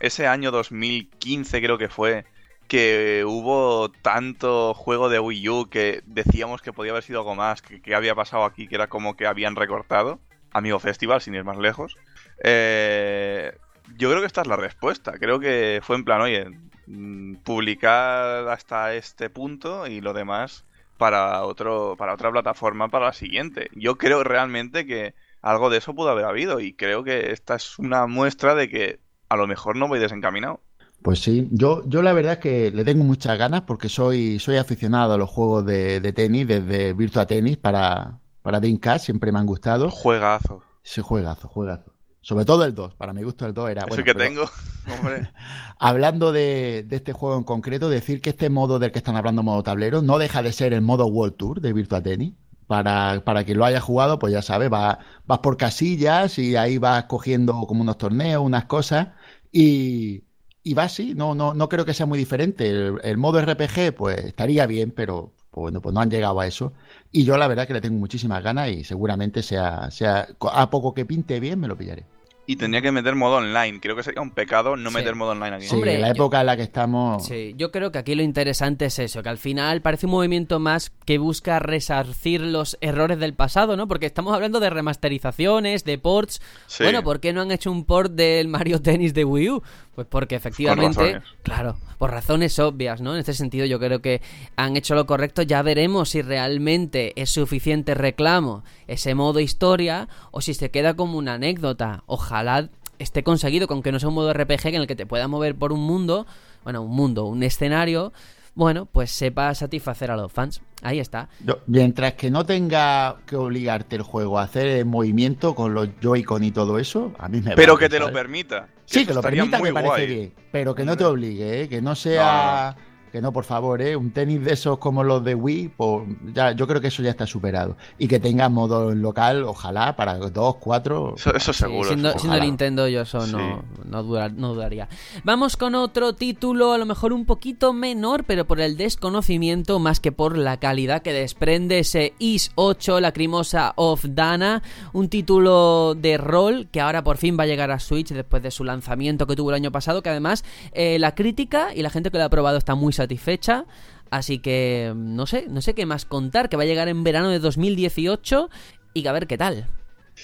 ese 0.00 0.26
año 0.26 0.50
2015 0.50 1.60
creo 1.62 1.78
que 1.78 1.88
fue, 1.88 2.24
que 2.66 3.24
hubo 3.26 3.90
tanto 4.02 4.74
juego 4.74 5.08
de 5.08 5.20
Wii 5.20 5.48
U 5.50 5.68
que 5.70 6.02
decíamos 6.06 6.62
que 6.62 6.72
podía 6.72 6.92
haber 6.92 7.04
sido 7.04 7.20
algo 7.20 7.36
más, 7.36 7.62
que, 7.62 7.80
que 7.80 7.94
había 7.94 8.14
pasado 8.16 8.44
aquí, 8.44 8.66
que 8.66 8.74
era 8.74 8.88
como 8.88 9.16
que 9.16 9.26
habían 9.26 9.54
recortado. 9.56 10.20
Amigo 10.52 10.78
Festival, 10.78 11.20
sin 11.20 11.34
ir 11.34 11.44
más 11.44 11.58
lejos. 11.58 11.96
Eh, 12.42 13.52
yo 13.96 14.10
creo 14.10 14.20
que 14.20 14.26
esta 14.26 14.42
es 14.42 14.46
la 14.46 14.56
respuesta. 14.56 15.12
Creo 15.12 15.40
que 15.40 15.80
fue 15.82 15.96
en 15.96 16.04
plan, 16.04 16.20
oye, 16.20 16.46
mm, 16.86 17.36
publicar 17.36 18.48
hasta 18.48 18.94
este 18.94 19.30
punto 19.30 19.86
y 19.86 20.00
lo 20.00 20.12
demás 20.12 20.64
para 20.98 21.44
otro 21.44 21.96
para 21.96 22.14
otra 22.14 22.30
plataforma 22.30 22.88
para 22.88 23.06
la 23.06 23.12
siguiente. 23.12 23.70
Yo 23.74 23.96
creo 23.96 24.22
realmente 24.22 24.86
que 24.86 25.14
algo 25.42 25.70
de 25.70 25.78
eso 25.78 25.94
pudo 25.94 26.10
haber 26.10 26.26
habido 26.26 26.60
y 26.60 26.74
creo 26.74 27.02
que 27.04 27.32
esta 27.32 27.56
es 27.56 27.78
una 27.78 28.06
muestra 28.06 28.54
de 28.54 28.68
que 28.68 29.00
a 29.28 29.36
lo 29.36 29.46
mejor 29.46 29.76
no 29.76 29.88
voy 29.88 29.98
desencaminado. 29.98 30.60
Pues 31.02 31.20
sí, 31.20 31.48
yo, 31.50 31.82
yo 31.86 32.02
la 32.02 32.12
verdad 32.12 32.34
es 32.34 32.38
que 32.40 32.70
le 32.70 32.84
tengo 32.84 33.04
muchas 33.04 33.38
ganas 33.38 33.62
porque 33.62 33.88
soy, 33.88 34.38
soy 34.38 34.56
aficionado 34.56 35.14
a 35.14 35.18
los 35.18 35.30
juegos 35.30 35.64
de, 35.64 36.00
de 36.00 36.12
tenis, 36.12 36.46
desde 36.46 36.92
Virtua 36.92 37.26
Tennis 37.26 37.56
para, 37.56 38.19
para 38.42 38.60
Dreamcast, 38.60 39.04
siempre 39.04 39.32
me 39.32 39.38
han 39.38 39.46
gustado. 39.46 39.90
Juegazo. 39.90 40.62
Sí, 40.82 41.00
juegazo, 41.02 41.48
juegazo. 41.48 41.92
Sobre 42.22 42.44
todo 42.44 42.64
el 42.64 42.74
2, 42.74 42.94
para 42.96 43.12
mi 43.14 43.22
gusto 43.22 43.46
el 43.46 43.54
2 43.54 43.70
era... 43.70 43.86
Eso 43.86 43.88
bueno, 43.88 44.04
que 44.04 44.14
pero 44.14 44.24
tengo. 44.26 44.44
Hombre. 44.86 45.30
Hablando 45.78 46.32
de, 46.32 46.84
de 46.86 46.96
este 46.96 47.12
juego 47.12 47.36
en 47.38 47.44
concreto, 47.44 47.88
decir 47.88 48.20
que 48.20 48.30
este 48.30 48.50
modo 48.50 48.78
del 48.78 48.92
que 48.92 48.98
están 48.98 49.16
hablando, 49.16 49.42
modo 49.42 49.62
tablero, 49.62 50.02
no 50.02 50.18
deja 50.18 50.42
de 50.42 50.52
ser 50.52 50.72
el 50.72 50.82
modo 50.82 51.06
World 51.06 51.36
Tour 51.36 51.60
de 51.60 51.72
Virtua 51.72 52.02
Tennis. 52.02 52.34
Para, 52.66 53.22
para 53.24 53.42
quien 53.42 53.58
lo 53.58 53.64
haya 53.64 53.80
jugado, 53.80 54.20
pues 54.20 54.32
ya 54.32 54.42
sabes, 54.42 54.72
va- 54.72 55.00
vas 55.26 55.38
por 55.40 55.56
casillas 55.56 56.38
y 56.38 56.54
ahí 56.54 56.78
vas 56.78 57.04
cogiendo 57.06 57.52
como 57.66 57.80
unos 57.82 57.98
torneos, 57.98 58.44
unas 58.44 58.66
cosas, 58.66 59.08
y, 59.50 60.22
y 60.62 60.74
va 60.74 60.84
así, 60.84 61.14
no, 61.16 61.34
no, 61.34 61.52
no 61.52 61.68
creo 61.68 61.84
que 61.84 61.94
sea 61.94 62.06
muy 62.06 62.16
diferente. 62.16 62.68
El, 62.70 63.00
el 63.02 63.16
modo 63.16 63.40
RPG, 63.40 63.92
pues 63.96 64.18
estaría 64.24 64.66
bien, 64.66 64.92
pero 64.92 65.32
bueno, 65.52 65.80
pues 65.80 65.94
no 65.94 66.00
han 66.00 66.10
llegado 66.10 66.38
a 66.40 66.46
eso. 66.46 66.72
Y 67.12 67.24
yo 67.24 67.36
la 67.36 67.48
verdad 67.48 67.66
que 67.66 67.72
le 67.74 67.80
tengo 67.80 67.98
muchísimas 67.98 68.42
ganas 68.42 68.70
y 68.70 68.84
seguramente 68.84 69.42
sea, 69.42 69.90
sea 69.90 70.28
a 70.52 70.70
poco 70.70 70.94
que 70.94 71.04
pinte 71.04 71.40
bien, 71.40 71.58
me 71.60 71.68
lo 71.68 71.76
pillaré. 71.76 72.04
Y 72.46 72.56
tendría 72.56 72.82
que 72.82 72.90
meter 72.90 73.14
modo 73.14 73.36
online. 73.36 73.78
Creo 73.80 73.94
que 73.94 74.02
sería 74.02 74.20
un 74.22 74.32
pecado 74.32 74.74
no 74.76 74.90
Sí. 74.90 74.96
meter 74.96 75.14
modo 75.14 75.30
online 75.32 75.56
aquí. 75.56 75.66
Sí, 75.66 75.74
Hombre, 75.76 75.94
en 75.96 76.00
la 76.00 76.08
yo- 76.08 76.14
época 76.14 76.40
en 76.40 76.46
la 76.46 76.56
que 76.56 76.64
estamos... 76.64 77.24
Sí, 77.24 77.54
yo 77.56 77.70
creo 77.70 77.92
que 77.92 77.98
aquí 77.98 78.16
lo 78.16 78.22
interesante 78.24 78.86
es 78.86 78.98
eso, 78.98 79.22
que 79.22 79.28
al 79.28 79.38
final 79.38 79.82
parece 79.82 80.06
un 80.06 80.12
movimiento 80.12 80.58
más 80.58 80.90
que 81.04 81.18
busca 81.18 81.60
resarcir 81.60 82.40
los 82.40 82.76
errores 82.80 83.20
del 83.20 83.34
pasado, 83.34 83.76
¿no? 83.76 83.86
Porque 83.86 84.06
estamos 84.06 84.34
hablando 84.34 84.58
de 84.58 84.68
remasterizaciones, 84.70 85.84
de 85.84 85.98
ports. 85.98 86.40
Sí. 86.66 86.82
Bueno, 86.82 87.04
¿por 87.04 87.20
qué 87.20 87.32
no 87.32 87.40
han 87.42 87.52
hecho 87.52 87.70
un 87.70 87.84
port 87.84 88.12
del 88.12 88.48
Mario 88.48 88.80
Tennis 88.82 89.14
de 89.14 89.24
Wii 89.24 89.50
U? 89.50 89.62
Pues 90.00 90.08
porque 90.08 90.34
efectivamente, 90.34 91.20
claro, 91.42 91.76
por 91.98 92.10
razones 92.10 92.58
obvias, 92.58 93.02
¿no? 93.02 93.12
En 93.12 93.20
este 93.20 93.34
sentido 93.34 93.66
yo 93.66 93.78
creo 93.78 94.00
que 94.00 94.22
han 94.56 94.74
hecho 94.78 94.94
lo 94.94 95.04
correcto, 95.04 95.42
ya 95.42 95.60
veremos 95.60 96.08
si 96.08 96.22
realmente 96.22 97.12
es 97.20 97.28
suficiente 97.28 97.92
reclamo 97.92 98.64
ese 98.86 99.14
modo 99.14 99.40
historia 99.40 100.08
o 100.30 100.40
si 100.40 100.54
se 100.54 100.70
queda 100.70 100.94
como 100.94 101.18
una 101.18 101.34
anécdota. 101.34 102.02
Ojalá 102.06 102.70
esté 102.98 103.22
conseguido 103.22 103.68
con 103.68 103.82
que 103.82 103.92
no 103.92 104.00
sea 104.00 104.08
un 104.08 104.14
modo 104.14 104.32
RPG 104.32 104.68
en 104.68 104.74
el 104.76 104.86
que 104.86 104.96
te 104.96 105.04
pueda 105.04 105.28
mover 105.28 105.54
por 105.54 105.70
un 105.70 105.80
mundo, 105.80 106.26
bueno, 106.64 106.80
un 106.80 106.96
mundo, 106.96 107.26
un 107.26 107.42
escenario, 107.42 108.14
bueno, 108.60 108.84
pues 108.84 109.10
sepa 109.10 109.54
satisfacer 109.54 110.10
a 110.10 110.16
los 110.18 110.30
fans. 110.30 110.60
Ahí 110.82 111.00
está. 111.00 111.30
Yo- 111.42 111.60
mientras 111.66 112.12
que 112.12 112.30
no 112.30 112.44
tenga 112.44 113.16
que 113.26 113.34
obligarte 113.34 113.96
el 113.96 114.02
juego 114.02 114.38
a 114.38 114.42
hacer 114.42 114.66
el 114.66 114.84
movimiento 114.84 115.54
con 115.54 115.72
los 115.72 115.88
Joy-Con 116.02 116.44
y 116.44 116.50
todo 116.50 116.78
eso, 116.78 117.14
a 117.18 117.26
mí 117.30 117.40
me 117.40 117.54
Pero 117.56 117.72
vale, 117.74 117.86
que 117.86 117.88
te 117.88 117.98
lo 117.98 118.12
permita. 118.12 118.68
Sí, 118.84 119.06
que 119.06 119.14
lo 119.14 119.22
permita, 119.22 119.60
me 119.60 119.72
parece 119.72 119.88
guay. 119.94 120.06
bien. 120.06 120.34
Pero 120.52 120.74
que 120.74 120.84
no 120.84 120.94
te 120.94 121.04
obligue, 121.06 121.62
¿eh? 121.62 121.68
que 121.70 121.80
no 121.80 121.94
sea. 121.94 122.76
No, 122.76 122.89
Que 123.12 123.20
no, 123.20 123.32
por 123.32 123.44
favor, 123.44 123.82
¿eh? 123.82 123.96
un 123.96 124.12
tenis 124.12 124.44
de 124.44 124.52
esos 124.52 124.78
como 124.78 125.02
los 125.02 125.24
de 125.24 125.34
Wii, 125.34 125.68
pues 125.76 126.06
ya, 126.32 126.52
yo 126.52 126.66
creo 126.68 126.80
que 126.80 126.86
eso 126.88 127.02
ya 127.02 127.10
está 127.10 127.26
superado. 127.26 127.76
Y 127.98 128.06
que 128.06 128.20
tenga 128.20 128.48
modo 128.48 128.94
local, 128.94 129.42
ojalá, 129.44 129.96
para 129.96 130.16
dos, 130.18 130.56
cuatro. 130.60 131.14
Eso, 131.16 131.34
eso 131.34 131.52
Sí, 131.52 131.58
seguro. 131.64 131.88
siendo. 131.88 132.14
Nintendo 132.40 132.86
yo 132.86 133.00
eso 133.02 133.20
Sí. 133.22 133.32
no, 133.32 133.64
no, 133.84 134.02
dura- 134.04 134.28
no 134.28 134.54
dudaría. 134.54 134.88
Vamos 135.24 135.56
con 135.56 135.74
otro 135.74 136.14
título, 136.14 136.72
a 136.72 136.78
lo 136.78 136.86
mejor 136.86 137.12
un 137.12 137.24
poquito 137.26 137.72
menor, 137.72 138.22
pero 138.24 138.44
por 138.46 138.60
el 138.60 138.76
desconocimiento 138.76 139.78
más 139.80 139.98
que 139.98 140.12
por 140.12 140.38
la 140.38 140.58
calidad 140.58 141.02
que 141.02 141.12
desprende 141.12 141.80
ese 141.80 142.14
Is 142.20 142.52
8, 142.54 143.00
Lacrimosa 143.00 143.72
of 143.76 144.04
Dana, 144.08 144.62
un 144.92 145.08
título 145.08 145.94
de 145.96 146.16
rol 146.16 146.68
que 146.70 146.80
ahora 146.80 147.02
por 147.02 147.16
fin 147.16 147.36
va 147.38 147.42
a 147.42 147.46
llegar 147.46 147.70
a 147.72 147.80
Switch 147.80 148.10
después 148.12 148.42
de 148.42 148.50
su 148.52 148.62
lanzamiento 148.62 149.26
que 149.26 149.34
tuvo 149.34 149.50
el 149.50 149.56
año 149.56 149.72
pasado, 149.72 150.02
que 150.02 150.10
además 150.10 150.44
eh, 150.72 150.98
la 151.00 151.14
crítica 151.16 151.74
y 151.74 151.82
la 151.82 151.90
gente 151.90 152.10
que 152.10 152.18
lo 152.18 152.24
ha 152.24 152.28
probado 152.30 152.56
está 152.56 152.74
muy 152.74 152.92
satisfecha. 153.04 153.64
Así 154.10 154.38
que 154.40 154.92
no 154.96 155.26
sé, 155.26 155.46
no 155.48 155.60
sé 155.60 155.74
qué 155.74 155.86
más 155.86 156.04
contar, 156.04 156.48
que 156.48 156.56
va 156.56 156.64
a 156.64 156.66
llegar 156.66 156.88
en 156.88 157.04
verano 157.04 157.28
de 157.30 157.38
2018 157.38 158.50
y 158.94 159.02
que 159.02 159.08
a 159.08 159.12
ver 159.12 159.26
qué 159.26 159.38
tal. 159.38 159.66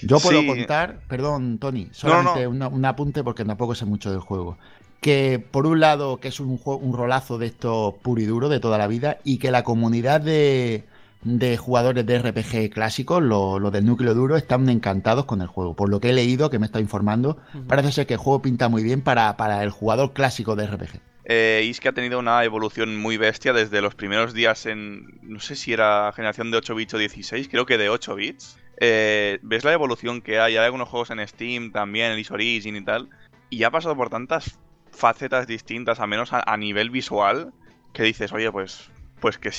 Yo 0.02 0.18
puedo 0.18 0.40
Sí. 0.40 0.46
contar, 0.46 1.00
perdón, 1.08 1.58
Tony, 1.58 1.88
solamente 1.92 2.48
no. 2.50 2.68
un 2.68 2.84
apunte 2.84 3.22
porque 3.24 3.44
tampoco 3.44 3.74
sé 3.74 3.84
mucho 3.86 4.10
del 4.10 4.20
juego. 4.20 4.58
Que 5.00 5.38
por 5.38 5.66
un 5.66 5.78
lado, 5.80 6.18
que 6.18 6.28
es 6.28 6.40
un, 6.40 6.58
juego, 6.58 6.80
un 6.80 6.92
rolazo 6.96 7.38
de 7.38 7.46
estos 7.46 7.94
puro 8.02 8.20
y 8.20 8.24
duro 8.26 8.48
de 8.48 8.60
toda 8.60 8.76
la 8.76 8.88
vida, 8.88 9.18
y 9.24 9.38
que 9.38 9.50
la 9.52 9.62
comunidad 9.62 10.20
de, 10.20 10.84
de 11.22 11.56
jugadores 11.56 12.04
de 12.04 12.18
RPG 12.18 12.70
clásicos, 12.74 13.22
los 13.22 13.60
los 13.60 13.70
del 13.72 13.86
núcleo 13.86 14.14
duro, 14.14 14.36
están 14.36 14.68
encantados 14.68 15.26
con 15.26 15.40
el 15.42 15.46
juego. 15.46 15.74
Por 15.76 15.88
lo 15.90 16.00
que 16.00 16.10
he 16.10 16.12
leído, 16.12 16.50
que 16.50 16.58
me 16.58 16.66
está 16.66 16.80
informando, 16.80 17.38
parece 17.68 17.92
ser 17.92 18.06
que 18.06 18.14
el 18.14 18.20
juego 18.20 18.42
pinta 18.42 18.68
muy 18.68 18.82
bien 18.82 19.00
para, 19.00 19.36
para 19.36 19.62
el 19.62 19.70
jugador 19.70 20.12
clásico 20.12 20.56
de 20.56 20.66
RPG. 20.66 21.00
Eh, 21.28 21.62
y 21.64 21.70
es 21.70 21.80
que 21.80 21.88
ha 21.88 21.92
tenido 21.92 22.20
una 22.20 22.44
evolución 22.44 22.96
muy 22.96 23.16
bestia 23.16 23.52
desde 23.52 23.82
los 23.82 23.96
primeros 23.96 24.32
días 24.32 24.64
en. 24.64 25.18
No 25.22 25.40
sé 25.40 25.56
si 25.56 25.72
era 25.72 26.12
generación 26.14 26.52
de 26.52 26.58
8 26.58 26.74
bits 26.76 26.94
o 26.94 26.98
16, 26.98 27.48
creo 27.48 27.66
que 27.66 27.78
de 27.78 27.88
8 27.88 28.14
bits. 28.14 28.58
Eh, 28.78 29.40
ves 29.42 29.64
la 29.64 29.72
evolución 29.72 30.22
que 30.22 30.38
hay. 30.38 30.56
Hay 30.56 30.64
algunos 30.64 30.88
juegos 30.88 31.10
en 31.10 31.26
Steam 31.26 31.72
también, 31.72 32.16
Is 32.16 32.30
Origin 32.30 32.76
y 32.76 32.84
tal. 32.84 33.10
Y 33.50 33.64
ha 33.64 33.72
pasado 33.72 33.96
por 33.96 34.08
tantas 34.08 34.60
facetas 34.92 35.48
distintas, 35.48 35.98
al 35.98 36.08
menos 36.08 36.32
a, 36.32 36.44
a 36.46 36.56
nivel 36.56 36.90
visual, 36.90 37.52
que 37.92 38.04
dices, 38.04 38.32
oye, 38.32 38.50
pues. 38.52 38.90
Pues 39.18 39.38
que, 39.38 39.50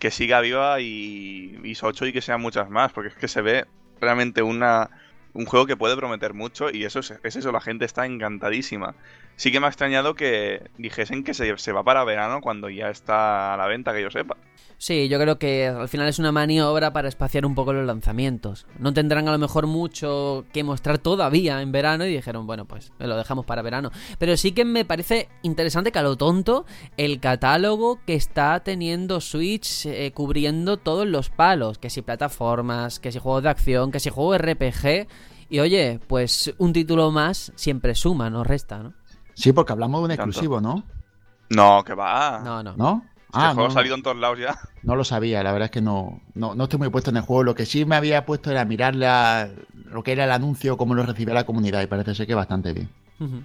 que 0.00 0.10
siga 0.10 0.40
viva 0.40 0.80
y 0.80 1.58
Is 1.62 1.84
8 1.84 2.06
y 2.06 2.12
que 2.12 2.20
sean 2.20 2.40
muchas 2.42 2.68
más, 2.68 2.92
porque 2.92 3.10
es 3.10 3.14
que 3.14 3.28
se 3.28 3.42
ve 3.42 3.64
realmente 4.00 4.42
una, 4.42 4.90
un 5.34 5.46
juego 5.46 5.66
que 5.66 5.76
puede 5.76 5.96
prometer 5.96 6.34
mucho 6.34 6.68
y 6.68 6.84
eso 6.84 6.98
es, 6.98 7.14
es 7.22 7.36
eso, 7.36 7.52
la 7.52 7.60
gente 7.60 7.84
está 7.84 8.06
encantadísima. 8.06 8.96
Sí 9.36 9.50
que 9.50 9.60
me 9.60 9.66
ha 9.66 9.68
extrañado 9.68 10.14
que 10.14 10.70
dijesen 10.78 11.24
que 11.24 11.34
se, 11.34 11.72
va 11.72 11.82
para 11.82 12.04
verano 12.04 12.40
cuando 12.40 12.70
ya 12.70 12.88
está 12.88 13.54
a 13.54 13.56
la 13.56 13.66
venta, 13.66 13.92
que 13.92 14.02
yo 14.02 14.10
sepa. 14.10 14.36
Sí, 14.78 15.08
yo 15.08 15.18
creo 15.18 15.38
que 15.38 15.66
al 15.66 15.88
final 15.88 16.08
es 16.08 16.18
una 16.18 16.32
maniobra 16.32 16.92
para 16.92 17.08
espaciar 17.08 17.46
un 17.46 17.54
poco 17.54 17.72
los 17.72 17.86
lanzamientos. 17.86 18.66
No 18.78 18.92
tendrán 18.92 19.28
a 19.28 19.32
lo 19.32 19.38
mejor 19.38 19.66
mucho 19.66 20.44
que 20.52 20.62
mostrar 20.62 20.98
todavía 20.98 21.62
en 21.62 21.72
verano 21.72 22.04
y 22.04 22.12
dijeron, 22.14 22.46
bueno, 22.46 22.66
pues 22.66 22.92
lo 22.98 23.16
dejamos 23.16 23.46
para 23.46 23.62
verano. 23.62 23.90
Pero 24.18 24.36
sí 24.36 24.52
que 24.52 24.64
me 24.64 24.84
parece 24.84 25.28
interesante 25.42 25.90
que 25.90 25.98
a 25.98 26.02
lo 26.02 26.16
tonto 26.16 26.66
el 26.96 27.20
catálogo 27.20 28.00
que 28.04 28.14
está 28.14 28.60
teniendo 28.60 29.20
Switch 29.20 29.86
eh, 29.86 30.12
cubriendo 30.12 30.76
todos 30.76 31.06
los 31.06 31.30
palos, 31.30 31.78
que 31.78 31.90
si 31.90 32.02
plataformas, 32.02 33.00
que 33.00 33.10
si 33.10 33.18
juegos 33.18 33.44
de 33.44 33.50
acción, 33.50 33.90
que 33.90 34.00
si 34.00 34.10
juegos 34.10 34.38
RPG. 34.38 35.06
Y 35.48 35.60
oye, 35.60 36.00
pues 36.06 36.52
un 36.58 36.72
título 36.72 37.10
más 37.10 37.52
siempre 37.54 37.94
suma, 37.94 38.28
no 38.28 38.44
resta, 38.44 38.82
¿no? 38.82 38.92
Sí, 39.34 39.52
porque 39.52 39.72
hablamos 39.72 40.00
de 40.00 40.04
un 40.04 40.08
Tanto. 40.16 40.24
exclusivo, 40.24 40.60
¿no? 40.60 40.84
No, 41.50 41.84
que 41.84 41.94
va. 41.94 42.40
No, 42.44 42.62
no. 42.62 42.74
¿No? 42.76 43.04
Ah, 43.32 43.52
juego 43.54 43.68
no, 43.68 43.72
ha 43.72 43.74
salido 43.74 43.96
en 43.96 44.02
todos 44.02 44.16
lados 44.16 44.38
ya. 44.38 44.56
no 44.84 44.94
lo 44.96 45.02
sabía, 45.04 45.42
la 45.42 45.50
verdad 45.52 45.66
es 45.66 45.70
que 45.72 45.80
no, 45.80 46.20
no, 46.34 46.54
no 46.54 46.64
estoy 46.64 46.78
muy 46.78 46.88
puesto 46.90 47.10
en 47.10 47.16
el 47.16 47.22
juego. 47.22 47.42
Lo 47.42 47.54
que 47.54 47.66
sí 47.66 47.84
me 47.84 47.96
había 47.96 48.24
puesto 48.26 48.50
era 48.50 48.64
mirar 48.64 48.94
la- 48.94 49.48
lo 49.86 50.02
que 50.02 50.12
era 50.12 50.24
el 50.24 50.30
anuncio, 50.32 50.76
cómo 50.76 50.94
lo 50.94 51.04
recibía 51.04 51.34
la 51.34 51.44
comunidad, 51.44 51.82
y 51.82 51.86
parece 51.86 52.14
ser 52.14 52.26
que 52.26 52.34
bastante 52.34 52.72
bien. 52.72 52.88
Ujú. 53.18 53.42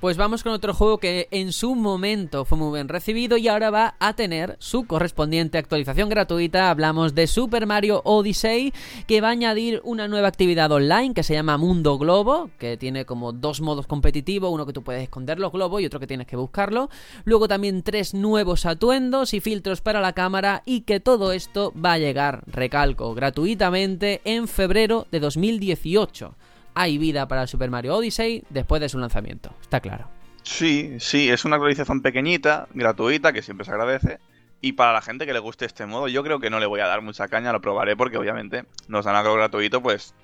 Pues 0.00 0.16
vamos 0.18 0.42
con 0.42 0.52
otro 0.52 0.74
juego 0.74 0.98
que 0.98 1.28
en 1.30 1.52
su 1.52 1.74
momento 1.74 2.44
fue 2.44 2.58
muy 2.58 2.74
bien 2.74 2.88
recibido 2.88 3.36
y 3.38 3.48
ahora 3.48 3.70
va 3.70 3.94
a 3.98 4.14
tener 4.14 4.56
su 4.58 4.86
correspondiente 4.86 5.56
actualización 5.56 6.08
gratuita. 6.08 6.68
Hablamos 6.68 7.14
de 7.14 7.26
Super 7.26 7.66
Mario 7.66 8.02
Odyssey, 8.04 8.74
que 9.06 9.20
va 9.20 9.28
a 9.28 9.32
añadir 9.32 9.80
una 9.84 10.06
nueva 10.06 10.28
actividad 10.28 10.70
online 10.70 11.14
que 11.14 11.22
se 11.22 11.32
llama 11.32 11.56
Mundo 11.56 11.96
Globo, 11.96 12.50
que 12.58 12.76
tiene 12.76 13.06
como 13.06 13.32
dos 13.32 13.60
modos 13.60 13.86
competitivos, 13.86 14.52
uno 14.52 14.66
que 14.66 14.74
tú 14.74 14.82
puedes 14.82 15.02
esconder 15.02 15.38
los 15.38 15.52
globos 15.52 15.80
y 15.80 15.86
otro 15.86 16.00
que 16.00 16.06
tienes 16.06 16.26
que 16.26 16.36
buscarlo. 16.36 16.90
Luego 17.24 17.48
también 17.48 17.82
tres 17.82 18.12
nuevos 18.12 18.66
atuendos 18.66 19.32
y 19.32 19.40
filtros 19.40 19.80
para 19.80 20.00
la 20.00 20.12
cámara 20.12 20.62
y 20.66 20.82
que 20.82 21.00
todo 21.00 21.32
esto 21.32 21.72
va 21.74 21.92
a 21.92 21.98
llegar, 21.98 22.42
recalco, 22.46 23.14
gratuitamente 23.14 24.20
en 24.24 24.48
febrero 24.48 25.06
de 25.10 25.20
2018 25.20 26.34
hay 26.74 26.98
vida 26.98 27.28
para 27.28 27.46
Super 27.46 27.70
Mario 27.70 27.96
Odyssey 27.96 28.44
después 28.50 28.80
de 28.80 28.88
su 28.88 28.98
lanzamiento. 28.98 29.50
Está 29.62 29.80
claro. 29.80 30.08
Sí, 30.42 30.96
sí, 30.98 31.30
es 31.30 31.44
una 31.44 31.56
actualización 31.56 32.02
pequeñita, 32.02 32.68
gratuita, 32.74 33.32
que 33.32 33.42
siempre 33.42 33.64
se 33.64 33.70
agradece. 33.70 34.18
Y 34.60 34.72
para 34.72 34.92
la 34.92 35.02
gente 35.02 35.26
que 35.26 35.32
le 35.32 35.38
guste 35.38 35.64
este 35.66 35.86
modo, 35.86 36.08
yo 36.08 36.22
creo 36.22 36.40
que 36.40 36.50
no 36.50 36.58
le 36.58 36.66
voy 36.66 36.80
a 36.80 36.86
dar 36.86 37.02
mucha 37.02 37.28
caña, 37.28 37.52
lo 37.52 37.60
probaré 37.60 37.96
porque 37.96 38.16
obviamente 38.18 38.64
nos 38.88 39.04
dan 39.04 39.16
algo 39.16 39.34
gratuito, 39.34 39.82
pues 39.82 40.14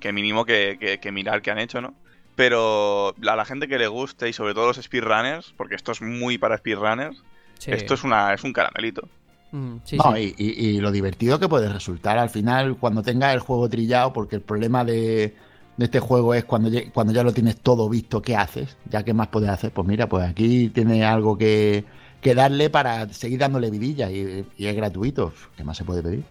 que 0.00 0.12
mínimo 0.12 0.44
que, 0.44 0.76
que, 0.80 0.98
que 1.00 1.12
mirar 1.12 1.42
qué 1.42 1.50
han 1.50 1.58
hecho, 1.58 1.80
¿no? 1.80 1.94
Pero 2.34 3.14
a 3.28 3.36
la 3.36 3.44
gente 3.44 3.68
que 3.68 3.78
le 3.78 3.86
guste 3.86 4.28
y 4.28 4.32
sobre 4.32 4.54
todo 4.54 4.66
los 4.68 4.76
speedrunners, 4.76 5.54
porque 5.56 5.74
esto 5.76 5.92
es 5.92 6.02
muy 6.02 6.38
para 6.38 6.56
speedrunners, 6.58 7.22
Sí. 7.58 7.70
esto 7.70 7.94
es 7.94 8.02
una 8.04 8.34
es 8.34 8.42
un 8.44 8.52
caramelito. 8.52 9.08
Mm, 9.52 9.76
sí, 9.84 9.96
no, 9.96 10.14
sí. 10.16 10.34
Y, 10.36 10.44
y- 10.44 10.68
y 10.76 10.80
lo 10.80 10.90
divertido 10.90 11.38
que 11.38 11.48
puede 11.48 11.72
resultar 11.72 12.18
al 12.18 12.28
final 12.30 12.76
cuando 12.76 13.02
tengas 13.02 13.32
el 13.32 13.40
juego 13.40 13.68
trillado, 13.68 14.12
porque 14.12 14.36
el 14.36 14.42
problema 14.42 14.84
de, 14.84 15.34
de 15.76 15.84
este 15.86 16.00
juego 16.00 16.34
es 16.34 16.44
cuando, 16.44 16.70
cuando 16.92 17.12
ya 17.12 17.22
lo 17.22 17.32
tienes 17.32 17.56
todo 17.58 17.88
visto, 17.88 18.22
¿qué 18.22 18.36
haces? 18.36 18.76
Ya 18.90 19.02
qué 19.02 19.12
más 19.12 19.28
puedes 19.28 19.50
hacer, 19.50 19.72
pues 19.72 19.86
mira, 19.86 20.08
pues 20.08 20.28
aquí 20.28 20.68
tienes 20.68 21.02
algo 21.04 21.36
que, 21.36 21.84
que 22.20 22.34
darle 22.34 22.70
para 22.70 23.08
seguir 23.12 23.38
dándole 23.38 23.70
vidilla 23.70 24.10
y, 24.10 24.46
es 24.58 24.76
gratuito. 24.76 25.32
¿Qué 25.56 25.64
más 25.64 25.76
se 25.76 25.84
puede 25.84 26.02
pedir? 26.02 26.24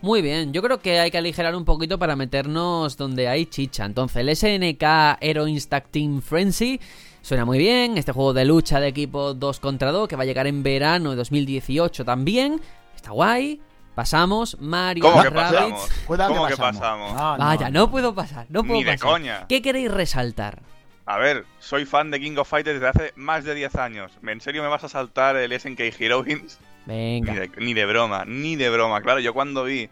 Muy 0.00 0.22
bien, 0.22 0.52
yo 0.52 0.62
creo 0.62 0.80
que 0.80 1.00
hay 1.00 1.10
que 1.10 1.18
aligerar 1.18 1.56
un 1.56 1.64
poquito 1.64 1.98
para 1.98 2.14
meternos 2.14 2.96
donde 2.96 3.26
hay 3.26 3.46
chicha. 3.46 3.84
Entonces, 3.84 4.16
el 4.18 4.36
SNK 4.36 5.18
Hero 5.20 5.48
Instack 5.48 5.88
Team 5.90 6.22
Frenzy 6.22 6.78
suena 7.20 7.44
muy 7.44 7.58
bien. 7.58 7.98
Este 7.98 8.12
juego 8.12 8.32
de 8.32 8.44
lucha 8.44 8.78
de 8.78 8.88
equipo 8.88 9.34
2 9.34 9.58
contra 9.60 9.90
2 9.90 10.08
que 10.08 10.14
va 10.14 10.22
a 10.22 10.26
llegar 10.26 10.46
en 10.46 10.62
verano 10.62 11.10
de 11.10 11.16
2018 11.16 12.04
también. 12.04 12.60
Está 12.94 13.10
guay. 13.10 13.60
Pasamos. 13.94 14.56
Mario 14.60 15.04
¿Cómo 15.04 15.22
que 15.22 15.30
Rabbids. 15.30 15.52
pasamos? 15.52 15.90
Cuidado 16.06 16.32
¿Cómo 16.34 16.46
que 16.46 16.56
pasamos. 16.56 16.80
pasamos? 16.80 17.12
No, 17.38 17.44
Vaya, 17.44 17.70
no 17.70 17.90
puedo 17.90 18.14
pasar, 18.14 18.46
no 18.48 18.62
puedo 18.64 18.78
Ni 18.78 18.84
de 18.84 18.92
pasar. 18.92 19.08
coña. 19.08 19.46
¿Qué 19.48 19.60
queréis 19.62 19.90
resaltar? 19.90 20.62
A 21.04 21.18
ver, 21.18 21.44
soy 21.58 21.84
fan 21.84 22.10
de 22.10 22.20
King 22.20 22.36
of 22.38 22.48
Fighters 22.48 22.80
desde 22.80 22.88
hace 22.88 23.12
más 23.16 23.44
de 23.44 23.54
10 23.54 23.74
años. 23.76 24.12
¿En 24.26 24.40
serio 24.40 24.62
me 24.62 24.68
vas 24.68 24.84
a 24.84 24.88
saltar 24.88 25.36
el 25.36 25.52
SNK 25.52 25.80
Heroines? 26.00 26.58
Ni 26.86 27.20
Venga. 27.20 27.34
de, 27.34 27.50
ni 27.58 27.74
de 27.74 27.84
broma, 27.86 28.24
ni 28.24 28.56
de 28.56 28.70
broma. 28.70 29.00
Claro, 29.02 29.20
yo 29.20 29.34
cuando 29.34 29.64
vi 29.64 29.88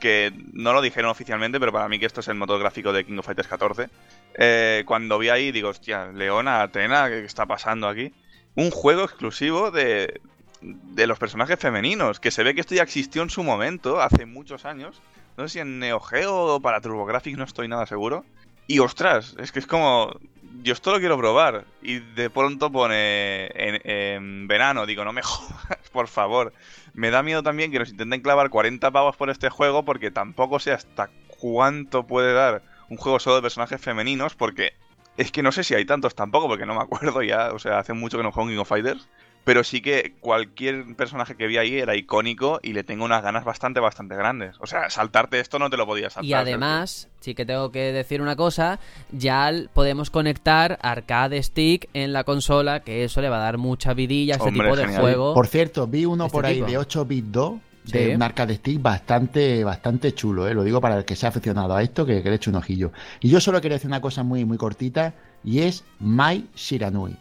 que 0.00 0.32
no 0.52 0.72
lo 0.72 0.80
dijeron 0.80 1.10
oficialmente, 1.10 1.58
pero 1.58 1.72
para 1.72 1.88
mí 1.88 1.98
que 1.98 2.06
esto 2.06 2.20
es 2.20 2.28
el 2.28 2.34
motor 2.36 2.58
gráfico 2.60 2.92
de 2.92 3.04
King 3.04 3.18
of 3.18 3.26
Fighters 3.26 3.48
14, 3.48 3.88
eh, 4.34 4.84
cuando 4.86 5.18
vi 5.18 5.28
ahí 5.28 5.50
digo, 5.50 5.70
hostia, 5.70 6.06
Leona, 6.06 6.62
Atena, 6.62 7.08
¿qué 7.08 7.24
está 7.24 7.46
pasando 7.46 7.88
aquí? 7.88 8.12
Un 8.54 8.70
juego 8.70 9.04
exclusivo 9.04 9.70
de, 9.72 10.20
de 10.60 11.06
los 11.06 11.18
personajes 11.18 11.58
femeninos, 11.58 12.20
que 12.20 12.30
se 12.30 12.42
ve 12.42 12.54
que 12.54 12.60
esto 12.60 12.74
ya 12.74 12.82
existió 12.82 13.22
en 13.22 13.30
su 13.30 13.42
momento, 13.42 14.00
hace 14.00 14.26
muchos 14.26 14.64
años. 14.64 15.00
No 15.36 15.46
sé 15.46 15.54
si 15.54 15.58
en 15.60 15.78
Neo 15.78 16.00
Geo 16.00 16.56
o 16.56 16.60
para 16.60 16.80
TurboGrafx, 16.80 17.36
no 17.36 17.44
estoy 17.44 17.68
nada 17.68 17.86
seguro. 17.86 18.24
Y 18.68 18.80
ostras, 18.80 19.34
es 19.38 19.50
que 19.50 19.58
es 19.58 19.66
como. 19.66 20.14
Yo 20.62 20.72
esto 20.74 20.92
lo 20.92 20.98
quiero 20.98 21.16
probar. 21.16 21.64
Y 21.80 22.00
de 22.00 22.28
pronto 22.28 22.70
pone 22.70 23.46
en, 23.54 23.80
en 23.84 24.46
verano. 24.46 24.84
Digo, 24.84 25.04
no 25.04 25.12
me 25.12 25.22
jodas, 25.24 25.78
por 25.90 26.06
favor. 26.06 26.52
Me 26.92 27.10
da 27.10 27.22
miedo 27.22 27.42
también 27.42 27.72
que 27.72 27.78
nos 27.78 27.88
intenten 27.88 28.20
clavar 28.20 28.50
40 28.50 28.90
pavos 28.90 29.16
por 29.16 29.30
este 29.30 29.48
juego. 29.48 29.84
Porque 29.84 30.10
tampoco 30.10 30.58
sé 30.58 30.72
hasta 30.72 31.08
cuánto 31.40 32.06
puede 32.06 32.34
dar 32.34 32.62
un 32.90 32.98
juego 32.98 33.18
solo 33.18 33.36
de 33.36 33.42
personajes 33.42 33.80
femeninos. 33.80 34.34
Porque 34.34 34.74
es 35.16 35.32
que 35.32 35.42
no 35.42 35.50
sé 35.50 35.64
si 35.64 35.74
hay 35.74 35.86
tantos 35.86 36.14
tampoco. 36.14 36.48
Porque 36.48 36.66
no 36.66 36.74
me 36.74 36.82
acuerdo 36.82 37.22
ya. 37.22 37.52
O 37.54 37.58
sea, 37.58 37.78
hace 37.78 37.94
mucho 37.94 38.18
que 38.18 38.22
no 38.22 38.32
juego 38.32 38.50
King 38.50 38.58
of 38.58 38.68
Fighters. 38.68 39.08
Pero 39.48 39.64
sí 39.64 39.80
que 39.80 40.12
cualquier 40.20 40.94
personaje 40.94 41.34
que 41.34 41.46
vi 41.46 41.56
ahí 41.56 41.78
era 41.78 41.96
icónico 41.96 42.60
y 42.62 42.74
le 42.74 42.84
tengo 42.84 43.06
unas 43.06 43.22
ganas 43.22 43.46
bastante, 43.46 43.80
bastante 43.80 44.14
grandes. 44.14 44.56
O 44.60 44.66
sea, 44.66 44.90
saltarte 44.90 45.40
esto 45.40 45.58
no 45.58 45.70
te 45.70 45.78
lo 45.78 45.86
podías 45.86 46.12
saltar. 46.12 46.28
Y 46.28 46.34
además, 46.34 47.08
sí 47.20 47.34
que 47.34 47.46
tengo 47.46 47.72
que 47.72 47.90
decir 47.92 48.20
una 48.20 48.36
cosa, 48.36 48.78
ya 49.10 49.50
podemos 49.72 50.10
conectar 50.10 50.78
arcade 50.82 51.42
stick 51.42 51.88
en 51.94 52.12
la 52.12 52.24
consola, 52.24 52.80
que 52.80 53.04
eso 53.04 53.22
le 53.22 53.30
va 53.30 53.38
a 53.38 53.44
dar 53.44 53.56
mucha 53.56 53.94
vidilla 53.94 54.34
a 54.34 54.36
este 54.36 54.48
Hombre, 54.50 54.64
tipo 54.66 54.76
de 54.76 54.82
genial. 54.82 55.00
juego. 55.00 55.32
Por 55.32 55.46
cierto, 55.46 55.86
vi 55.86 56.04
uno 56.04 56.26
Este 56.26 56.36
por 56.36 56.44
ahí 56.44 56.56
tipo. 56.56 56.66
de 56.66 56.76
8 56.76 57.04
bit 57.06 57.24
2 57.28 57.52
de 57.84 58.04
Sí. 58.08 58.14
un 58.14 58.22
arcade 58.22 58.54
stick 58.56 58.82
bastante, 58.82 59.64
bastante 59.64 60.12
chulo, 60.12 60.46
¿eh? 60.46 60.52
lo 60.52 60.62
digo 60.62 60.78
para 60.82 60.98
el 60.98 61.06
que 61.06 61.16
sea 61.16 61.30
aficionado 61.30 61.74
a 61.74 61.82
esto, 61.82 62.04
que, 62.04 62.22
que 62.22 62.28
le 62.28 62.36
eche 62.36 62.50
un 62.50 62.56
ojillo. 62.56 62.92
Y 63.20 63.30
yo 63.30 63.40
solo 63.40 63.62
quería 63.62 63.76
decir 63.76 63.88
una 63.88 64.02
cosa 64.02 64.22
muy, 64.22 64.44
muy 64.44 64.58
cortita, 64.58 65.14
y 65.42 65.60
es 65.60 65.86
Mai 66.00 66.44
Shiranui. 66.54 67.16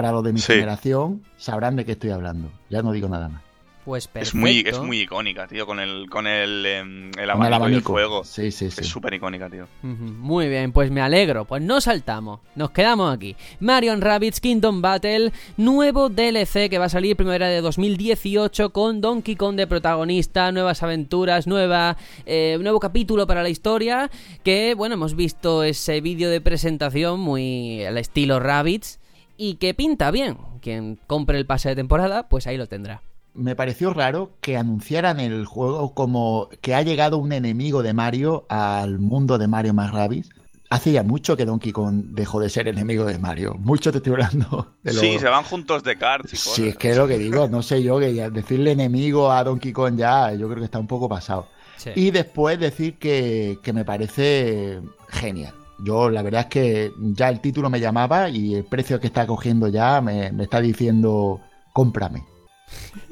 Para 0.00 0.12
los 0.12 0.24
de 0.24 0.32
mi 0.32 0.40
Sí. 0.40 0.54
generación 0.54 1.22
sabrán 1.36 1.76
de 1.76 1.84
qué 1.84 1.92
estoy 1.92 2.08
hablando. 2.10 2.50
Ya 2.70 2.80
no 2.82 2.90
digo 2.92 3.06
nada 3.08 3.28
más. 3.28 3.42
Pues 3.84 4.06
perfecto. 4.08 4.28
Es 4.28 4.34
muy, 4.40 4.64
es 4.66 4.78
muy 4.78 5.00
icónica, 5.00 5.46
tío, 5.46 5.66
con 5.66 5.80
el, 5.80 6.08
con 6.10 6.26
el, 6.26 6.64
em, 6.66 7.06
el 7.08 7.12
Con 7.12 7.22
el 7.22 7.30
abanico 7.30 7.44
y 7.44 7.46
el 7.48 7.54
abanico. 7.54 7.92
fuego. 7.92 8.24
Sí, 8.24 8.50
sí, 8.52 8.70
sí. 8.70 8.82
Es 8.82 8.86
súper 8.86 9.14
icónica, 9.14 9.48
tío. 9.50 9.66
Muy 9.82 10.48
bien, 10.48 10.70
pues 10.72 10.90
me 10.90 11.00
alegro. 11.00 11.44
Pues 11.46 11.62
no 11.62 11.80
saltamos, 11.80 12.40
nos 12.54 12.70
quedamos 12.70 13.12
aquí. 13.12 13.36
Mario 13.58 13.96
Rabbids 13.96 14.40
Kingdom 14.40 14.80
Battle, 14.82 15.32
nuevo 15.56 16.08
DLC 16.10 16.68
que 16.70 16.78
va 16.78 16.84
a 16.84 16.88
salir 16.90 17.16
primavera 17.16 17.48
de 17.48 17.60
2018 17.62 18.70
con 18.70 19.00
Donkey 19.00 19.34
Kong 19.36 19.56
de 19.56 19.66
protagonista, 19.66 20.52
nuevas 20.52 20.82
aventuras, 20.82 21.46
nueva, 21.46 21.96
eh, 22.26 22.58
nuevo 22.60 22.80
capítulo 22.80 23.26
para 23.26 23.42
la 23.42 23.48
historia. 23.48 24.10
Que 24.44 24.74
bueno, 24.74 24.94
hemos 24.94 25.16
visto 25.16 25.62
ese 25.64 26.00
vídeo 26.00 26.30
de 26.30 26.40
presentación 26.42 27.18
muy 27.18 27.82
al 27.84 27.96
estilo 27.98 28.38
Rabbids 28.40 28.99
y 29.40 29.54
que 29.54 29.72
pinta 29.72 30.10
bien. 30.10 30.36
Quien 30.60 31.00
compre 31.06 31.38
el 31.38 31.46
pase 31.46 31.70
de 31.70 31.76
temporada, 31.76 32.28
pues 32.28 32.46
ahí 32.46 32.58
lo 32.58 32.68
tendrá. 32.68 33.00
Me 33.32 33.56
pareció 33.56 33.94
raro 33.94 34.32
que 34.42 34.58
anunciaran 34.58 35.18
el 35.18 35.46
juego 35.46 35.94
como 35.94 36.50
que 36.60 36.74
ha 36.74 36.82
llegado 36.82 37.16
un 37.16 37.32
enemigo 37.32 37.82
de 37.82 37.94
Mario 37.94 38.44
al 38.50 38.98
mundo 38.98 39.38
de 39.38 39.48
Mario 39.48 39.72
más 39.72 39.92
Rabbids. 39.92 40.28
Hace 40.68 40.92
ya 40.92 41.02
mucho 41.02 41.38
que 41.38 41.46
Donkey 41.46 41.72
Kong 41.72 42.08
dejó 42.10 42.38
de 42.38 42.50
ser 42.50 42.68
enemigo 42.68 43.06
de 43.06 43.18
Mario. 43.18 43.54
Mucho 43.54 43.90
te 43.90 43.98
estoy 43.98 44.12
hablando 44.12 44.74
de 44.82 44.92
lo... 44.92 45.00
Sí, 45.00 45.18
se 45.18 45.28
van 45.28 45.44
juntos 45.44 45.82
de 45.84 45.96
cards 45.96 46.34
y 46.34 46.36
cosas. 46.36 46.54
Sí, 46.54 46.68
es 46.68 46.76
que 46.76 46.90
es 46.90 46.98
lo 46.98 47.08
que 47.08 47.16
digo, 47.16 47.48
no 47.48 47.62
sé 47.62 47.82
yo, 47.82 47.98
que 47.98 48.12
ya 48.12 48.28
decirle 48.28 48.72
enemigo 48.72 49.32
a 49.32 49.42
Donkey 49.42 49.72
Kong 49.72 49.96
ya, 49.96 50.34
yo 50.34 50.48
creo 50.48 50.58
que 50.58 50.66
está 50.66 50.78
un 50.78 50.86
poco 50.86 51.08
pasado. 51.08 51.48
Sí. 51.78 51.90
Y 51.94 52.10
después 52.10 52.60
decir 52.60 52.98
que, 52.98 53.58
que 53.62 53.72
me 53.72 53.86
parece 53.86 54.82
genial. 55.08 55.54
Yo 55.84 56.10
la 56.10 56.22
verdad 56.22 56.42
es 56.42 56.46
que 56.46 56.92
ya 56.98 57.28
el 57.28 57.40
título 57.40 57.70
me 57.70 57.80
llamaba 57.80 58.28
y 58.28 58.54
el 58.54 58.64
precio 58.64 59.00
que 59.00 59.06
está 59.06 59.26
cogiendo 59.26 59.68
ya 59.68 60.00
me, 60.00 60.30
me 60.32 60.44
está 60.44 60.60
diciendo 60.60 61.40
cómprame. 61.72 62.24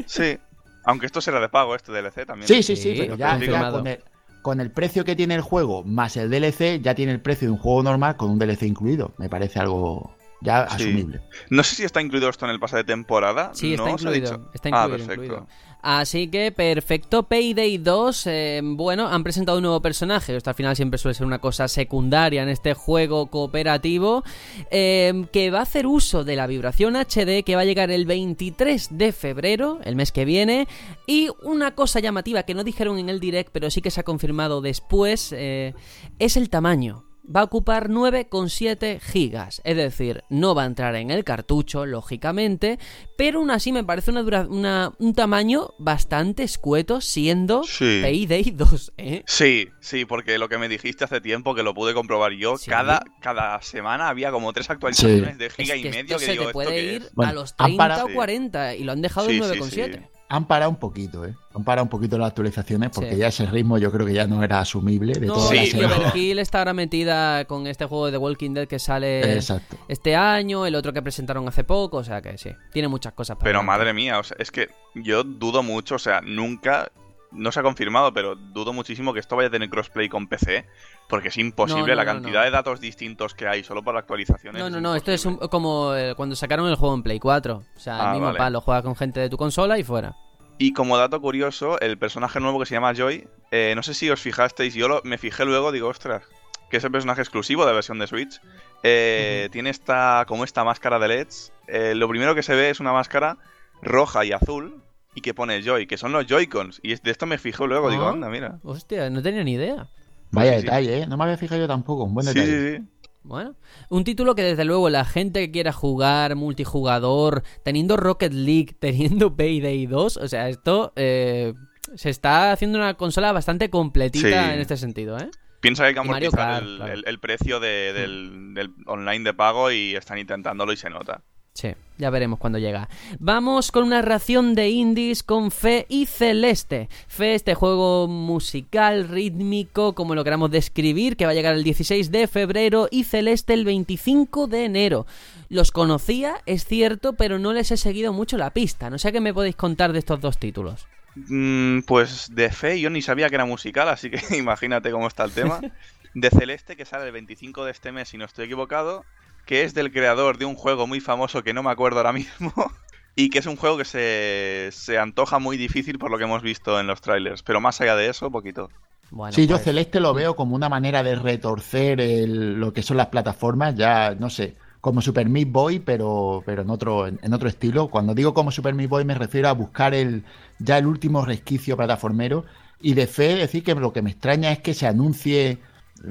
Sí. 0.07 0.39
Aunque 0.85 1.07
esto 1.07 1.21
será 1.21 1.41
de 1.41 1.49
pago, 1.49 1.75
este 1.75 1.93
DLC 1.93 2.25
también. 2.27 2.49
Sí, 2.49 2.63
sí, 2.63 2.75
sí, 2.77 2.95
Sí, 2.95 3.01
pero 3.01 3.17
ya, 3.17 3.39
ya 3.39 3.71
con, 3.71 3.87
el, 3.87 4.01
con 4.43 4.61
el 4.61 4.71
precio 4.71 5.05
que 5.05 5.15
tiene 5.17 5.35
el 5.35 5.43
juego 5.43 5.85
más 5.85 6.17
el 6.17 6.31
DLC, 6.31 6.81
ya 6.81 6.95
tiene 6.95 7.13
el 7.13 7.21
precio 7.21 7.49
de 7.49 7.53
un 7.53 7.59
juego 7.59 7.83
normal 7.83 8.17
con 8.17 8.31
un 8.31 8.39
DLC 8.39 8.63
incluido. 8.63 9.13
Me 9.19 9.29
parece 9.29 9.59
algo 9.61 10.15
ya 10.41 10.67
Sí. 10.71 10.77
asumible. 10.77 11.21
No 11.51 11.63
sé 11.63 11.75
si 11.77 11.85
está 11.85 12.01
incluido 12.01 12.29
esto 12.31 12.45
en 12.47 12.53
el 12.53 12.61
pase 12.61 12.77
de 12.77 12.85
temporada. 12.85 13.51
Sí, 13.53 13.75
está 13.75 13.91
¿No? 13.91 13.99
¿Se 13.99 14.09
ha 14.09 14.11
incluido. 14.13 14.37
dicho? 14.39 14.51
Está 14.55 14.69
Ah, 14.73 14.85
incluido, 14.85 15.07
perfecto. 15.07 15.25
incluido. 15.25 15.49
Así 15.81 16.29
que 16.29 16.51
perfecto. 16.51 17.23
Payday 17.23 17.79
2, 17.79 18.27
eh, 18.27 18.61
bueno, 18.65 19.07
han 19.09 19.23
presentado 19.23 19.59
un 19.59 19.63
nuevo 19.63 19.81
personaje. 19.81 20.37
Esto 20.37 20.51
al 20.51 20.57
final 20.57 20.75
siempre 20.75 20.99
suele 20.99 21.15
ser 21.15 21.27
una 21.27 21.39
cosa 21.39 21.69
secundaria 21.69 22.43
en 22.43 22.49
este 22.49 22.75
juego 22.75 23.27
cooperativo. 23.27 24.25
eh, 24.71 25.27
que 25.33 25.51
va 25.51 25.61
a 25.61 25.63
hacer 25.63 25.87
uso 25.87 26.25
de 26.25 26.37
la 26.37 26.47
vibración 26.47 26.97
HD 26.97 27.45
que 27.45 27.55
va 27.55 27.63
a 27.63 27.65
llegar 27.65 27.91
el 27.91 28.07
23 28.07 28.89
de 28.99 29.13
febrero, 29.13 29.79
el 29.85 29.97
mes 29.97 30.13
que 30.13 30.25
viene. 30.25 30.67
Y 31.07 31.29
una 31.43 31.75
cosa 31.75 32.01
llamativa 32.01 32.43
que 32.43 32.55
no 32.55 32.65
dijeron 32.65 32.99
en 32.99 33.09
el 33.09 33.21
direct, 33.21 33.51
pero 33.53 33.71
sí 33.71 33.81
que 33.81 33.91
se 33.91 34.01
ha 34.01 34.05
confirmado 34.05 34.61
después, 34.61 35.33
eh, 35.33 35.75
es 36.19 36.37
el 36.37 36.51
tamaño 36.51 37.08
va 37.35 37.41
a 37.41 37.45
ocupar 37.45 37.89
9,7 37.91 39.01
gigas. 39.01 39.61
Es 39.65 39.77
decir, 39.77 40.23
no 40.31 40.55
va 40.55 40.63
a 40.63 40.67
entrar 40.67 40.95
en 40.97 41.11
el 41.11 41.25
cartucho, 41.25 41.87
lógicamente, 41.87 42.79
pero 43.17 43.39
aún 43.41 43.51
así 43.51 43.73
me 43.73 43.85
parece 43.85 44.11
una 44.11 44.23
dura- 44.23 44.47
una- 44.49 44.93
un 44.99 45.15
tamaño 45.15 45.75
bastante 45.79 46.43
escueto, 46.43 47.01
siendo 47.01 47.63
Sí. 47.65 48.01
Payday 48.03 48.51
2, 48.53 48.93
¿eh? 48.97 49.23
Sí, 49.27 49.69
sí, 49.81 50.05
porque 50.05 50.39
lo 50.39 50.49
que 50.49 50.59
me 50.59 50.69
dijiste 50.69 51.05
hace 51.05 51.21
tiempo 51.21 51.55
que 51.55 51.63
lo 51.63 51.75
pude 51.75 51.95
comprobar 51.95 52.33
yo, 52.33 52.57
Sí. 52.57 52.71
cada, 52.71 53.03
cada 53.21 53.61
semana 53.63 54.09
había 54.09 54.31
como 54.31 54.53
tres 54.53 54.71
actualizaciones 54.71 55.39
de 55.39 55.47
Es 55.47 55.55
giga 55.55 55.75
que 55.75 55.81
y 55.81 55.85
medio 55.85 56.01
esto 56.17 56.19
que 56.19 56.25
se 56.25 56.33
digo, 56.33 56.43
te 56.45 56.49
¿esto 56.49 56.53
puede 56.59 56.83
ir 56.95 57.09
a 57.19 57.33
los 57.33 57.55
han 57.59 57.67
30 57.67 57.77
parado- 57.85 58.07
o 58.07 58.15
40 58.15 58.75
y 58.75 58.85
lo 58.85 58.93
han 58.93 59.03
dejado 59.03 59.29
Sí, 59.29 59.37
en 59.37 59.43
sí, 59.45 59.49
9,7. 59.51 60.09
Han 60.31 60.47
parado 60.47 60.71
un 60.71 60.77
poquito, 60.77 61.25
¿eh? 61.25 61.35
Han 61.55 61.65
parado 61.65 61.85
un 61.85 61.89
poquito 61.89 62.19
las 62.19 62.29
actualizaciones 62.29 62.91
porque 62.95 63.13
Sí. 63.13 63.17
ya 63.19 63.29
ese 63.29 63.47
ritmo 63.47 63.79
yo 63.79 63.91
creo 63.91 64.07
que 64.07 64.13
ya 64.13 64.27
no 64.27 64.43
era 64.43 64.61
asumible 64.61 65.15
de 65.15 65.27
No, 65.27 65.33
toda 65.35 65.55
la 65.55 65.63
Sí, 65.65 65.71
semana. 65.71 65.97
Overkill 65.97 66.39
está 66.39 66.59
ahora 66.59 66.75
metida 66.75 67.45
con 67.47 67.67
este 67.67 67.87
juego 67.87 68.07
de 68.07 68.13
The 68.13 68.19
Walking 68.19 68.53
Dead 68.53 68.69
que 68.69 68.79
sale 68.79 69.33
Exacto. 69.35 69.77
este 69.89 70.17
año, 70.17 70.67
el 70.67 70.75
otro 70.75 70.93
que 70.93 71.01
presentaron 71.01 71.49
hace 71.49 71.65
poco, 71.65 71.97
o 71.97 72.05
sea 72.05 72.21
que 72.21 72.37
sí, 72.37 72.51
tiene 72.73 72.89
muchas 72.89 73.15
cosas 73.15 73.37
para 73.39 73.45
Pero 73.49 73.63
madre 73.63 73.95
mía, 73.95 74.19
o 74.19 74.23
sea, 74.23 74.37
es 74.39 74.51
que 74.51 74.69
yo 74.95 75.25
dudo 75.25 75.63
mucho, 75.63 75.95
o 75.95 75.99
sea, 75.99 76.21
nunca, 76.21 76.93
no 77.31 77.53
se 77.53 77.61
ha 77.61 77.63
confirmado, 77.63 78.13
pero 78.13 78.35
dudo 78.37 78.73
muchísimo 78.73 79.13
que 79.13 79.21
esto 79.21 79.37
vaya 79.37 79.49
a 79.49 79.51
tener 79.51 79.69
crossplay 79.69 80.09
con 80.09 80.27
PC, 80.29 80.67
porque 81.09 81.29
es 81.29 81.37
imposible 81.39 81.83
No, 81.83 81.89
no, 81.89 81.95
la 81.97 82.05
cantidad 82.05 82.41
no. 82.41 82.45
de 82.45 82.51
datos 82.51 82.81
distintos 82.81 83.35
que 83.35 83.47
hay 83.47 83.63
solo 83.65 83.83
para 83.83 83.99
actualizaciones. 83.99 84.61
No, 84.63 84.71
no, 84.71 84.81
no, 84.81 84.95
esto 84.95 85.13
es 85.13 85.25
un- 85.27 85.37
como 85.37 85.95
eh, 85.95 86.15
cuando 86.17 86.35
sacaron 86.37 86.69
el 86.69 86.77
juego 86.77 86.95
en 86.95 87.03
Play 87.03 87.19
4. 87.19 87.63
O 87.77 87.79
sea, 87.81 87.99
Ah, 88.01 88.07
el 88.07 88.13
mismo 88.13 88.27
vale. 88.27 88.39
palo, 88.39 88.61
juega 88.61 88.83
con 88.83 88.97
gente 88.97 89.21
de 89.21 89.29
tu 89.29 89.37
consola 89.37 89.79
y 89.79 89.85
fuera. 89.85 90.17
Y 90.59 90.73
como 90.73 90.97
dato 90.99 91.21
curioso, 91.21 91.79
el 91.81 91.99
personaje 91.99 92.41
nuevo 92.41 92.59
que 92.59 92.67
se 92.67 92.75
llama 92.75 92.93
Joy, 92.95 93.29
eh, 93.53 93.75
no 93.77 93.83
sé 93.83 93.95
si 93.95 94.11
os 94.11 94.21
fijasteis, 94.21 94.75
yo 94.75 94.89
lo- 94.89 95.03
me 95.05 95.17
fijé 95.19 95.45
luego, 95.45 95.71
digo, 95.71 95.89
ostras, 95.89 96.25
que 96.71 96.79
es 96.79 96.85
el 96.85 96.91
personaje 96.91 97.21
exclusivo 97.21 97.63
de 97.63 97.69
la 97.69 97.75
versión 97.75 97.99
de 97.99 98.07
Switch. 98.07 98.41
Eh, 98.83 99.49
Tiene 99.53 99.71
esta, 99.71 100.25
como 100.27 100.45
esta 100.45 100.65
máscara 100.65 100.99
de 100.99 101.09
LEDs. 101.09 101.53
Eh, 101.67 101.95
lo 101.95 102.09
primero 102.09 102.35
que 102.35 102.43
se 102.43 102.55
ve 102.55 102.71
es 102.71 102.81
una 102.81 102.93
máscara 102.93 103.37
roja 103.83 104.25
y 104.25 104.33
azul 104.33 104.83
y 105.15 105.21
que 105.21 105.35
pone 105.35 105.63
Joy, 105.63 105.87
que 105.87 105.97
son 105.97 106.13
los 106.13 106.27
Joy-Cons. 106.27 106.81
Y 106.83 106.95
de 106.95 107.11
esto 107.11 107.27
me 107.27 107.39
fijé 107.39 107.67
luego, 107.67 107.91
digo, 107.91 108.05
Ah. 108.05 108.11
anda, 108.13 108.29
mira. 108.29 108.59
Hostia, 108.63 109.11
no 109.11 109.23
tenía 109.23 109.43
ni 109.45 109.53
idea. 109.53 109.89
Vaya 110.31 110.53
Sí, 110.53 110.59
sí. 110.59 110.65
detalle, 110.65 110.99
¿eh? 111.03 111.07
No 111.07 111.17
me 111.17 111.25
había 111.25 111.37
fijado 111.39 111.61
yo 111.61 111.67
tampoco. 111.69 112.05
Un 112.05 112.15
buen 112.15 112.27
Sí, 112.27 112.35
detalle. 112.35 112.77
sí, 112.77 112.77
sí. 112.83 113.09
Bueno, 113.25 113.57
un 113.91 114.05
título 114.05 114.35
que 114.35 114.43
desde 114.43 114.65
luego 114.65 114.89
la 114.91 115.05
gente 115.05 115.41
que 115.41 115.51
quiera 115.51 115.73
jugar 115.73 116.35
multijugador, 116.37 117.43
teniendo 117.65 117.97
Rocket 117.97 118.33
League, 118.33 118.77
teniendo 118.81 119.37
Payday 119.37 119.87
2, 119.87 120.17
o 120.19 120.29
sea, 120.29 120.49
esto 120.49 120.93
eh, 120.97 121.55
se 121.95 122.11
está 122.11 122.53
haciendo 122.53 122.79
una 122.79 122.95
consola 122.95 123.33
bastante 123.33 123.71
completita 123.71 124.45
Sí. 124.47 124.51
en 124.55 124.61
este 124.61 124.77
sentido, 124.77 125.19
¿eh? 125.19 125.31
Piensa 125.61 125.83
que 125.83 125.89
hay 125.89 125.95
que 125.95 126.01
amortizar 126.01 126.31
Kart, 126.39 126.63
el, 126.65 126.77
claro. 126.77 126.93
el- 126.93 127.05
el 127.07 127.19
precio 127.19 127.59
de- 127.61 127.93
del, 127.93 128.55
del 128.55 128.71
online 128.87 129.25
de 129.25 129.35
pago 129.35 129.73
y 129.73 129.97
están 129.97 130.19
intentándolo 130.19 130.73
y 130.73 130.77
se 130.77 130.89
nota. 130.89 131.23
Sí, 131.55 131.75
ya 131.97 132.11
veremos 132.11 132.39
cuando 132.39 132.59
llega. 132.59 132.89
Vamos 133.19 133.73
con 133.73 133.83
una 133.83 134.01
ración 134.01 134.55
de 134.55 134.71
indies 134.71 135.25
con 135.25 135.51
Fe 135.51 135.87
y 135.89 136.07
Celeste. 136.07 136.89
Fe, 137.09 137.35
este 137.35 137.55
juego 137.57 138.07
musical, 138.07 139.09
rítmico, 139.09 139.95
como 139.95 140.15
lo 140.15 140.23
queramos 140.23 140.53
describir, 140.53 141.17
que 141.17 141.25
va 141.25 141.33
a 141.33 141.35
llegar 141.35 141.55
el 141.55 141.65
16 141.65 142.13
de 142.13 142.29
febrero 142.29 142.89
y 142.91 143.05
Celeste 143.05 143.55
el 143.55 143.65
25 143.65 144.47
de 144.47 144.65
enero. 144.67 145.07
Los 145.49 145.73
conocía, 145.73 146.37
es 146.47 146.65
cierto, 146.65 147.15
pero 147.15 147.41
no 147.41 147.53
les 147.53 147.73
he 147.73 147.77
seguido 147.77 148.13
mucho 148.13 148.37
la 148.37 148.51
pista. 148.51 148.91
No 148.91 148.99
sé 148.99 149.11
qué 149.11 149.21
me 149.21 149.35
podéis 149.35 149.57
contar 149.57 149.93
de 149.93 149.99
estos 149.99 150.21
dos 150.21 150.39
títulos. 150.39 150.87
Mm, 151.17 151.81
pues 151.81 152.33
de 152.33 152.51
fe 152.51 152.79
yo 152.81 152.91
ni 152.91 153.03
sabía 153.03 153.29
que 153.29 153.35
era 153.35 153.45
musical, 153.45 153.89
así 153.89 154.11
que 154.11 154.21
imagínate 154.37 154.91
cómo 154.91 155.09
está 155.09 155.25
el 155.25 155.33
tema. 155.33 155.61
De 156.15 156.31
Celeste, 156.31 156.75
que 156.75 156.85
sale 156.85 157.05
el 157.05 157.13
25 157.13 157.65
de 157.65 157.71
este 157.71 157.93
mes, 157.93 158.09
si 158.09 158.17
no 158.17 158.25
estoy 158.25 158.47
equivocado, 158.47 159.05
que 159.49 159.65
es 159.65 159.75
del 159.75 159.93
creador 159.93 160.39
de 160.39 160.45
un 160.47 160.55
juego 160.57 160.87
muy 160.87 161.01
famoso 161.01 161.43
que 161.45 161.55
no 161.55 161.65
me 161.65 161.71
acuerdo 161.73 161.99
ahora 161.99 162.13
mismo, 162.15 162.53
y 163.17 163.31
que 163.31 163.41
es 163.41 163.47
un 163.47 163.57
juego 163.57 163.79
que 163.79 163.85
se, 163.87 164.71
se 164.73 164.99
antoja 164.99 165.39
muy 165.41 165.57
difícil 165.57 165.99
por 165.99 166.11
lo 166.11 166.19
que 166.19 166.25
hemos 166.25 166.43
visto 166.43 166.79
en 166.81 166.87
los 166.89 167.01
trailers, 167.01 167.43
pero 167.43 167.61
más 167.61 167.81
allá 167.81 167.97
de 167.97 168.09
eso, 168.11 168.31
poquito. 168.31 168.73
Bueno, 169.11 169.33
sí, 169.33 169.47
yo 169.47 169.59
pues, 169.59 169.65
Celeste 169.65 170.01
lo 170.01 170.13
veo 170.15 170.37
como 170.37 170.55
una 170.57 170.69
manera 170.69 171.03
de 171.03 171.15
retorcer 171.15 172.01
el- 172.01 172.55
lo 172.61 172.73
que 172.73 172.83
son 172.83 172.97
las 172.97 173.07
plataformas, 173.09 173.75
ya 173.75 174.15
no 174.15 174.29
sé, 174.31 174.57
como 174.81 175.01
Super 175.03 175.29
Meat 175.29 175.49
Boy, 175.51 175.79
pero, 175.81 176.43
pero 176.47 176.63
en, 176.63 176.71
otro, 176.71 177.07
en, 177.07 177.19
en 177.23 177.33
otro 177.33 177.49
estilo. 177.49 177.89
Cuando 177.89 178.15
digo 178.15 178.35
como 178.35 178.51
Super 178.51 178.75
Meat 178.75 178.89
Boy 178.91 179.05
me 179.05 179.15
refiero 179.15 179.49
a 179.49 179.53
buscar 179.53 179.95
el, 179.95 180.25
ya 180.59 180.79
el 180.79 180.87
último 180.87 181.25
resquicio 181.25 181.77
plataformero. 181.77 182.45
Y 182.81 182.95
de 182.95 183.07
fe 183.09 183.35
decir 183.37 183.65
que 183.65 183.75
lo 183.75 183.93
que 183.93 184.03
me 184.03 184.11
extraña 184.11 184.53
es 184.53 184.61
que 184.61 184.73
se 184.75 184.87
anuncie, 184.87 185.59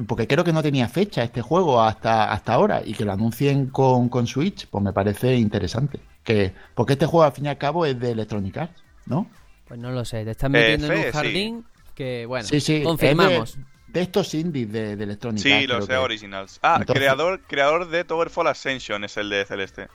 porque 0.08 0.28
creo 0.28 0.44
que 0.44 0.54
no 0.54 0.62
tenía 0.62 0.88
fecha 0.88 1.24
este 1.24 1.42
juego 1.42 1.82
hasta, 1.82 2.32
hasta 2.32 2.54
ahora, 2.54 2.82
y 2.84 2.94
que 2.94 3.06
lo 3.06 3.12
anuncien 3.14 3.68
con, 3.68 4.10
con 4.10 4.28
Switch, 4.28 4.68
pues 4.68 4.84
me 4.84 4.94
parece 4.94 5.36
interesante. 5.36 6.00
Que, 6.24 6.54
porque 6.76 6.94
este 6.94 7.06
juego 7.06 7.24
al 7.24 7.32
fin 7.32 7.46
y 7.46 7.50
al 7.50 7.58
cabo 7.58 7.86
es 7.86 8.00
de 8.00 8.12
Electronic 8.12 8.58
Arts, 8.58 8.84
¿no? 9.06 9.28
Pues 9.68 9.80
no 9.80 9.92
lo 9.92 10.06
sé, 10.06 10.24
te 10.24 10.32
estás 10.32 10.50
metiendo 10.50 10.88
en 10.88 10.94
Fe, 10.94 10.98
un 10.98 11.04
sí. 11.06 11.12
jardín 11.12 11.66
que, 11.96 12.26
bueno, 12.26 12.46
sí, 12.46 12.60
sí, 12.60 12.84
confirmamos. 12.84 13.52
es 13.52 13.56
de, 13.56 13.64
de 13.98 14.04
estos 14.04 14.34
indies 14.36 14.72
de, 14.72 14.96
de 14.96 15.04
Electronic 15.04 15.42
Sí, 15.42 15.52
Arts, 15.52 15.68
los 15.68 15.86
creo 15.88 16.00
que- 16.02 16.06
originals. 16.06 16.60
Ah, 16.62 16.78
Entonces- 16.80 17.02
creador, 17.02 17.42
creador 17.48 17.90
de 17.90 18.04
Towerfall 18.04 18.48
Ascension 18.48 19.04
es 19.04 19.18
el 19.18 19.30
de 19.30 19.44
Celeste. 19.46 19.88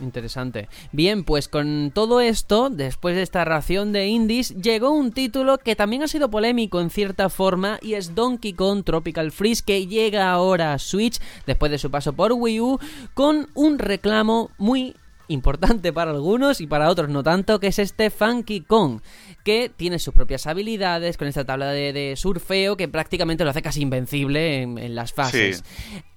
Interesante. 0.00 0.68
Bien, 0.92 1.24
pues 1.24 1.48
con 1.48 1.90
todo 1.94 2.20
esto, 2.20 2.68
después 2.70 3.14
de 3.16 3.22
esta 3.22 3.44
ración 3.44 3.92
de 3.92 4.06
indies, 4.06 4.50
llegó 4.60 4.90
un 4.90 5.12
título 5.12 5.58
que 5.58 5.76
también 5.76 6.02
ha 6.02 6.08
sido 6.08 6.30
polémico 6.30 6.80
en 6.80 6.90
cierta 6.90 7.28
forma 7.28 7.78
y 7.80 7.94
es 7.94 8.14
Donkey 8.14 8.52
Kong 8.54 8.82
Tropical 8.84 9.30
Freeze 9.32 9.62
que 9.64 9.86
llega 9.86 10.30
ahora 10.30 10.72
a 10.74 10.78
Switch 10.78 11.20
después 11.46 11.70
de 11.70 11.78
su 11.78 11.90
paso 11.90 12.12
por 12.12 12.32
Wii 12.32 12.60
U 12.60 12.78
con 13.14 13.48
un 13.54 13.78
reclamo 13.78 14.50
muy 14.58 14.96
importante 15.28 15.92
para 15.92 16.10
algunos 16.10 16.60
y 16.60 16.66
para 16.66 16.88
otros 16.88 17.08
no 17.08 17.22
tanto, 17.22 17.60
que 17.60 17.68
es 17.68 17.78
este 17.78 18.10
Funky 18.10 18.60
Kong, 18.62 19.00
que 19.44 19.70
tiene 19.74 19.98
sus 19.98 20.14
propias 20.14 20.46
habilidades 20.46 21.16
con 21.16 21.28
esta 21.28 21.44
tabla 21.44 21.70
de, 21.70 21.92
de 21.92 22.16
surfeo 22.16 22.76
que 22.76 22.88
prácticamente 22.88 23.44
lo 23.44 23.50
hace 23.50 23.62
casi 23.62 23.82
invencible 23.82 24.62
en, 24.62 24.78
en 24.78 24.94
las 24.94 25.12
fases. 25.12 25.64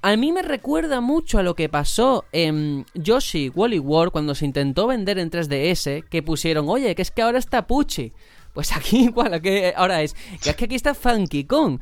A 0.02 0.16
mí 0.16 0.32
me 0.32 0.42
recuerda 0.42 1.02
mucho 1.02 1.40
a 1.40 1.44
lo 1.44 1.56
que 1.56 1.70
pasó 1.70 2.26
en 2.32 2.86
Yoshi 2.94 3.50
Wally 3.50 3.80
World 3.80 4.12
cuando 4.12 4.36
se 4.36 4.46
intentó 4.46 4.88
vender 4.88 5.20
en 5.20 5.30
3DS, 5.30 6.06
que 6.10 6.24
pusieron, 6.24 6.70
oye, 6.70 6.96
que 6.96 7.02
es 7.02 7.12
que 7.12 7.22
ahora 7.22 7.40
está 7.40 7.68
Pucci. 7.68 8.14
Pues 8.54 8.76
aquí 8.76 8.98
igual, 9.06 9.42
que 9.42 9.74
ahora 9.76 10.02
es, 10.02 10.16
que 10.42 10.50
es 10.50 10.56
que 10.56 10.66
aquí 10.66 10.76
está 10.76 10.94
Funky 10.94 11.44
Kong. 11.44 11.80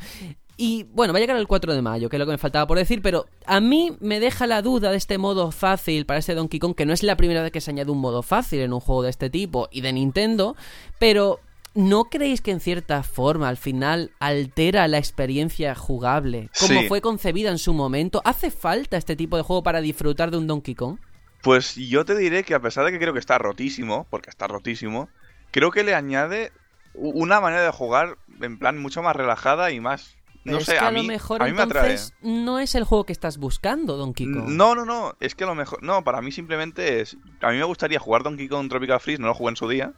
Y 0.57 0.83
bueno, 0.93 1.11
va 1.13 1.17
a 1.17 1.19
llegar 1.19 1.35
el 1.37 1.47
4 1.47 1.73
de 1.73 1.81
mayo, 1.81 2.07
que 2.09 2.15
es 2.15 2.19
lo 2.19 2.25
que 2.25 2.31
me 2.31 2.37
faltaba 2.37 2.65
por 2.65 2.77
decir, 2.77 3.01
pero 3.01 3.25
a 3.45 3.59
mí 3.59 3.97
me 3.99 4.19
deja 4.21 4.47
la 4.47 4.61
duda 4.61 4.91
de 4.91 4.97
este 4.97 5.17
modo 5.17 5.51
fácil 5.51 6.05
para 6.05 6.19
este 6.19 6.33
Donkey 6.33 6.59
Kong, 6.59 6.75
que 6.75 6.85
no 6.85 6.93
es 6.93 7.03
la 7.03 7.17
primera 7.17 7.41
vez 7.43 7.51
que 7.51 7.59
se 7.61 7.71
añade 7.71 7.91
un 7.91 7.99
modo 7.99 8.23
fácil 8.23 8.61
en 8.61 8.71
un 8.71 8.79
juego 8.79 9.03
de 9.03 9.09
este 9.09 9.29
tipo 9.29 9.67
y 9.71 9.81
de 9.81 9.91
Nintendo, 9.91 10.55
pero 10.97 11.41
¿no 11.73 12.05
creéis 12.05 12.39
que 12.39 12.51
en 12.51 12.61
cierta 12.61 13.03
forma 13.03 13.49
al 13.49 13.57
final 13.57 14.11
altera 14.19 14.87
la 14.87 14.97
experiencia 14.97 15.75
jugable? 15.75 16.49
Como 16.57 16.79
Sí. 16.79 16.87
fue 16.87 17.01
concebida 17.01 17.49
en 17.51 17.57
su 17.57 17.73
momento. 17.73 18.21
¿Hace 18.23 18.49
falta 18.49 18.95
este 18.95 19.17
tipo 19.17 19.35
de 19.35 19.43
juego 19.43 19.61
para 19.61 19.81
disfrutar 19.81 20.31
de 20.31 20.37
un 20.37 20.47
Donkey 20.47 20.73
Kong? 20.73 20.99
Pues 21.41 21.75
yo 21.75 22.05
te 22.05 22.15
diré 22.15 22.43
que 22.45 22.55
a 22.55 22.61
pesar 22.61 22.85
de 22.85 22.91
que 22.93 22.99
creo 22.99 23.11
que 23.13 23.19
está 23.19 23.37
rotísimo, 23.37 24.07
porque 24.09 24.29
está 24.29 24.47
rotísimo, 24.47 25.09
creo 25.51 25.69
que 25.69 25.83
le 25.83 25.93
añade 25.93 26.53
una 26.93 27.41
manera 27.41 27.63
de 27.63 27.71
jugar 27.71 28.17
en 28.39 28.57
plan 28.57 28.77
mucho 28.77 29.01
más 29.03 29.15
relajada 29.17 29.69
y 29.71 29.81
más... 29.81 30.14
No 30.45 30.59
es 30.59 30.67
que 30.67 30.77
a, 30.77 30.87
a, 30.87 30.91
mí, 30.91 31.01
lo 31.01 31.07
mejor 31.07 31.41
a 31.41 31.45
mí 31.45 31.53
me 31.53 31.63
atrae. 31.63 31.91
entonces 31.91 32.13
no 32.21 32.59
es 32.59 32.75
el 32.75 32.83
juego 32.83 33.03
que 33.03 33.13
estás 33.13 33.37
buscando, 33.37 33.97
Donkey 33.97 34.31
Kong. 34.31 34.49
No, 34.49 34.75
no, 34.75 34.85
no, 34.85 35.15
es 35.19 35.33
que 35.33 35.43
a 35.43 35.47
lo 35.47 35.55
mejor... 35.55 35.81
No, 35.81 36.03
para 36.03 36.21
mí 36.21 36.31
simplemente 36.31 37.01
es... 37.01 37.17
A 37.41 37.51
mí 37.51 37.57
me 37.57 37.63
gustaría 37.63 37.99
jugar 37.99 38.21
Donkey 38.23 38.47
Kong 38.47 38.69
Tropical 38.69 38.99
Freeze, 38.99 39.19
no 39.19 39.27
lo 39.27 39.33
jugué 39.33 39.49
en 39.49 39.55
su 39.55 39.67
día, 39.67 39.93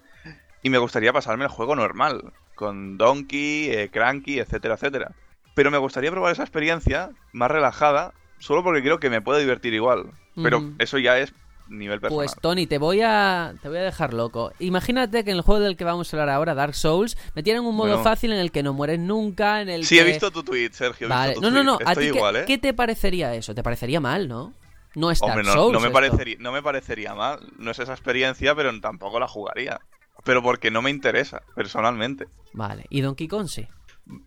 y 0.64 0.70
me 0.70 0.78
gustaría 0.78 1.12
pasarme 1.12 1.44
el 1.44 1.52
juego 1.52 1.76
normal, 1.76 2.34
con 2.56 2.98
Donkey, 2.98 3.70
eh, 3.72 3.90
Cranky, 3.92 4.40
etcétera, 4.40 4.76
etcétera. 4.76 5.12
Pero 5.54 5.70
me 5.70 5.78
gustaría 5.78 6.12
probar 6.12 6.32
esa 6.32 6.44
experiencia 6.44 7.10
más 7.34 7.52
relajada, 7.52 8.14
solo 8.40 8.64
porque 8.64 8.82
creo 8.82 9.00
que 9.00 9.10
me 9.10 9.22
puedo 9.22 9.40
divertir 9.40 9.74
igual. 9.74 10.12
Pero 10.42 10.60
Ujú. 10.60 10.76
eso 10.80 10.98
ya 10.98 11.18
es 11.20 11.34
nivel 11.70 12.00
personal. 12.00 12.26
Pues 12.26 12.36
Tony, 12.42 12.68
te 12.68 12.78
voy 12.78 13.02
a 13.04 13.54
te 13.62 13.70
voy 13.70 13.78
a 13.78 13.82
dejar 13.84 14.14
loco. 14.14 14.52
Imagínate 14.60 15.24
que 15.24 15.32
en 15.32 15.38
el 15.38 15.42
juego 15.44 15.62
del 15.62 15.78
que 15.78 15.84
vamos 15.84 16.14
a 16.14 16.18
hablar 16.18 16.30
ahora, 16.36 16.54
Dark 16.56 16.76
Souls, 16.76 17.18
metieran 17.36 17.66
un 17.66 17.76
modo 17.76 17.90
Bueno. 17.90 18.04
fácil 18.04 18.32
en 18.32 18.40
el 18.40 18.52
que 18.52 18.64
no 18.64 18.74
mueres 18.74 19.00
nunca, 19.00 19.62
en 19.62 19.70
el 19.70 19.86
Sí, 19.86 19.96
que 19.96 20.02
he 20.02 20.06
visto 20.06 20.32
tu 20.32 20.44
tweet, 20.44 20.72
Sergio. 20.74 21.08
he 21.08 21.10
Vale. 21.10 21.30
visto 21.32 21.42
tu 21.42 21.50
No, 21.50 21.58
no, 21.58 21.64
no, 21.64 21.78
tweet. 21.78 21.88
a 21.88 21.92
Estoy 21.92 22.06
ti 22.08 22.12
qué, 22.12 22.18
igual, 22.18 22.36
¿eh? 22.38 22.44
qué 22.48 22.58
te 22.58 22.74
parecería 22.74 23.34
eso? 23.36 23.54
Te 23.56 23.64
parecería 23.64 24.00
mal, 24.00 24.28
¿no? 24.28 24.54
No 24.96 25.12
es 25.12 25.22
Hombre, 25.22 25.44
Dark 25.44 25.48
no, 25.48 25.54
Souls. 25.54 25.74
no 25.74 25.80
me 25.80 25.88
esto. 25.88 25.94
parecería, 25.94 26.38
no 26.40 26.52
me 26.52 26.62
parecería 26.64 27.14
mal. 27.14 27.40
No 27.60 27.72
es 27.72 27.80
esa 27.80 27.92
experiencia, 27.94 28.56
pero 28.56 28.80
tampoco 28.80 29.20
la 29.20 29.28
jugaría. 29.28 29.80
Pero 30.24 30.42
porque 30.42 30.72
no 30.72 30.82
me 30.82 30.90
interesa, 30.90 31.44
personalmente. 31.56 32.28
Vale, 32.54 32.86
y 32.90 33.02
Donkey 33.02 33.28
Kong 33.28 33.48
sí. 33.48 33.68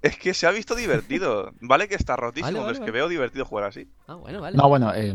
Es 0.03 0.17
que 0.19 0.35
se 0.35 0.47
ha 0.47 0.51
visto 0.51 0.75
divertido. 0.75 1.53
Vale 1.61 1.89
que 1.89 1.95
está 1.95 2.17
rotísimo, 2.17 2.47
Vale, 2.47 2.59
pero 2.61 2.71
es 2.73 2.79
vale. 2.81 2.87
que 2.87 2.93
veo 2.93 3.09
divertido 3.09 3.45
jugar 3.45 3.65
así. 3.65 3.89
Ah, 4.07 4.15
bueno, 4.15 4.41
vale. 4.41 4.57
No, 4.57 4.69
bueno, 4.69 4.93
eh, 4.95 5.15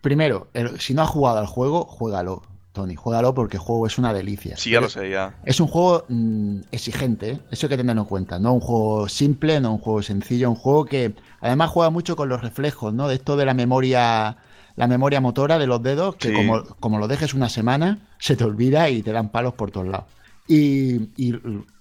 primero, 0.00 0.48
el- 0.54 0.80
si 0.80 0.94
no 0.94 1.02
has 1.02 1.08
jugado 1.10 1.38
al 1.38 1.46
juego, 1.46 1.84
juégalo, 1.84 2.42
Tony, 2.72 2.94
juégalo 2.94 3.34
porque 3.34 3.56
el 3.58 3.62
juego 3.62 3.86
es 3.86 3.98
una 3.98 4.12
delicia. 4.14 4.56
Sí, 4.56 4.70
ya 4.70 4.80
lo 4.80 4.86
Es- 4.86 4.92
sé, 4.94 5.10
ya. 5.10 5.38
Es 5.44 5.60
un 5.60 5.68
juego 5.68 6.04
mm, 6.08 6.60
exigente, 6.70 7.30
¿eh? 7.32 7.40
eso 7.50 7.66
hay 7.66 7.70
que 7.70 7.76
tenerlo 7.76 8.02
en 8.02 8.08
cuenta. 8.08 8.38
No 8.38 8.52
un 8.54 8.60
juego 8.60 9.08
simple, 9.08 9.60
no 9.60 9.72
un 9.72 9.78
juego 9.78 10.02
sencillo, 10.02 10.48
un 10.50 10.56
juego 10.56 10.84
que 10.86 11.14
además 11.40 11.70
juega 11.70 11.90
mucho 11.90 12.16
con 12.16 12.28
los 12.28 12.40
reflejos, 12.40 12.92
¿no? 12.94 13.08
De 13.08 13.16
esto 13.16 13.36
de 13.36 13.44
la 13.46 13.54
memoria, 13.54 14.36
la 14.76 14.86
memoria 14.86 15.20
motora 15.20 15.58
de 15.58 15.66
los 15.66 15.82
dedos, 15.82 16.16
que 16.16 16.28
Sí. 16.28 16.34
como, 16.34 16.62
como 16.80 16.98
lo 16.98 17.08
dejes 17.08 17.34
una 17.34 17.48
semana, 17.50 17.98
se 18.18 18.36
te 18.36 18.44
olvida 18.44 18.88
y 18.88 19.02
te 19.02 19.12
dan 19.12 19.28
palos 19.30 19.52
por 19.54 19.70
todos 19.70 19.88
lados. 19.88 20.06
Y, 20.48 21.10
y 21.22 21.34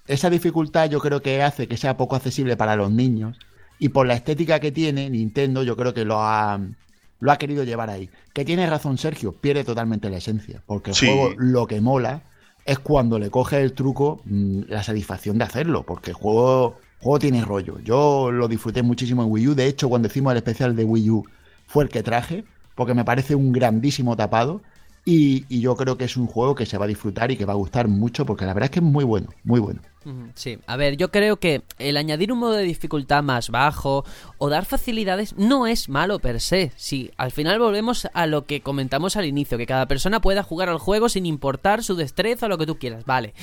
esa 0.07 0.29
dificultad 0.29 0.89
yo 0.89 0.99
creo 0.99 1.21
que 1.21 1.41
hace 1.41 1.67
que 1.67 1.77
sea 1.77 1.97
poco 1.97 2.15
accesible 2.15 2.57
para 2.57 2.75
los 2.75 2.91
niños. 2.91 3.37
Y 3.79 3.89
por 3.89 4.05
la 4.05 4.13
estética 4.13 4.59
que 4.59 4.71
tiene, 4.71 5.09
Nintendo 5.09 5.63
yo 5.63 5.75
creo 5.75 5.93
que 5.93 6.05
lo 6.05 6.19
ha, 6.21 6.59
lo 7.19 7.31
ha 7.31 7.37
querido 7.37 7.63
llevar 7.63 7.89
ahí. 7.89 8.09
Que 8.33 8.45
tiene 8.45 8.69
razón 8.69 8.97
Sergio, 8.97 9.31
pierde 9.33 9.63
totalmente 9.63 10.09
la 10.09 10.17
esencia. 10.17 10.61
Porque 10.67 10.91
el 10.91 10.95
Sí. 10.95 11.07
juego 11.07 11.33
lo 11.37 11.65
que 11.67 11.81
mola 11.81 12.21
es 12.65 12.77
cuando 12.77 13.17
le 13.17 13.31
coge 13.31 13.59
el 13.61 13.73
truco 13.73 14.21
mm, 14.25 14.61
la 14.67 14.83
satisfacción 14.83 15.37
de 15.39 15.45
hacerlo. 15.45 15.83
Porque 15.83 16.11
el 16.11 16.15
juego, 16.15 16.77
el 16.99 17.03
juego 17.03 17.19
tiene 17.19 17.43
rollo. 17.43 17.79
Yo 17.79 18.31
lo 18.31 18.47
disfruté 18.47 18.83
muchísimo 18.83 19.23
en 19.23 19.31
Wii 19.31 19.47
U. 19.49 19.55
De 19.55 19.65
hecho, 19.65 19.89
cuando 19.89 20.07
hicimos 20.07 20.31
el 20.31 20.37
especial 20.37 20.75
de 20.75 20.83
Wii 20.83 21.09
U 21.09 21.25
fue 21.65 21.83
el 21.85 21.89
que 21.89 22.03
traje. 22.03 22.43
Porque 22.75 22.93
me 22.93 23.03
parece 23.03 23.33
un 23.35 23.51
grandísimo 23.51 24.15
tapado. 24.15 24.61
Y, 25.03 25.59
yo 25.59 25.75
creo 25.75 25.97
que 25.97 26.05
es 26.05 26.15
un 26.15 26.27
juego 26.27 26.53
que 26.53 26.65
se 26.65 26.77
va 26.77 26.85
a 26.85 26.87
disfrutar 26.87 27.31
y 27.31 27.37
que 27.37 27.45
va 27.45 27.53
a 27.53 27.57
gustar 27.57 27.87
mucho. 27.87 28.25
Porque 28.25 28.45
la 28.45 28.53
verdad 28.53 28.65
es 28.65 28.71
que 28.71 28.79
es 28.79 28.85
muy 28.85 29.03
bueno, 29.03 29.29
muy 29.43 29.59
bueno. 29.59 29.81
Sí, 30.33 30.57
a 30.65 30.77
ver, 30.77 30.97
yo 30.97 31.11
creo 31.11 31.37
que 31.37 31.61
el 31.77 31.95
añadir 31.95 32.31
un 32.31 32.39
modo 32.39 32.53
de 32.53 32.63
dificultad 32.63 33.21
más 33.21 33.51
bajo 33.51 34.03
o 34.39 34.49
dar 34.49 34.65
facilidades 34.65 35.37
no 35.37 35.67
es 35.67 35.89
malo 35.89 36.17
per 36.17 36.39
se. 36.41 36.71
Si 36.75 37.11
al 37.17 37.31
final 37.31 37.59
volvemos 37.59 38.07
a 38.13 38.25
lo 38.25 38.45
que 38.45 38.61
comentamos 38.61 39.15
al 39.15 39.25
inicio, 39.25 39.59
que 39.59 39.67
cada 39.67 39.87
persona 39.87 40.19
pueda 40.19 40.41
jugar 40.41 40.69
al 40.69 40.79
juego 40.79 41.07
sin 41.07 41.27
importar 41.27 41.83
su 41.83 41.95
destreza 41.95 42.47
o 42.47 42.49
lo 42.49 42.57
que 42.57 42.65
tú 42.65 42.79
quieras, 42.79 43.05
vale. 43.05 43.35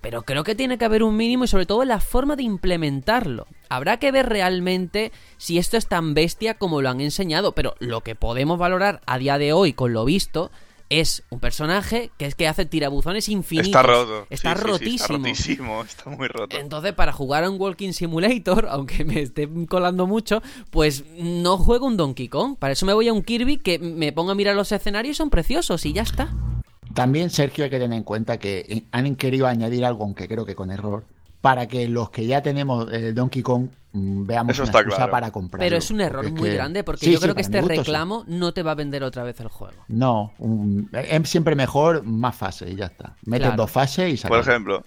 Pero 0.00 0.22
creo 0.22 0.42
que 0.42 0.56
tiene 0.56 0.78
que 0.78 0.84
haber 0.84 1.04
un 1.04 1.16
mínimo 1.16 1.44
y 1.44 1.48
sobre 1.48 1.66
todo 1.66 1.84
la 1.84 2.00
forma 2.00 2.34
de 2.34 2.42
implementarlo. 2.42 3.46
Habrá 3.68 3.98
que 3.98 4.10
ver 4.10 4.28
realmente 4.28 5.12
si 5.36 5.58
esto 5.58 5.76
es 5.76 5.86
tan 5.86 6.14
bestia 6.14 6.54
como 6.54 6.82
lo 6.82 6.88
han 6.88 7.00
enseñado, 7.00 7.52
pero 7.52 7.76
lo 7.78 8.00
que 8.00 8.16
podemos 8.16 8.58
valorar 8.58 9.00
a 9.06 9.18
día 9.18 9.38
de 9.38 9.52
hoy 9.52 9.74
con 9.74 9.92
lo 9.92 10.04
visto 10.04 10.50
es 10.90 11.22
un 11.30 11.38
personaje 11.40 12.10
que 12.18 12.26
es 12.26 12.34
que 12.34 12.48
hace 12.48 12.66
tirabuzones 12.66 13.28
infinitos. 13.28 13.68
Está 13.68 13.82
roto. 13.82 14.26
Está 14.28 14.54
Sí, 14.54 14.58
sí, 14.58 14.64
sí, 14.64 14.70
rotísimo. 14.70 15.00
está 15.00 15.16
rotísimo, 15.16 15.82
está 15.84 16.10
muy 16.10 16.28
roto. 16.28 16.56
Entonces, 16.58 16.92
para 16.92 17.12
jugar 17.12 17.44
a 17.44 17.50
un 17.50 17.60
Walking 17.60 17.92
Simulator, 17.92 18.66
aunque 18.70 19.04
me 19.04 19.20
esté 19.20 19.48
colando 19.68 20.06
mucho, 20.06 20.42
pues 20.70 21.04
no 21.16 21.56
juego 21.56 21.86
un 21.86 21.96
Donkey 21.96 22.28
Kong. 22.28 22.56
Para 22.58 22.72
eso 22.72 22.84
me 22.86 22.92
voy 22.92 23.08
a 23.08 23.12
un 23.12 23.22
Kirby 23.22 23.58
que 23.58 23.78
me 23.78 24.12
pongo 24.12 24.32
a 24.32 24.34
mirar 24.34 24.56
los 24.56 24.72
escenarios 24.72 25.14
y 25.14 25.16
son 25.16 25.30
preciosos 25.30 25.86
y 25.86 25.92
ya 25.92 26.02
está. 26.02 26.34
También, 26.92 27.30
Sergio, 27.30 27.64
hay 27.64 27.70
que 27.70 27.78
tener 27.78 27.96
en 27.96 28.02
cuenta 28.02 28.38
que 28.38 28.84
han 28.90 29.14
querido 29.14 29.46
añadir 29.46 29.84
algo, 29.84 30.02
aunque 30.02 30.26
creo 30.26 30.44
que 30.44 30.56
con 30.56 30.72
error, 30.72 31.04
para 31.40 31.66
que 31.66 31.88
los 31.88 32.10
que 32.10 32.26
ya 32.26 32.42
tenemos 32.42 32.92
el 32.92 33.14
Donkey 33.14 33.42
Kong 33.42 33.68
mm, 33.92 34.26
veamos 34.26 34.52
Eso 34.52 34.62
una 34.62 34.68
está 34.70 34.78
excusa 34.80 34.96
claro. 34.98 35.10
para 35.12 35.30
comprar. 35.30 35.58
Pero 35.60 35.76
es 35.76 35.90
un 35.90 36.00
error 36.00 36.30
muy 36.32 36.50
grande 36.50 36.84
porque 36.84 37.10
yo 37.10 37.18
creo 37.20 37.34
que 37.34 37.40
este 37.40 37.60
reclamo 37.62 38.24
no 38.26 38.52
te 38.52 38.62
va 38.62 38.72
a 38.72 38.74
vender 38.74 39.02
otra 39.02 39.22
vez 39.24 39.40
el 39.40 39.48
juego. 39.48 39.82
No, 39.88 40.32
un- 40.38 40.90
es 40.92 41.28
siempre 41.28 41.54
mejor 41.54 42.02
más 42.04 42.36
fases 42.36 42.70
y 42.72 42.76
ya 42.76 42.86
está. 42.86 43.16
Metes 43.24 43.46
Claro. 43.48 43.62
dos 43.62 43.70
fases 43.70 44.08
y 44.08 44.16
Por 44.26 44.38
sacas. 44.38 44.48
ejemplo, 44.48 44.84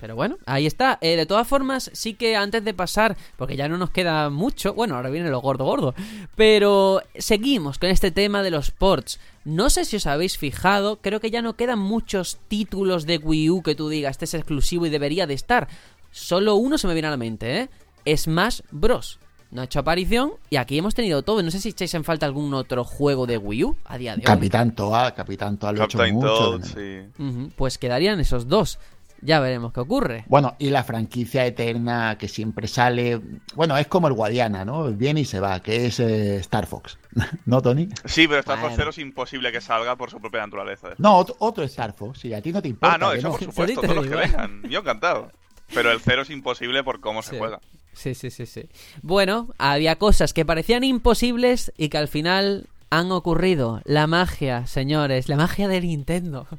Pero 0.00 0.16
bueno, 0.16 0.36
ahí 0.44 0.66
está. 0.66 0.98
Eh, 1.00 1.16
de 1.16 1.24
todas 1.24 1.46
formas, 1.46 1.90
sí 1.94 2.14
que 2.14 2.36
antes 2.36 2.64
de 2.64 2.74
pasar, 2.74 3.16
porque 3.36 3.56
ya 3.56 3.68
no 3.68 3.78
nos 3.78 3.90
queda 3.90 4.28
mucho, 4.28 4.74
bueno, 4.74 4.96
ahora 4.96 5.08
viene 5.08 5.30
lo 5.30 5.40
gordo 5.40 5.64
gordo, 5.64 5.94
pero 6.36 7.00
seguimos 7.16 7.78
con 7.78 7.90
este 7.90 8.10
tema 8.10 8.42
de 8.42 8.50
los 8.50 8.70
ports. 8.70 9.20
No 9.44 9.70
sé 9.70 9.84
si 9.84 9.96
os 9.96 10.06
habéis 10.06 10.36
fijado, 10.36 10.96
creo 11.00 11.20
que 11.20 11.30
ya 11.30 11.42
no 11.42 11.54
quedan 11.54 11.78
muchos 11.78 12.38
títulos 12.48 13.06
de 13.06 13.18
Wii 13.18 13.50
U 13.50 13.62
que 13.62 13.74
tú 13.74 13.88
digas, 13.88 14.12
este 14.12 14.24
es 14.24 14.34
exclusivo 14.34 14.84
y 14.86 14.90
debería 14.90 15.26
de 15.26 15.34
estar. 15.34 15.68
Solo 16.10 16.56
uno 16.56 16.76
se 16.78 16.86
me 16.86 16.92
viene 16.92 17.08
a 17.08 17.12
la 17.12 17.16
mente, 17.16 17.68
¿eh? 18.04 18.16
Smash 18.16 18.60
Bros. 18.70 19.18
No 19.50 19.60
ha 19.60 19.64
hecho 19.66 19.78
aparición 19.78 20.32
y 20.50 20.56
aquí 20.56 20.76
hemos 20.76 20.96
tenido 20.96 21.22
todo. 21.22 21.40
No 21.40 21.50
sé 21.52 21.60
si 21.60 21.68
echáis 21.68 21.94
en 21.94 22.02
falta 22.02 22.26
algún 22.26 22.52
otro 22.54 22.82
juego 22.82 23.24
de 23.26 23.38
Wii 23.38 23.64
U 23.64 23.76
a 23.84 23.96
día 23.98 24.14
de 24.16 24.22
hoy. 24.22 24.24
Capitán 24.24 24.74
Toad, 24.74 25.14
Capitán 25.14 25.58
Toad 25.58 25.76
lo 25.76 25.82
he 25.82 25.84
hecho 25.84 25.98
mucho. 26.12 26.58
Toad, 26.58 27.50
Pues 27.54 27.78
quedarían 27.78 28.18
esos 28.18 28.48
dos. 28.48 28.80
Ya 29.24 29.40
veremos 29.40 29.72
qué 29.72 29.80
ocurre. 29.80 30.24
Bueno, 30.28 30.54
y 30.58 30.68
la 30.70 30.84
franquicia 30.84 31.46
eterna 31.46 32.18
que 32.18 32.28
siempre 32.28 32.68
sale. 32.68 33.20
Bueno, 33.54 33.76
es 33.78 33.86
como 33.86 34.06
el 34.08 34.12
Guadiana, 34.14 34.64
¿no? 34.66 34.84
Viene 34.92 35.20
y 35.22 35.24
se 35.24 35.40
va, 35.40 35.60
que 35.60 35.86
es 35.86 35.98
eh, 35.98 36.36
Star 36.36 36.66
Fox. 36.66 36.98
¿No, 37.46 37.62
Tony? 37.62 37.88
Sí, 38.04 38.28
pero 38.28 38.40
Star 38.40 38.60
Fox. 38.60 38.74
Zero 38.76 38.90
es 38.90 38.98
imposible 38.98 39.50
que 39.50 39.60
salga 39.62 39.96
por 39.96 40.10
su 40.10 40.20
propia 40.20 40.40
naturaleza. 40.40 40.90
No, 40.98 41.16
otro, 41.16 41.36
otro 41.38 41.64
Star 41.64 41.94
Fox. 41.94 42.20
Si 42.20 42.34
a 42.34 42.42
ti 42.42 42.52
no 42.52 42.60
te 42.60 42.68
importa. 42.68 42.94
ah, 42.94 42.98
no, 42.98 43.12
eso 43.12 43.28
no. 43.28 43.30
por 43.32 43.40
Sí, 43.40 43.46
supuesto, 43.46 43.80
todos 43.80 43.96
los 43.96 44.06
que 44.06 44.14
vengan. 44.14 44.62
Yo 44.68 44.80
encantado. 44.80 45.30
Pero 45.72 45.90
el 45.90 46.00
cero 46.00 46.22
es 46.22 46.30
imposible 46.30 46.84
por 46.84 47.00
cómo 47.00 47.22
Sí. 47.22 47.30
se 47.30 47.38
juega. 47.38 47.60
Sí, 47.94 48.14
sí, 48.14 48.30
sí, 48.30 48.44
sí. 48.44 48.68
Bueno, 49.02 49.48
había 49.56 49.96
cosas 49.96 50.32
que 50.34 50.44
parecían 50.44 50.84
imposibles 50.84 51.72
y 51.78 51.88
que 51.88 51.96
al 51.96 52.08
final 52.08 52.66
han 52.90 53.12
ocurrido. 53.12 53.80
La 53.84 54.06
magia, 54.06 54.66
señores, 54.66 55.28
la 55.28 55.36
magia 55.36 55.68
de 55.68 55.80
Nintendo. 55.80 56.46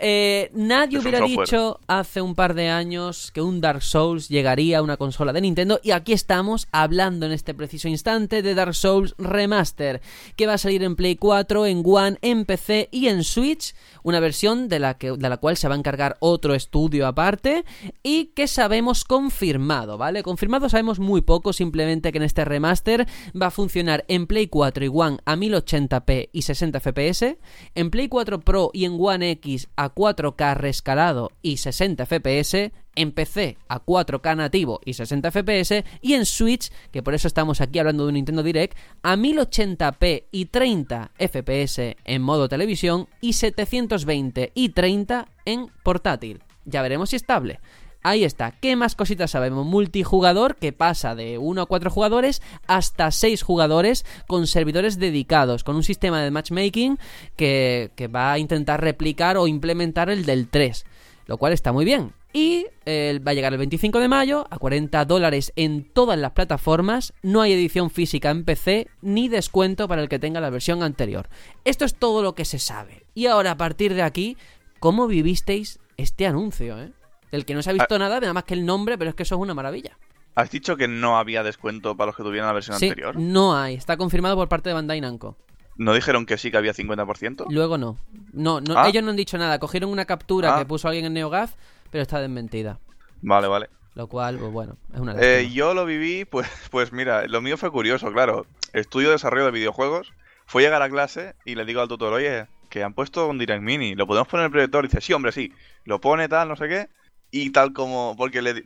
Eh, 0.00 0.50
nadie 0.54 0.98
hubiera 0.98 1.20
dicho 1.20 1.80
hace 1.88 2.20
un 2.20 2.36
par 2.36 2.54
de 2.54 2.68
años 2.68 3.32
que 3.32 3.40
un 3.40 3.60
Dark 3.60 3.82
Souls 3.82 4.28
llegaría 4.28 4.78
a 4.78 4.82
una 4.82 4.96
consola 4.96 5.32
de 5.32 5.40
Nintendo 5.40 5.80
y 5.82 5.90
aquí 5.90 6.12
estamos 6.12 6.68
hablando 6.70 7.26
en 7.26 7.32
este 7.32 7.52
preciso 7.52 7.88
instante 7.88 8.42
de 8.42 8.54
Dark 8.54 8.74
Souls 8.74 9.14
Remaster, 9.18 10.00
que 10.36 10.46
va 10.46 10.54
a 10.54 10.58
salir 10.58 10.84
en 10.84 10.94
Play 10.94 11.16
4, 11.16 11.66
en 11.66 11.82
One, 11.84 12.18
en 12.22 12.44
PC 12.44 12.90
y 12.92 13.08
en 13.08 13.24
Switch, 13.24 13.74
una 14.02 14.20
versión 14.20 14.68
de 14.68 14.78
la, 14.78 14.94
que, 14.94 15.12
de 15.12 15.28
la 15.28 15.38
cual 15.38 15.56
se 15.56 15.66
va 15.66 15.74
a 15.74 15.78
encargar 15.78 16.16
otro 16.20 16.54
estudio 16.54 17.06
aparte 17.06 17.64
y 18.02 18.26
que 18.26 18.46
sabemos 18.46 19.04
confirmado, 19.04 19.98
¿vale? 19.98 20.22
Confirmado 20.22 20.68
sabemos 20.68 20.98
muy 20.98 21.22
poco, 21.22 21.52
simplemente 21.52 22.12
que 22.12 22.18
en 22.18 22.24
este 22.24 22.44
remaster 22.44 23.06
va 23.40 23.46
a 23.46 23.50
funcionar 23.50 24.04
en 24.08 24.26
Play 24.26 24.46
4 24.46 24.84
y 24.84 24.90
One 24.92 25.18
a 25.24 25.36
1080p 25.64 26.30
y 26.32 26.42
60 26.42 26.80
fps, 26.80 27.36
en 27.74 27.90
Play 27.90 28.08
4 28.08 28.40
Pro 28.40 28.70
y 28.72 28.84
en 28.84 28.96
One 28.98 29.30
X 29.32 29.68
a 29.76 29.94
4K 29.94 30.56
rescalado 30.56 31.32
y 31.42 31.58
60 31.58 32.06
fps, 32.06 32.72
en 32.94 33.12
PC 33.12 33.58
a 33.68 33.84
4K 33.84 34.36
nativo 34.36 34.80
y 34.84 34.94
60 34.94 35.30
fps 35.30 35.84
y 36.02 36.14
en 36.14 36.26
Switch, 36.26 36.70
que 36.90 37.02
por 37.02 37.14
eso 37.14 37.28
estamos 37.28 37.60
aquí 37.60 37.78
hablando 37.78 38.04
de 38.04 38.08
un 38.08 38.14
Nintendo 38.14 38.42
Direct, 38.42 38.76
a 39.02 39.16
1080p 39.16 40.24
y 40.32 40.46
30 40.46 41.12
fps 41.16 41.96
en 42.04 42.22
modo 42.22 42.48
televisión 42.48 43.08
y 43.20 43.34
720 43.34 44.52
y 44.54 44.70
30 44.70 45.28
en 45.44 45.68
portátil. 45.84 46.42
Ya 46.64 46.82
veremos 46.82 47.10
si 47.10 47.16
estable. 47.16 47.60
Ahí 48.02 48.24
está. 48.24 48.52
¿Qué 48.52 48.76
más 48.76 48.94
cositas 48.94 49.32
sabemos? 49.32 49.66
Multijugador 49.66 50.56
que 50.56 50.72
pasa 50.72 51.14
de 51.14 51.38
1 51.38 51.62
a 51.62 51.66
4 51.66 51.90
jugadores 51.90 52.42
hasta 52.66 53.10
6 53.10 53.42
jugadores 53.42 54.06
con 54.26 54.46
servidores 54.46 54.98
dedicados, 54.98 55.64
con 55.64 55.76
un 55.76 55.82
sistema 55.82 56.22
de 56.22 56.30
matchmaking 56.30 56.98
que, 57.36 57.90
que 57.96 58.08
va 58.08 58.32
a 58.32 58.38
intentar 58.38 58.80
replicar 58.80 59.36
o 59.36 59.48
implementar 59.48 60.10
el 60.10 60.24
del 60.24 60.48
3, 60.48 60.84
lo 61.26 61.38
cual 61.38 61.52
está 61.52 61.72
muy 61.72 61.84
bien. 61.84 62.12
Y 62.32 62.66
eh, 62.84 63.20
va 63.26 63.30
a 63.30 63.34
llegar 63.34 63.52
el 63.52 63.58
25 63.58 64.00
de 64.00 64.08
mayo 64.08 64.46
a 64.50 64.58
40 64.58 65.04
dólares 65.06 65.52
en 65.56 65.84
todas 65.84 66.18
las 66.18 66.32
plataformas. 66.32 67.14
No 67.22 67.40
hay 67.40 67.52
edición 67.52 67.90
física 67.90 68.30
en 68.30 68.44
PC 68.44 68.86
ni 69.00 69.28
descuento 69.28 69.88
para 69.88 70.02
el 70.02 70.08
que 70.08 70.18
tenga 70.18 70.40
la 70.40 70.50
versión 70.50 70.82
anterior. 70.82 71.28
Esto 71.64 71.84
es 71.84 71.94
todo 71.94 72.22
lo 72.22 72.34
que 72.34 72.44
se 72.44 72.58
sabe. 72.58 73.06
Y 73.14 73.26
ahora 73.26 73.52
a 73.52 73.56
partir 73.56 73.94
de 73.94 74.02
aquí, 74.02 74.36
¿cómo 74.78 75.06
vivisteis 75.06 75.80
este 75.96 76.26
anuncio? 76.26 76.78
Eh? 76.80 76.92
Del 77.30 77.44
que 77.44 77.54
no 77.54 77.62
se 77.62 77.70
ha 77.70 77.72
visto 77.72 77.98
nada, 77.98 78.20
nada 78.20 78.32
más 78.32 78.44
que 78.44 78.54
el 78.54 78.64
nombre, 78.64 78.96
pero 78.98 79.10
es 79.10 79.16
que 79.16 79.22
eso 79.24 79.34
es 79.34 79.40
una 79.40 79.54
maravilla. 79.54 79.96
¿Has 80.34 80.50
dicho 80.50 80.76
que 80.76 80.86
no 80.88 81.18
había 81.18 81.42
descuento 81.42 81.96
para 81.96 82.06
los 82.08 82.16
que 82.16 82.22
tuvieran 82.22 82.46
la 82.46 82.52
versión 82.52 82.78
Sí, 82.78 82.86
anterior? 82.88 83.16
no 83.16 83.56
hay. 83.56 83.74
Está 83.74 83.96
confirmado 83.96 84.36
por 84.36 84.48
parte 84.48 84.70
de 84.70 84.74
Bandai 84.74 85.00
Namco. 85.00 85.36
¿No 85.76 85.94
dijeron 85.94 86.26
que 86.26 86.38
sí 86.38 86.50
que 86.50 86.56
había 86.56 86.72
50%? 86.74 87.46
Luego 87.50 87.78
no. 87.78 87.98
No, 88.32 88.60
no 88.60 88.78
Ah. 88.78 88.88
ellos 88.88 89.02
no 89.02 89.10
han 89.10 89.16
dicho 89.16 89.36
nada. 89.38 89.58
Cogieron 89.58 89.90
una 89.90 90.04
captura 90.06 90.54
Ah. 90.54 90.58
que 90.58 90.66
puso 90.66 90.88
alguien 90.88 91.06
en 91.06 91.14
NeoGAF, 91.14 91.54
pero 91.90 92.02
está 92.02 92.20
desmentida. 92.20 92.78
Vale, 93.22 93.46
vale. 93.48 93.68
Lo 93.94 94.06
cual, 94.06 94.38
pues 94.38 94.52
bueno, 94.52 94.76
es 94.94 95.00
una 95.00 95.14
Eh, 95.20 95.50
yo 95.52 95.74
lo 95.74 95.84
viví, 95.84 96.24
pues, 96.24 96.46
pues 96.70 96.92
mira, 96.92 97.26
lo 97.26 97.40
mío 97.40 97.56
fue 97.56 97.70
curioso, 97.72 98.12
claro. 98.12 98.46
Estudio 98.72 99.08
de 99.08 99.14
desarrollo 99.14 99.46
de 99.46 99.50
videojuegos. 99.52 100.12
Fui 100.46 100.62
a 100.62 100.66
llegar 100.68 100.82
a 100.82 100.88
clase 100.88 101.34
y 101.44 101.56
le 101.56 101.64
digo 101.64 101.80
al 101.80 101.88
tutor, 101.88 102.12
oye, 102.12 102.46
que 102.70 102.82
han 102.84 102.94
puesto 102.94 103.26
un 103.28 103.38
Direct 103.38 103.62
Mini, 103.62 103.94
¿lo 103.96 104.06
podemos 104.06 104.28
poner 104.28 104.42
en 104.44 104.46
el 104.46 104.52
proyector? 104.52 104.84
Y 104.84 104.88
dice, 104.88 105.00
sí, 105.00 105.12
hombre, 105.12 105.32
sí. 105.32 105.52
Lo 105.84 106.00
pone 106.00 106.28
tal, 106.28 106.48
no 106.48 106.56
sé 106.56 106.68
qué. 106.68 106.88
Y 107.30 107.50
tal 107.50 107.72
como, 107.72 108.14
porque 108.16 108.40
le 108.40 108.64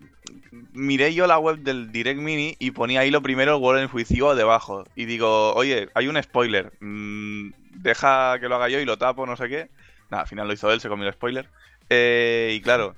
miré 0.72 1.14
yo 1.14 1.26
la 1.26 1.38
web 1.38 1.58
del 1.58 1.90
Direct 1.90 2.20
Mini 2.20 2.56
y 2.58 2.70
ponía 2.70 3.00
ahí 3.00 3.10
lo 3.10 3.22
primero, 3.22 3.58
World 3.58 3.92
with 3.92 4.08
You 4.08 4.34
debajo. 4.34 4.84
Y 4.94 5.06
digo, 5.06 5.54
oye, 5.54 5.88
hay 5.94 6.08
un 6.08 6.22
spoiler. 6.22 6.72
mm, 6.80 7.52
deja 7.74 8.38
que 8.38 8.48
lo 8.48 8.56
haga 8.56 8.68
yo 8.68 8.78
y 8.80 8.84
lo 8.84 8.98
tapo, 8.98 9.26
no 9.26 9.36
sé 9.36 9.48
qué. 9.48 9.70
Nada, 10.10 10.22
al 10.22 10.28
final 10.28 10.46
lo 10.46 10.52
hizo 10.52 10.70
él, 10.72 10.80
se 10.80 10.88
comió 10.88 11.06
el 11.06 11.14
spoiler. 11.14 11.48
Eh, 11.90 12.52
y 12.54 12.60
claro, 12.60 12.94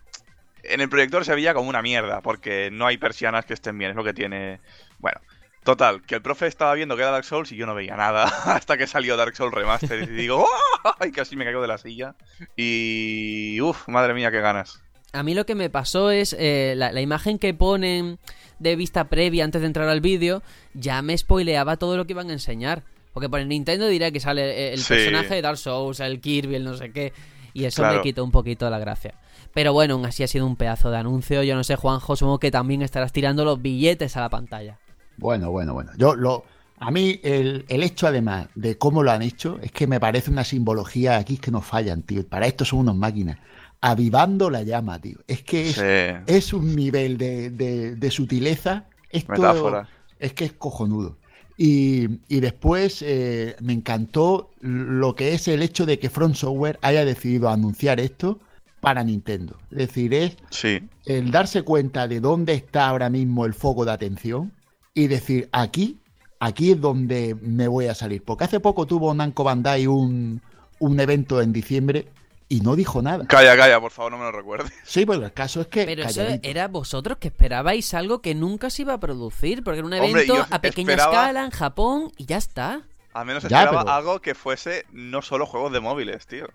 en 0.62 0.80
el 0.80 0.88
proyector 0.88 1.24
se 1.24 1.34
veía 1.34 1.54
como 1.54 1.68
una 1.68 1.82
mierda, 1.82 2.20
porque 2.20 2.70
no 2.72 2.86
hay 2.86 2.98
persianas 2.98 3.44
que 3.44 3.54
estén 3.54 3.78
bien, 3.78 3.90
es 3.90 3.96
lo 3.96 4.04
que 4.04 4.14
tiene. 4.14 4.60
Bueno, 4.98 5.20
total, 5.62 6.02
que 6.02 6.16
el 6.16 6.22
profe 6.22 6.46
estaba 6.46 6.74
viendo 6.74 6.96
que 6.96 7.02
era 7.02 7.10
Dark 7.10 7.24
Souls 7.24 7.50
y 7.52 7.56
yo 7.56 7.66
no 7.66 7.74
veía 7.74 7.96
nada 7.96 8.24
hasta 8.54 8.76
que 8.76 8.86
salió 8.86 9.16
Dark 9.16 9.36
Souls 9.36 9.54
Remaster 9.54 10.02
y 10.02 10.06
digo, 10.06 10.46
¡ay! 11.00 11.12
Casi 11.12 11.36
me 11.36 11.44
caigo 11.44 11.62
de 11.62 11.68
la 11.68 11.78
silla. 11.78 12.14
Y. 12.56 13.60
uff, 13.60 13.88
madre 13.88 14.14
mía, 14.14 14.30
qué 14.30 14.40
ganas. 14.40 14.83
A 15.14 15.22
mí 15.22 15.34
lo 15.34 15.46
que 15.46 15.54
me 15.54 15.70
pasó 15.70 16.10
es 16.10 16.34
eh, 16.38 16.74
la, 16.76 16.90
la 16.92 17.00
imagen 17.00 17.38
que 17.38 17.54
ponen 17.54 18.18
de 18.58 18.74
vista 18.76 19.04
previa 19.08 19.44
antes 19.44 19.60
de 19.60 19.66
entrar 19.68 19.88
al 19.88 20.00
vídeo, 20.00 20.42
ya 20.74 21.02
me 21.02 21.16
spoileaba 21.16 21.76
todo 21.76 21.96
lo 21.96 22.04
que 22.06 22.12
iban 22.14 22.30
a 22.30 22.32
enseñar. 22.32 22.82
Porque 23.12 23.28
por 23.28 23.38
el 23.38 23.48
Nintendo 23.48 23.86
dirá 23.86 24.10
que 24.10 24.18
sale 24.18 24.42
eh, 24.42 24.72
el 24.74 24.80
Sí. 24.80 24.88
personaje 24.94 25.34
de 25.36 25.42
Dark 25.42 25.56
Souls, 25.56 26.00
el 26.00 26.20
Kirby, 26.20 26.56
el 26.56 26.64
no 26.64 26.74
sé 26.76 26.90
qué. 26.90 27.12
Y 27.52 27.64
eso 27.64 27.82
Claro. 27.82 27.98
me 27.98 28.02
quitó 28.02 28.24
un 28.24 28.32
poquito 28.32 28.68
la 28.68 28.80
gracia. 28.80 29.14
Pero 29.52 29.72
bueno, 29.72 29.94
aún 29.94 30.04
así 30.04 30.24
ha 30.24 30.26
sido 30.28 30.44
un 30.46 30.56
pedazo 30.56 30.90
de 30.90 30.96
anuncio. 30.96 31.44
Yo 31.44 31.54
no 31.54 31.62
sé, 31.62 31.76
Juanjo, 31.76 32.16
supongo 32.16 32.40
que 32.40 32.50
también 32.50 32.82
estarás 32.82 33.12
tirando 33.12 33.44
los 33.44 33.62
billetes 33.62 34.16
a 34.16 34.20
la 34.20 34.30
pantalla. 34.30 34.80
Bueno, 35.16 35.52
bueno, 35.52 35.74
bueno. 35.74 35.92
Yo 35.96 36.16
lo. 36.16 36.44
A 36.80 36.90
mí, 36.90 37.20
el, 37.22 37.64
el 37.68 37.84
hecho, 37.84 38.08
además, 38.08 38.48
de 38.56 38.76
cómo 38.76 39.04
lo 39.04 39.12
han 39.12 39.22
hecho, 39.22 39.60
es 39.62 39.70
que 39.70 39.86
me 39.86 40.00
parece 40.00 40.32
una 40.32 40.42
simbología 40.42 41.16
aquí 41.18 41.38
que 41.38 41.52
no 41.52 41.60
fallan, 41.60 42.02
tío. 42.02 42.26
Para 42.26 42.48
esto 42.48 42.64
son 42.64 42.80
unos 42.80 42.96
máquinas. 42.96 43.38
Avivando 43.86 44.48
la 44.48 44.62
llama, 44.62 44.98
tío. 44.98 45.18
Es 45.26 45.42
que 45.42 45.68
es, 45.68 45.74
Sí. 45.76 46.22
es 46.26 46.52
un 46.54 46.74
nivel 46.74 47.18
de, 47.18 47.50
de- 47.50 47.96
de 47.96 48.10
sutileza. 48.10 48.86
Esto 49.10 49.32
Metáfora. 49.32 49.88
es 50.18 50.32
que 50.32 50.46
es 50.46 50.52
cojonudo. 50.54 51.18
Y, 51.58 52.08
y 52.28 52.40
después 52.40 53.02
eh, 53.02 53.56
me 53.60 53.74
encantó 53.74 54.50
lo 54.60 55.14
que 55.14 55.34
es 55.34 55.48
el 55.48 55.60
hecho 55.62 55.84
de 55.84 55.98
que 55.98 56.08
Front 56.08 56.34
Software 56.36 56.78
haya 56.80 57.04
decidido 57.04 57.50
anunciar 57.50 58.00
esto 58.00 58.40
para 58.80 59.04
Nintendo. 59.04 59.58
Es 59.70 59.76
decir, 59.78 60.14
es 60.14 60.36
Sí. 60.50 60.80
el 61.04 61.30
darse 61.30 61.60
cuenta 61.62 62.08
de 62.08 62.20
dónde 62.20 62.54
está 62.54 62.88
ahora 62.88 63.10
mismo 63.10 63.44
el 63.44 63.52
foco 63.52 63.84
de 63.84 63.92
atención 63.92 64.52
y 64.94 65.08
decir, 65.08 65.48
aquí, 65.52 65.98
aquí 66.40 66.70
es 66.72 66.80
donde 66.80 67.36
me 67.42 67.68
voy 67.68 67.86
a 67.88 67.94
salir. 67.94 68.22
Porque 68.24 68.44
hace 68.44 68.60
poco 68.60 68.86
tuvo 68.86 69.12
Namco 69.14 69.44
Bandai 69.44 69.86
un, 69.86 70.40
un 70.80 71.00
evento 71.00 71.40
en 71.42 71.52
diciembre 71.52 72.08
y 72.48 72.60
no 72.60 72.76
dijo 72.76 73.00
nada. 73.02 73.26
Calla, 73.26 73.56
calla, 73.56 73.80
por 73.80 73.90
favor, 73.90 74.12
no 74.12 74.18
me 74.18 74.24
lo 74.24 74.32
recuerdes. 74.32 74.72
Sí, 74.84 75.06
pero 75.06 75.24
el 75.24 75.32
caso 75.32 75.60
es 75.62 75.66
que... 75.68 75.84
Pero 75.84 76.04
eso 76.04 76.22
era 76.42 76.68
vosotros 76.68 77.18
que 77.18 77.28
esperabais 77.28 77.94
algo 77.94 78.20
que 78.20 78.34
nunca 78.34 78.70
se 78.70 78.82
iba 78.82 78.94
a 78.94 79.00
producir. 79.00 79.62
Porque 79.64 79.78
era 79.78 79.86
un 79.86 79.92
Hombre, 79.94 80.10
evento 80.24 80.46
a 80.50 80.60
pequeña 80.60 80.90
esperaba- 80.92 81.12
escala 81.14 81.44
en 81.44 81.50
Japón 81.50 82.12
y 82.16 82.26
ya 82.26 82.36
está. 82.36 82.82
Al 83.14 83.26
menos 83.26 83.42
Ya, 83.44 83.60
esperaba 83.62 83.84
pero- 83.84 83.92
algo 83.94 84.20
que 84.20 84.34
fuese 84.34 84.84
no 84.92 85.22
solo 85.22 85.46
juegos 85.46 85.72
de 85.72 85.80
móviles, 85.80 86.26
tío. 86.26 86.46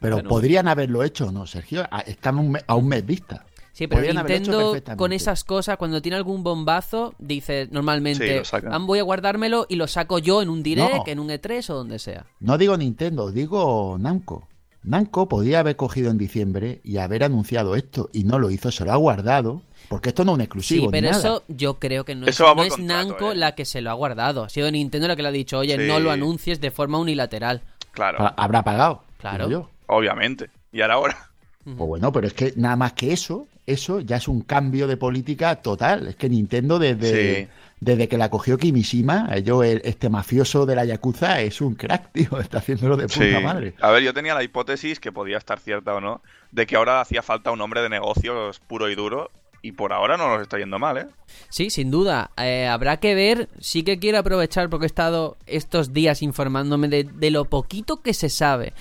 Pero 0.00 0.16
Bueno. 0.16 0.28
podrían 0.28 0.68
haberlo 0.68 1.02
hecho, 1.02 1.32
¿no, 1.32 1.46
Sergio? 1.46 1.86
Un 2.32 2.52
mes- 2.52 2.64
a 2.66 2.74
un 2.74 2.86
mes 2.88 3.04
vista. 3.04 3.44
Sí, 3.72 3.86
pero 3.88 4.00
Podrían 4.00 4.16
Nintendo 4.24 4.74
con 4.96 5.12
esas 5.12 5.44
cosas, 5.44 5.76
cuando 5.76 6.00
tiene 6.00 6.16
algún 6.16 6.42
bombazo, 6.42 7.14
dice 7.18 7.64
Sí, 7.66 7.70
normalmente, 7.72 8.38
lo 8.38 8.44
sacan. 8.46 8.72
"Ah, 8.72 8.78
voy 8.78 9.00
a 9.00 9.02
guardármelo 9.02 9.66
y 9.68 9.76
lo 9.76 9.86
saco 9.86 10.18
yo 10.18 10.40
en 10.40 10.48
un 10.48 10.62
direct, 10.62 10.94
No. 10.94 11.02
en 11.06 11.18
un 11.18 11.28
E3 11.28 11.68
o 11.68 11.74
donde 11.74 11.98
sea. 11.98 12.24
No 12.40 12.56
digo 12.56 12.74
Nintendo, 12.78 13.30
digo 13.30 13.96
Namco. 14.00 14.48
Namco 14.86 15.28
podía 15.28 15.60
haber 15.60 15.76
cogido 15.76 16.10
en 16.10 16.18
diciembre 16.18 16.80
y 16.84 16.96
haber 16.98 17.24
anunciado 17.24 17.74
esto 17.76 18.08
y 18.12 18.24
no 18.24 18.38
lo 18.38 18.50
hizo, 18.50 18.70
se 18.70 18.84
lo 18.84 18.92
ha 18.92 18.96
guardado, 18.96 19.62
porque 19.88 20.10
esto 20.10 20.24
no 20.24 20.32
es 20.32 20.34
un 20.36 20.40
exclusivo. 20.42 20.80
Sí, 20.82 20.86
ni 20.86 20.92
pero 20.92 21.08
nada. 21.10 21.18
eso 21.18 21.44
yo 21.48 21.78
creo 21.78 22.04
que 22.04 22.14
no 22.14 22.26
Eso 22.26 22.44
es, 22.44 22.48
no 22.50 22.56
por 22.56 22.66
es 22.66 22.72
contrato, 22.76 23.08
Namco 23.08 23.32
eh. 23.32 23.36
la 23.36 23.54
que 23.54 23.64
se 23.64 23.80
lo 23.80 23.90
ha 23.90 23.94
guardado. 23.94 24.44
Ha 24.44 24.48
sido 24.48 24.70
Nintendo 24.70 25.08
la 25.08 25.16
que 25.16 25.22
le 25.22 25.28
ha 25.28 25.32
dicho, 25.32 25.58
oye, 25.58 25.76
Sí. 25.76 25.86
no 25.88 26.00
lo 26.00 26.10
anuncies 26.10 26.60
de 26.60 26.70
forma 26.70 26.98
unilateral. 26.98 27.62
Claro, 27.90 28.22
Ha- 28.22 28.34
Habrá 28.36 28.62
pagado. 28.62 29.02
Claro. 29.18 29.48
yo. 29.50 29.70
obviamente. 29.88 30.50
Y 30.72 30.80
ahora 30.82 30.94
ahora. 30.94 31.30
Pues 31.64 31.76
bueno, 31.76 32.12
pero 32.12 32.28
es 32.28 32.32
que 32.34 32.52
nada 32.56 32.76
más 32.76 32.92
que 32.92 33.12
eso, 33.12 33.48
eso 33.66 33.98
ya 34.00 34.16
es 34.18 34.28
un 34.28 34.42
cambio 34.42 34.86
de 34.86 34.96
política 34.96 35.56
total. 35.56 36.06
Es 36.06 36.14
que 36.16 36.28
Nintendo 36.28 36.78
desde, 36.78 37.44
Sí. 37.44 37.48
Desde 37.80 38.08
que 38.08 38.16
la 38.18 38.30
cogió 38.30 38.56
Kimishima, 38.58 39.36
yo, 39.38 39.62
el- 39.62 39.82
este 39.84 40.08
mafioso 40.08 40.64
de 40.66 40.74
la 40.76 40.84
Yakuza 40.84 41.40
es 41.40 41.60
un 41.60 41.74
crack, 41.74 42.12
tío. 42.12 42.40
Está 42.40 42.58
haciéndolo 42.58 42.96
de 42.96 43.06
puta 43.08 43.20
Sí. 43.38 43.44
madre. 43.44 43.74
A 43.80 43.90
ver, 43.90 44.02
yo 44.02 44.14
tenía 44.14 44.34
la 44.34 44.42
hipótesis, 44.42 44.98
que 45.00 45.12
podía 45.12 45.38
estar 45.38 45.58
cierta 45.60 45.94
o 45.94 46.00
no, 46.00 46.22
de 46.52 46.66
que 46.66 46.76
ahora 46.76 47.00
hacía 47.00 47.22
falta 47.22 47.50
un 47.50 47.60
hombre 47.60 47.82
de 47.82 47.88
negocios 47.88 48.60
puro 48.60 48.88
y 48.90 48.94
duro. 48.94 49.30
Y 49.62 49.72
por 49.72 49.92
ahora 49.92 50.16
no 50.16 50.28
nos 50.28 50.42
está 50.42 50.58
yendo 50.58 50.78
mal, 50.78 50.96
¿eh? 50.98 51.06
Sí, 51.48 51.70
sin 51.70 51.90
duda. 51.90 52.30
Eh, 52.36 52.68
habrá 52.68 52.98
que 52.98 53.16
ver. 53.16 53.48
Sí 53.58 53.82
que 53.82 53.98
quiero 53.98 54.18
aprovechar 54.18 54.70
porque 54.70 54.84
he 54.84 54.86
estado 54.86 55.36
estos 55.46 55.92
días 55.92 56.22
informándome 56.22 56.86
de, 56.88 57.02
de 57.04 57.30
lo 57.32 57.46
poquito 57.46 58.00
que 58.00 58.14
se 58.14 58.28
sabe. 58.28 58.74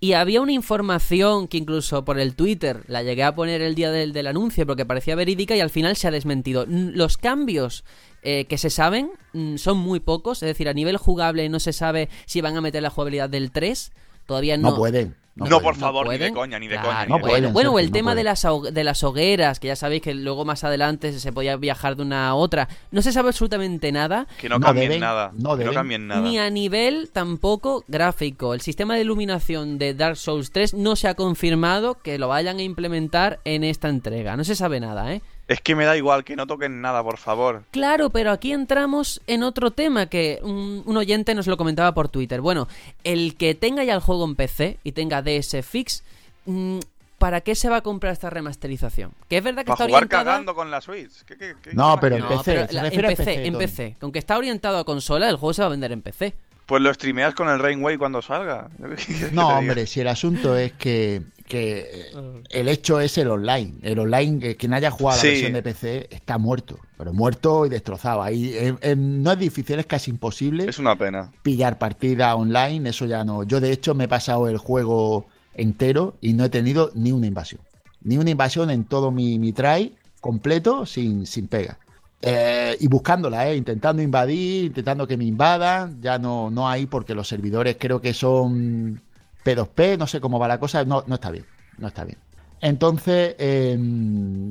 Y 0.00 0.14
había 0.14 0.40
una 0.40 0.50
información 0.52 1.46
que 1.46 1.56
incluso 1.58 2.04
por 2.04 2.18
el 2.18 2.34
Twitter 2.34 2.82
la 2.88 3.02
llegué 3.02 3.22
a 3.22 3.34
poner 3.34 3.62
el 3.62 3.74
día 3.76 3.90
del, 3.92 4.12
del 4.12 4.26
anuncio 4.26 4.66
porque 4.66 4.84
parecía 4.84 5.14
verídica 5.14 5.54
y 5.54 5.60
al 5.60 5.70
final 5.70 5.94
se 5.94 6.08
ha 6.08 6.10
desmentido. 6.10 6.66
Los 6.68 7.16
cambios 7.16 7.84
eh, 8.24 8.46
que 8.46 8.58
se 8.58 8.70
saben 8.70 9.10
mm, 9.34 9.56
son 9.56 9.78
muy 9.78 10.00
pocos, 10.00 10.42
es 10.42 10.46
decir, 10.48 10.68
a 10.68 10.72
nivel 10.74 10.96
jugable 10.96 11.48
no 11.48 11.60
se 11.60 11.72
sabe 11.72 12.08
si 12.26 12.40
van 12.40 12.56
a 12.56 12.60
meter 12.60 12.82
la 12.82 12.90
jugabilidad 12.90 13.28
del 13.30 13.50
3. 13.52 13.92
Todavía 14.26 14.56
no. 14.56 14.70
No, 14.70 14.76
pueden. 14.76 15.14
No, 15.36 15.60
por 15.60 15.74
favor, 15.74 16.08
ni 16.08 16.16
de 16.16 16.32
coña, 16.32 16.60
ni 16.60 16.68
de 16.68 16.74
Claro, 16.76 16.88
coña. 16.90 17.02
ni 17.06 17.08
no 17.10 17.16
de 17.16 17.20
pueden. 17.22 17.42
coña. 17.42 17.52
Bueno, 17.52 17.72
o 17.72 17.78
el 17.80 17.86
no 17.86 17.92
tema 17.92 18.14
de 18.14 18.22
las, 18.22 18.46
de 18.72 18.84
las 18.84 19.02
hogueras, 19.02 19.58
que 19.58 19.66
ya 19.66 19.74
sabéis 19.74 20.00
que 20.00 20.14
luego 20.14 20.44
más 20.44 20.62
adelante 20.62 21.12
se 21.18 21.32
podía 21.32 21.56
viajar 21.56 21.96
de 21.96 22.02
una 22.02 22.28
a 22.28 22.34
otra. 22.36 22.68
No 22.92 23.02
se 23.02 23.12
sabe 23.12 23.30
absolutamente 23.30 23.90
nada, 23.90 24.28
Que 24.40 24.48
no, 24.48 24.60
No 24.60 24.66
cambien 24.66 24.88
deben, 24.90 25.00
nada. 25.00 25.32
no 25.36 25.56
que 25.58 25.64
no 25.64 25.72
cambien 25.74 26.06
nada. 26.06 26.20
ni 26.22 26.38
a 26.38 26.48
nivel 26.50 27.10
tampoco 27.12 27.82
gráfico. 27.88 28.54
El 28.54 28.60
sistema 28.60 28.94
de 28.94 29.00
iluminación 29.00 29.76
de 29.76 29.92
Dark 29.94 30.16
Souls 30.16 30.52
3 30.52 30.74
no 30.74 30.94
se 30.94 31.08
ha 31.08 31.14
confirmado 31.14 31.96
que 31.96 32.16
lo 32.16 32.28
vayan 32.28 32.58
a 32.58 32.62
implementar 32.62 33.40
en 33.44 33.64
esta 33.64 33.88
entrega. 33.88 34.36
No 34.36 34.44
se 34.44 34.54
sabe 34.54 34.78
nada, 34.78 35.12
¿eh? 35.14 35.20
Es 35.46 35.60
que 35.60 35.74
me 35.74 35.84
da 35.84 35.96
igual, 35.96 36.24
que 36.24 36.36
no 36.36 36.46
toquen 36.46 36.80
nada, 36.80 37.02
por 37.02 37.18
favor. 37.18 37.64
Claro, 37.70 38.08
pero 38.10 38.30
aquí 38.30 38.52
entramos 38.52 39.20
en 39.26 39.42
otro 39.42 39.72
tema 39.72 40.06
que 40.06 40.38
un, 40.42 40.82
un 40.86 40.96
oyente 40.96 41.34
nos 41.34 41.46
lo 41.46 41.56
comentaba 41.58 41.92
por 41.92 42.08
Twitter. 42.08 42.40
Bueno, 42.40 42.66
el 43.04 43.36
que 43.36 43.54
tenga 43.54 43.84
ya 43.84 43.94
el 43.94 44.00
juego 44.00 44.24
en 44.24 44.36
PC 44.36 44.78
y 44.84 44.92
tenga 44.92 45.20
DS 45.20 45.62
Fix, 45.62 46.02
mm, 46.46 46.78
¿para 47.18 47.42
qué 47.42 47.54
se 47.54 47.68
va 47.68 47.76
a 47.76 47.80
comprar 47.82 48.14
esta 48.14 48.30
remasterización? 48.30 49.12
Que 49.28 49.36
es 49.38 49.44
verdad 49.44 49.62
que 49.62 49.66
Para 49.66 49.74
está 49.74 49.84
jugar 49.86 50.02
orientada... 50.04 50.24
cagando 50.24 50.54
con 50.54 50.70
la 50.70 50.80
Switch. 50.80 51.22
¿Qué, 51.26 51.36
qué- 51.36 51.54
qué- 51.62 51.74
No, 51.74 51.98
pero 52.00 52.16
en 52.16 52.22
No? 52.22 52.28
PC, 52.28 52.42
pero 52.44 52.66
la- 52.72 52.88
en 52.88 53.00
PC, 53.02 53.16
PC, 53.16 53.46
en. 53.46 53.58
PC. 53.58 53.96
Aunque 54.00 54.18
está 54.20 54.38
orientado 54.38 54.78
a 54.78 54.84
consola, 54.84 55.28
el 55.28 55.36
juego 55.36 55.52
se 55.52 55.60
va 55.60 55.66
a 55.66 55.70
vender 55.70 55.92
en 55.92 56.00
PC. 56.00 56.32
Pues 56.64 56.80
lo 56.80 56.92
streameas 56.94 57.34
con 57.34 57.50
el 57.50 57.58
Rainway 57.58 57.98
cuando 57.98 58.22
salga. 58.22 58.70
¿Qué 58.78 58.94
quieres 58.96 59.06
que 59.06 59.26
te 59.26 59.32
No, 59.32 59.48
hombre, 59.58 59.86
si 59.86 60.00
el 60.00 60.08
asunto 60.08 60.56
es 60.56 60.72
que, 60.72 61.20
que 61.46 61.80
eh, 61.80 62.42
el 62.50 62.68
hecho 62.68 63.00
es 63.00 63.16
el 63.18 63.28
online. 63.28 63.74
El 63.82 63.98
online, 63.98 64.38
que 64.40 64.56
quien 64.56 64.72
haya 64.74 64.90
jugado 64.90 65.14
a 65.14 65.16
la 65.16 65.22
Sí. 65.22 65.28
versión 65.28 65.52
de 65.52 65.62
PC 65.62 66.08
está 66.10 66.38
muerto, 66.38 66.78
pero 66.96 67.12
muerto 67.12 67.66
y 67.66 67.68
destrozado. 67.68 68.22
Ahí 68.22 68.50
eh, 68.54 68.74
eh, 68.80 68.96
no 68.96 69.32
es 69.32 69.38
difícil, 69.38 69.78
es 69.78 69.86
casi 69.86 70.10
imposible 70.10 70.68
Es 70.68 70.78
una 70.78 70.96
pena. 70.96 71.30
pillar 71.42 71.78
partida 71.78 72.34
online, 72.34 72.88
eso 72.90 73.06
ya 73.06 73.24
no. 73.24 73.42
Yo 73.42 73.60
de 73.60 73.72
hecho 73.72 73.94
me 73.94 74.04
he 74.04 74.08
pasado 74.08 74.48
el 74.48 74.58
juego 74.58 75.26
entero 75.54 76.14
y 76.20 76.32
no 76.32 76.44
he 76.44 76.48
tenido 76.48 76.90
ni 76.94 77.12
una 77.12 77.26
invasión. 77.26 77.60
Ni 78.02 78.16
una 78.18 78.30
invasión 78.30 78.70
en 78.70 78.84
todo 78.84 79.10
mi, 79.10 79.38
mi 79.38 79.52
try 79.52 79.94
completo 80.20 80.86
sin, 80.86 81.26
sin 81.26 81.46
pega. 81.48 81.78
Eh, 82.26 82.76
y 82.80 82.86
buscándola, 82.88 83.50
eh, 83.50 83.56
intentando 83.56 84.00
invadir, 84.00 84.64
intentando 84.64 85.06
que 85.06 85.18
me 85.18 85.24
invadan, 85.26 86.00
ya 86.00 86.18
no, 86.18 86.50
no 86.50 86.66
hay 86.68 86.86
porque 86.86 87.14
los 87.14 87.28
servidores 87.28 87.76
creo 87.78 88.00
que 88.00 88.14
son 88.14 89.02
P2P, 89.44 89.98
no 89.98 90.06
sé 90.06 90.20
cómo 90.20 90.38
va 90.38 90.48
la 90.48 90.58
cosa, 90.58 90.84
no, 90.84 91.04
no 91.06 91.16
está 91.16 91.30
bien, 91.30 91.46
no 91.78 91.88
está 91.88 92.04
bien. 92.04 92.18
Entonces, 92.60 93.34
eh, 93.38 93.76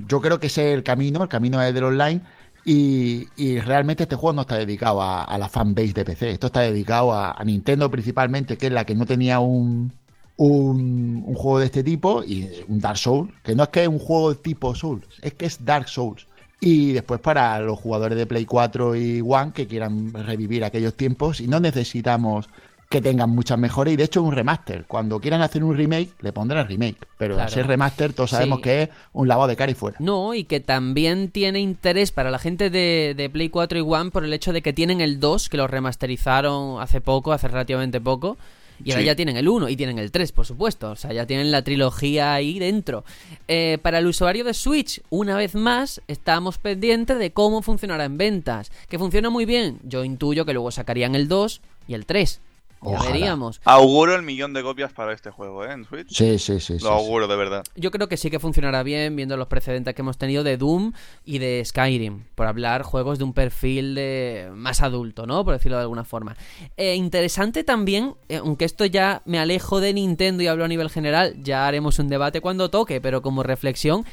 yo 0.08 0.22
creo 0.22 0.40
que 0.40 0.48
ese 0.48 0.70
es 0.72 0.76
el 0.76 0.84
camino, 0.84 1.24
el 1.24 1.30
camino 1.30 1.62
es 1.62 1.74
del 1.74 1.86
online 1.86 2.22
y, 2.66 3.28
y 3.36 3.60
realmente 3.60 4.04
este 4.04 4.16
juego 4.16 4.34
no 4.34 4.42
está 4.42 4.58
dedicado 4.58 5.02
a, 5.02 5.24
a 5.24 5.38
la 5.38 5.50
fanbase 5.50 5.94
de 5.94 6.06
PC, 6.06 6.32
esto 6.32 6.48
está 6.48 6.62
dedicado 6.62 7.12
a, 7.14 7.32
a 7.32 7.44
Nintendo 7.44 7.90
principalmente, 7.90 8.58
que 8.58 8.68
es 8.68 8.72
la 8.72 8.86
que 8.86 8.96
no 8.96 9.06
tenía 9.06 9.40
un, 9.40 9.92
un, 10.38 11.24
un 11.26 11.36
juego 11.36 11.60
de 11.60 11.66
este 11.66 11.84
tipo 11.84 12.24
y 12.24 12.50
un 12.68 12.80
Dark 12.80 12.98
Souls, 12.98 13.32
que 13.44 13.56
no 13.56 13.64
es 13.64 13.70
que 13.70 13.84
es 13.84 13.88
un 13.88 14.00
juego 14.00 14.36
tipo 14.36 14.76
Souls, 14.76 15.08
es 15.22 15.34
que 15.34 15.46
es 15.46 15.64
Dark 15.64 15.88
Souls. 15.90 16.28
Y 16.60 16.94
después 16.94 17.20
para 17.20 17.60
los 17.60 17.78
jugadores 17.80 18.18
de 18.18 18.26
Play 18.26 18.46
4 18.46 18.96
y 18.96 19.22
One 19.22 19.52
que 19.54 19.68
quieran 19.68 20.14
revivir 20.14 20.64
aquellos 20.64 20.96
tiempos 20.96 21.42
y 21.42 21.48
no 21.48 21.60
necesitamos 21.60 22.48
que 22.94 23.02
tengan 23.02 23.30
muchas 23.32 23.58
mejoras 23.58 23.92
y 23.94 23.98
de 23.98 24.04
hecho 24.04 24.22
un 24.22 24.32
remaster. 24.34 24.86
Cuando 24.86 25.20
quieran 25.20 25.42
hacer 25.42 25.64
un 25.64 25.76
remake, 25.76 26.12
le 26.22 26.32
pondrán 26.32 26.68
remake. 26.68 26.98
Pero 27.18 27.34
Claro. 27.36 27.50
ser 27.52 27.66
remaster 27.68 28.14
todos 28.14 28.30
sabemos 28.30 28.60
Sí. 28.60 28.64
que 28.64 28.82
es 28.84 28.90
un 29.14 29.28
lavado 29.28 29.48
de 29.48 29.56
cara 29.56 29.72
y 29.72 29.76
fuera. 29.76 29.98
No, 30.00 30.34
y 30.36 30.44
que 30.44 30.60
también 30.60 31.30
tiene 31.32 31.60
interés 31.60 32.12
para 32.12 32.30
la 32.30 32.38
gente 32.38 32.70
de, 32.70 33.16
de 33.18 33.30
Play 33.32 33.50
4 33.50 33.80
y 33.80 33.82
One 33.82 34.12
por 34.12 34.24
el 34.24 34.32
hecho 34.32 34.54
de 34.54 34.62
que 34.62 34.74
tienen 34.74 35.02
el 35.02 35.20
2, 35.20 35.50
que 35.50 35.58
lo 35.58 35.68
remasterizaron 35.68 36.80
hace 36.82 37.02
poco, 37.02 37.32
hace 37.34 37.48
relativamente 37.48 38.00
poco. 38.00 38.38
Y 38.84 38.92
ahora 38.92 39.04
ya 39.04 39.16
tienen 39.16 39.38
el 39.38 39.48
1 39.48 39.70
y 39.70 39.76
tienen 39.76 39.98
el 39.98 40.12
3, 40.12 40.32
por 40.32 40.46
supuesto. 40.46 40.92
O 40.92 40.96
sea, 40.96 41.14
ya 41.14 41.26
tienen 41.26 41.52
la 41.52 41.64
trilogía 41.64 42.34
ahí 42.34 42.60
dentro. 42.60 43.06
Eh, 43.48 43.78
para 43.82 44.00
el 44.00 44.08
usuario 44.08 44.44
de 44.44 44.54
Switch, 44.54 45.02
una 45.10 45.36
vez 45.38 45.56
más, 45.56 46.02
estamos 46.08 46.58
pendientes 46.58 47.18
de 47.18 47.32
cómo 47.32 47.62
funcionará 47.62 48.06
en 48.06 48.18
ventas. 48.18 48.72
Que 48.90 49.00
funciona 49.00 49.30
muy 49.30 49.46
bien. 49.46 49.80
Yo 49.84 50.04
intuyo 50.04 50.46
que 50.46 50.54
luego 50.54 50.70
sacarían 50.72 51.16
el 51.16 51.28
2 51.28 51.62
y 51.88 51.94
el 51.94 52.06
3. 52.06 52.42
Ojalá. 52.84 53.12
veríamos. 53.12 53.62
Auguro 53.64 54.16
el 54.16 54.24
millón 54.24 54.54
de 54.54 54.64
copias 54.64 54.94
para 54.94 55.14
este 55.14 55.32
juego, 55.32 55.66
¿eh? 55.66 55.72
En 55.74 55.86
Switch. 55.86 56.10
Sí, 56.10 56.40
sí, 56.40 56.60
sí. 56.60 56.80
sí, 56.80 56.84
Lo 56.84 56.92
auguro, 56.92 57.28
de 57.28 57.36
verdad. 57.36 57.64
Yo 57.76 57.92
creo 57.92 58.08
que 58.08 58.18
sí 58.18 58.30
que 58.30 58.40
funcionará 58.40 58.84
bien 58.84 59.16
viendo 59.16 59.38
los 59.38 59.48
precedentes 59.48 59.94
que 59.94 60.02
hemos 60.02 60.18
tenido 60.18 60.44
de 60.44 60.58
Doom 60.58 60.94
y 61.26 61.40
de 61.40 61.64
Skyrim, 61.66 62.24
por 62.36 62.48
hablar 62.48 62.84
juegos 62.84 63.18
de 63.18 63.24
un 63.24 63.34
perfil 63.34 63.96
de 63.96 64.50
más 64.54 64.82
adulto, 64.82 65.26
¿no? 65.26 65.44
Por 65.44 65.54
decirlo 65.54 65.78
de 65.78 65.84
alguna 65.84 66.04
forma. 66.04 66.36
Eh, 66.78 66.96
interesante 66.96 67.64
también, 67.64 68.16
eh, 68.30 68.38
aunque 68.38 68.66
esto 68.66 68.86
ya 68.86 69.22
me 69.26 69.40
alejo 69.40 69.80
de 69.80 69.94
Nintendo 69.94 70.44
y 70.44 70.48
hablo 70.48 70.66
a 70.66 70.68
nivel 70.68 70.90
general, 70.90 71.36
ya 71.42 71.68
haremos 71.68 72.00
un 72.00 72.10
debate 72.10 72.42
cuando 72.42 72.70
toque, 72.70 73.02
pero 73.02 73.22
como 73.22 73.44
reflexión, 73.44 74.06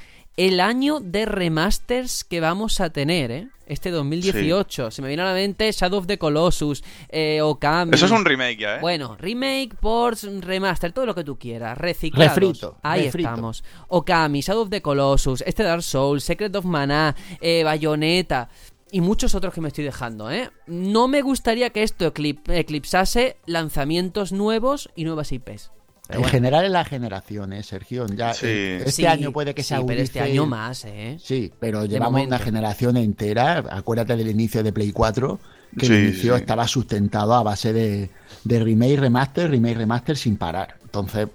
el 0.47 0.59
año 0.61 1.01
de 1.01 1.27
remasters 1.27 2.25
que 2.25 2.41
vamos 2.41 2.81
a 2.81 2.89
tener, 2.91 3.31
¿eh? 3.31 3.49
Este 3.67 3.91
2018. 3.91 4.91
Se 4.91 5.03
me 5.03 5.09
viene 5.09 5.23
a 5.23 5.27
la 5.27 5.35
mente 5.35 5.71
Shadow 5.71 5.99
of 6.01 6.07
the 6.07 6.19
Colossus, 6.19 6.83
eh, 7.11 7.41
Okami. 7.43 7.93
Eso 7.95 8.07
es 8.07 8.11
un 8.11 8.25
remake 8.25 8.57
ya, 8.59 8.77
¿eh? 8.77 8.81
Bueno, 8.81 9.17
remake, 9.19 9.77
ports, 9.79 10.27
remaster, 10.41 10.93
todo 10.93 11.05
lo 11.07 11.15
que 11.15 11.25
tú 11.25 11.39
quieras, 11.39 11.77
reciclados. 11.77 12.35
Refrito, 12.35 12.79
Ahí 12.83 13.05
refrito. 13.05 13.29
estamos. 13.29 13.65
Okami, 13.89 14.41
Shadow 14.41 14.63
of 14.63 14.71
the 14.71 14.81
Colossus, 14.83 15.43
este 15.47 15.63
Dark 15.63 15.83
Souls, 15.83 16.25
Secret 16.25 16.57
of 16.57 16.65
Mana, 16.65 17.15
eh, 17.41 17.63
Bayonetta 17.63 18.49
y 18.91 19.03
muchos 19.03 19.35
otros 19.35 19.53
que 19.55 19.61
me 19.61 19.69
estoy 19.69 19.85
dejando, 19.85 20.31
¿eh? 20.31 20.51
No 20.67 21.07
me 21.07 21.21
gustaría 21.23 21.69
que 21.71 21.83
esto 21.83 22.13
eclip- 22.13 22.51
eclipsase 22.51 23.37
lanzamientos 23.47 24.33
nuevos 24.33 24.89
y 24.97 25.05
nuevas 25.05 25.31
IPs. 25.33 25.71
Pero 26.11 26.19
En 26.19 26.23
bueno. 26.23 26.33
general 26.33 26.65
en 26.65 26.73
las 26.73 26.89
generaciones, 26.89 27.67
Sergio. 27.67 28.07
Ya, 28.07 28.35
Sí. 28.35 28.47
eh, 28.47 28.77
este 28.79 28.91
Sí, 28.91 29.07
año 29.07 29.33
puede 29.33 29.55
que 29.55 29.63
se 29.63 29.77
sí, 29.77 29.83
pero 29.87 30.01
este 30.03 30.21
año 30.21 30.45
más, 30.47 30.85
¿eh? 30.85 31.17
Sí, 31.21 31.53
pero 31.61 31.85
llevamos 31.85 32.13
momento. 32.13 32.35
una 32.35 32.45
generación 32.45 32.97
entera. 32.97 33.63
Acuérdate 33.71 34.17
del 34.17 34.29
inicio 34.29 34.63
de 34.65 34.73
Play 34.73 34.91
4, 34.93 35.39
que 35.79 35.87
Sí, 35.87 35.93
el 35.93 36.05
inicio 36.09 36.35
sí. 36.37 36.41
estaba 36.41 36.67
sustentado 36.67 37.35
a 37.35 37.43
base 37.45 37.73
de, 37.73 38.11
de 38.43 38.59
remake, 38.65 38.99
remaster, 38.99 39.49
remake, 39.51 39.77
remaster 39.79 40.17
sin 40.17 40.37
parar. 40.37 40.79
Entonces, 40.83 41.29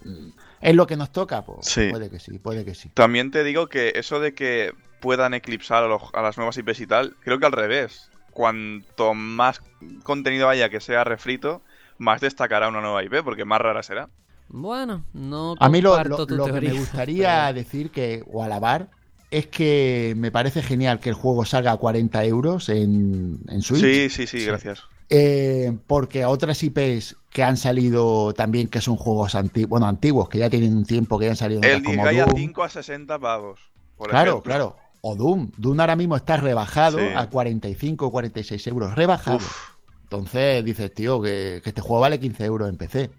¿es 0.60 0.76
lo 0.76 0.86
que 0.86 0.98
nos 0.98 1.12
toca? 1.14 1.44
Pues 1.46 1.66
Sí. 1.68 1.88
puede 1.90 2.10
que 2.10 2.20
sí, 2.20 2.38
puede 2.40 2.66
que 2.66 2.76
sí. 2.76 2.90
También 2.94 3.32
te 3.32 3.46
digo 3.46 3.68
que 3.68 3.94
eso 3.96 4.20
de 4.20 4.34
que 4.34 4.74
puedan 5.00 5.34
eclipsar 5.34 5.86
a, 5.86 5.88
los- 5.88 6.10
a 6.14 6.22
las 6.22 6.36
nuevas 6.38 6.58
IPs 6.58 6.82
y 6.82 6.88
tal, 6.88 7.16
creo 7.24 7.40
que 7.40 7.46
al 7.46 7.52
revés. 7.54 8.10
Cuanto 8.32 9.14
más 9.14 9.62
contenido 10.04 10.50
haya 10.50 10.68
que 10.68 10.82
sea 10.82 11.06
refrito, 11.06 11.62
más 11.98 12.20
destacará 12.20 12.68
una 12.68 12.82
nueva 12.82 13.02
IP, 13.06 13.24
porque 13.24 13.46
más 13.46 13.62
rara 13.62 13.82
será. 13.82 14.10
Bueno, 14.50 15.04
no 15.14 15.56
A 15.60 15.70
mí 15.70 15.82
lo, 15.82 16.02
lo- 16.04 16.18
lo 16.26 16.46
que 16.46 16.62
me 16.62 16.74
gustaría 16.74 17.46
pero- 17.48 17.54
decir 17.58 17.92
que, 17.92 18.24
o 18.32 18.44
alabar 18.44 18.90
es 19.32 19.48
que 19.48 20.14
me 20.18 20.32
parece 20.32 20.62
genial 20.62 21.00
que 21.00 21.10
el 21.10 21.16
juego 21.16 21.46
salga 21.46 21.72
a 21.72 21.78
40 21.78 22.24
euros 22.26 22.70
en, 22.70 23.40
en 23.50 23.62
Switch. 23.62 23.82
Sí, 23.82 24.10
sí, 24.10 24.28
sí, 24.28 24.40
Sí. 24.40 24.46
gracias. 24.46 24.84
Eh, 25.10 25.78
porque 25.88 26.26
otras 26.26 26.64
IPs 26.64 27.16
que 27.30 27.44
han 27.44 27.58
salido 27.58 28.34
también, 28.34 28.68
que 28.70 28.82
son 28.82 28.96
juegos 28.96 29.36
antiguos, 29.36 29.70
bueno, 29.70 29.88
antiguos, 29.88 30.30
que 30.30 30.40
ya 30.40 30.50
tienen 30.50 30.76
un 30.76 30.86
tiempo 30.86 31.20
que 31.20 31.26
ya 31.26 31.32
han 31.32 31.38
salido. 31.38 31.62
El 31.62 31.68
otras 31.78 31.84
como 31.84 31.96
Disgaea 32.04 32.26
Doom. 32.26 32.38
5 32.38 32.64
a 32.64 32.70
60 32.70 33.20
pavos. 33.20 33.60
por 33.98 34.10
Claro, 34.10 34.32
ejemplo. 34.32 34.50
claro. 34.52 34.76
O 35.02 35.16
Doom. 35.16 35.52
Doom 35.58 35.80
ahora 35.80 35.96
mismo 35.96 36.16
está 36.16 36.38
rebajado 36.38 36.98
Sí. 37.00 37.06
a 37.16 37.30
45 37.30 38.08
o 38.08 38.12
46 38.12 38.66
euros. 38.68 38.96
Rebajado. 38.96 39.38
Uf. 39.38 39.70
Entonces 40.04 40.64
dices, 40.66 40.94
tío, 40.94 41.22
que, 41.22 41.62
que 41.64 41.70
este 41.70 41.82
juego 41.82 42.02
vale 42.02 42.20
15 42.20 42.44
euros 42.46 42.70
en 42.70 42.78
PC. 42.78 43.10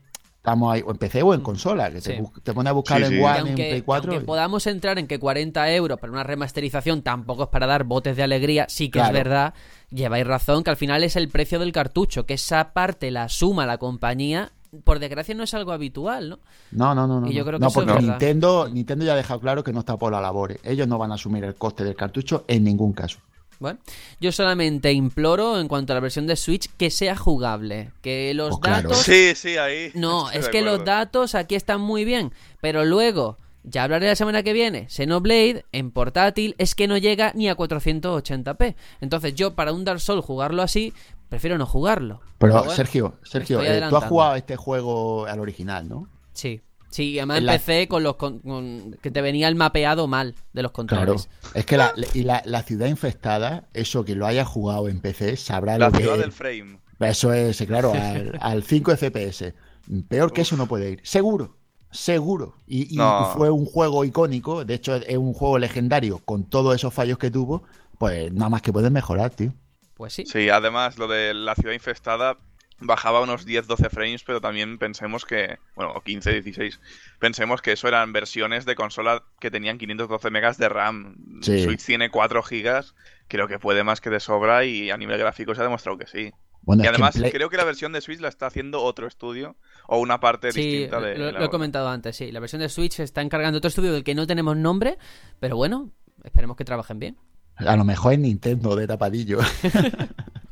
Estamos 0.47 0.73
ahí, 0.73 0.81
o 0.87 0.93
en 0.93 0.97
PC 0.97 1.23
o 1.25 1.35
en 1.35 1.41
consola, 1.41 1.91
que 1.91 2.01
te, 2.01 2.15
Sí. 2.15 2.21
bus- 2.23 2.41
te 2.41 2.55
pone 2.55 2.71
a 2.71 2.73
buscar 2.73 2.99
Sí, 2.99 3.05
en 3.05 3.11
sí. 3.11 3.19
One, 3.19 3.35
en 3.39 3.47
aunque, 3.49 3.69
Play 3.71 3.83
4. 3.83 4.13
aunque 4.13 4.23
y- 4.23 4.27
podamos 4.27 4.65
entrar 4.69 4.97
en 5.01 5.09
que 5.09 5.19
40 5.19 5.73
euros 5.73 5.99
para 5.99 6.13
una 6.13 6.23
remasterización 6.23 7.03
tampoco 7.03 7.43
es 7.43 7.49
para 7.49 7.67
dar 7.67 7.83
botes 7.83 8.17
de 8.17 8.23
alegría, 8.23 8.67
sí 8.69 8.89
que 8.89 9.01
es 9.01 9.11
verdad, 9.11 9.55
lleváis 9.91 10.25
razón, 10.25 10.63
que 10.63 10.71
al 10.71 10.77
final 10.77 11.03
es 11.03 11.17
el 11.17 11.29
precio 11.29 11.59
del 11.59 11.73
cartucho, 11.73 12.27
que 12.27 12.35
esa 12.35 12.73
parte 12.73 13.11
la 13.11 13.29
suma 13.29 13.67
la 13.67 13.79
compañía, 13.79 14.53
por 14.85 15.01
desgracia 15.01 15.35
no 15.35 15.43
es 15.43 15.53
algo 15.53 15.73
habitual, 15.73 16.29
¿no? 16.29 16.39
No, 16.71 16.95
no, 16.95 17.09
no. 17.09 17.21
no 17.23 17.27
Y 17.29 17.33
yo 17.35 17.41
no. 17.41 17.47
creo 17.47 17.59
que 17.59 17.85
No, 17.87 17.97
es. 17.99 18.03
Nintendo, 18.05 18.69
Nintendo 18.73 19.05
ya 19.05 19.15
ha 19.15 19.17
dejado 19.17 19.41
claro 19.41 19.65
que 19.65 19.73
no 19.73 19.81
está 19.81 19.97
por 19.97 20.13
la 20.13 20.21
labor. 20.21 20.61
Ellos 20.63 20.87
no 20.87 20.97
van 20.97 21.11
a 21.11 21.15
asumir 21.17 21.43
el 21.43 21.57
coste 21.57 21.83
del 21.83 21.97
cartucho 21.97 22.45
en 22.47 22.63
ningún 22.63 22.93
caso. 22.93 23.19
Bueno, 23.59 23.79
yo 24.21 24.33
solamente 24.33 24.93
imploro 24.93 25.59
en 25.59 25.69
cuanto 25.69 25.93
a 25.93 25.95
la 25.95 26.01
versión 26.01 26.27
de 26.27 26.37
Switch 26.37 26.69
que 26.77 26.91
sea 26.91 27.17
jugable, 27.17 27.93
que 28.03 28.35
los 28.35 28.59
claro. 28.61 28.89
datos 28.89 29.05
Sí, 29.05 29.35
sí, 29.35 29.57
ahí. 29.57 29.91
No, 29.95 30.27
estoy 30.27 30.41
es 30.41 30.49
que 30.49 30.63
los 30.63 30.85
datos 30.85 31.35
aquí 31.35 31.55
están 31.55 31.81
muy 31.81 32.05
bien, 32.05 32.33
pero 32.61 32.85
luego, 32.85 33.39
ya 33.65 33.85
hablaré 33.85 34.07
la 34.07 34.17
semana 34.17 34.43
que 34.43 34.53
viene, 34.53 34.89
Xenoblade 34.89 35.65
en 35.73 35.91
portátil 35.91 36.55
es 36.59 36.75
que 36.75 36.87
no 36.87 36.99
llega 36.99 37.33
ni 37.35 37.49
a 37.49 37.57
480p. 37.57 38.75
Entonces 39.01 39.35
yo 39.35 39.55
para 39.55 39.73
un 39.73 39.85
Dark 39.85 40.01
Souls 40.01 40.25
jugarlo 40.25 40.63
así, 40.63 40.93
prefiero 41.29 41.59
no 41.59 41.67
jugarlo. 41.67 42.21
Pero, 42.39 42.55
bueno, 42.55 42.71
Sergio, 42.71 43.15
Sergio, 43.23 43.63
eh, 43.63 43.83
tú 43.89 43.97
has 43.97 44.05
jugado 44.05 44.37
este 44.37 44.57
juego 44.57 45.27
al 45.27 45.41
original, 45.41 45.89
¿no? 45.89 46.09
Sí. 46.33 46.61
Sí, 46.97 47.19
además 47.19 47.39
En 47.39 47.47
la- 47.47 47.53
empecé 47.57 47.89
con 47.89 48.03
los 48.03 48.17
con- 48.17 48.39
con- 48.41 48.97
que 49.03 49.11
te 49.11 49.21
venía 49.21 49.49
el 49.49 49.55
mapeado 49.55 50.07
mal 50.07 50.35
de 50.55 50.63
los 50.63 50.73
Claro. 50.73 50.89
controles. 51.13 51.29
Es 51.55 51.67
que 51.67 51.77
la, 51.77 51.93
y 52.15 52.23
la, 52.23 52.41
la 52.47 52.63
ciudad 52.63 52.87
infestada, 52.87 53.69
eso 53.75 54.05
que 54.05 54.15
lo 54.15 54.27
haya 54.27 54.45
jugado 54.47 54.89
en 54.89 55.01
PC, 55.01 55.37
sabrá 55.37 55.77
La 55.79 55.87
lo 55.87 55.93
que 55.93 55.99
ciudad 55.99 56.15
es. 56.15 56.21
del 56.23 56.33
frame. 56.33 56.81
Eso 56.99 57.33
es, 57.35 57.63
claro, 57.67 57.93
al, 57.93 58.39
al 58.41 58.63
5 58.63 58.93
FPS. 58.97 59.53
Peor 60.09 60.33
que 60.33 60.41
eso 60.41 60.57
no 60.57 60.67
puede 60.67 60.93
ir. 60.93 61.01
Seguro, 61.05 61.59
seguro. 61.91 62.55
Y, 62.67 62.95
y- 62.95 62.97
No. 62.97 63.29
y 63.31 63.37
fue 63.37 63.51
un 63.51 63.67
juego 63.67 64.05
icónico, 64.05 64.65
de 64.65 64.75
hecho 64.75 64.95
es 64.97 65.17
un 65.19 65.35
juego 65.35 65.59
legendario 65.59 66.19
con 66.25 66.45
todos 66.49 66.75
esos 66.75 66.95
fallos 66.95 67.19
que 67.19 67.31
tuvo, 67.31 67.63
pues 67.99 68.33
nada 68.33 68.49
más 68.49 68.63
que 68.63 68.73
pueden 68.73 68.95
mejorar, 68.95 69.31
tío. 69.31 69.53
Pues 69.95 70.15
sí. 70.15 70.25
Sí, 70.27 70.49
además 70.49 70.97
lo 70.99 71.09
de 71.09 71.35
la 71.35 71.55
ciudad 71.55 71.75
infestada 71.75 72.39
bajaba 72.79 73.21
unos 73.23 73.47
10-12 73.47 73.89
frames, 73.91 74.23
pero 74.25 74.41
también 74.41 74.79
pensemos 74.79 75.25
que, 75.25 75.59
bueno, 75.75 75.93
o 75.93 76.03
15-16, 76.03 76.79
pensemos 77.19 77.63
que 77.63 77.73
eso 77.73 77.89
eran 77.89 78.13
versiones 78.13 78.65
de 78.67 78.75
consola 78.75 79.23
que 79.41 79.51
tenían 79.51 79.79
512 79.79 80.31
megas 80.31 80.59
de 80.59 80.69
RAM. 80.69 81.17
Sí. 81.43 81.65
Switch 81.65 81.85
tiene 81.85 82.11
4 82.11 82.43
gigas, 82.43 82.95
creo 83.29 83.49
que 83.49 83.59
puede 83.59 83.83
más 83.85 84.01
que 84.01 84.11
de 84.11 84.21
sobra 84.21 84.65
y 84.65 84.91
a 84.91 84.97
nivel 84.97 85.19
gráfico 85.19 85.55
se 85.55 85.61
ha 85.63 85.65
demostrado 85.65 85.97
que 85.99 86.07
sí. 86.07 86.33
Bueno, 86.63 86.83
y 86.83 86.85
que 86.85 86.89
además 86.89 87.17
Play- 87.17 87.31
creo 87.31 87.49
que 87.49 87.57
la 87.57 87.65
versión 87.65 87.93
de 87.93 88.01
Switch 88.01 88.19
la 88.19 88.27
está 88.29 88.47
haciendo 88.47 88.83
otro 88.83 89.07
estudio 89.07 89.57
o 89.87 89.99
una 90.01 90.19
parte 90.19 90.51
Sí, 90.51 90.61
distinta 90.63 91.01
de 91.01 91.17
lo, 91.17 91.31
la 91.31 91.39
lo 91.39 91.45
he 91.45 91.49
comentado 91.49 91.89
antes, 91.89 92.17
sí. 92.17 92.33
La 92.33 92.41
versión 92.41 92.61
de 92.61 92.69
Switch 92.69 92.95
se 92.95 93.05
está 93.05 93.23
encargando 93.23 93.59
otro 93.59 93.69
estudio 93.69 93.93
del 93.93 94.03
que 94.03 94.17
no 94.17 94.27
tenemos 94.27 94.57
nombre, 94.57 94.99
pero 95.39 95.55
bueno, 95.57 95.93
esperemos 96.25 96.57
que 96.57 96.65
trabajen 96.65 96.99
bien. 96.99 97.17
a 97.55 97.77
lo 97.77 97.85
mejor 97.85 98.15
es 98.15 98.19
Nintendo 98.19 98.75
de 98.77 98.87
tapadillo. 98.87 99.39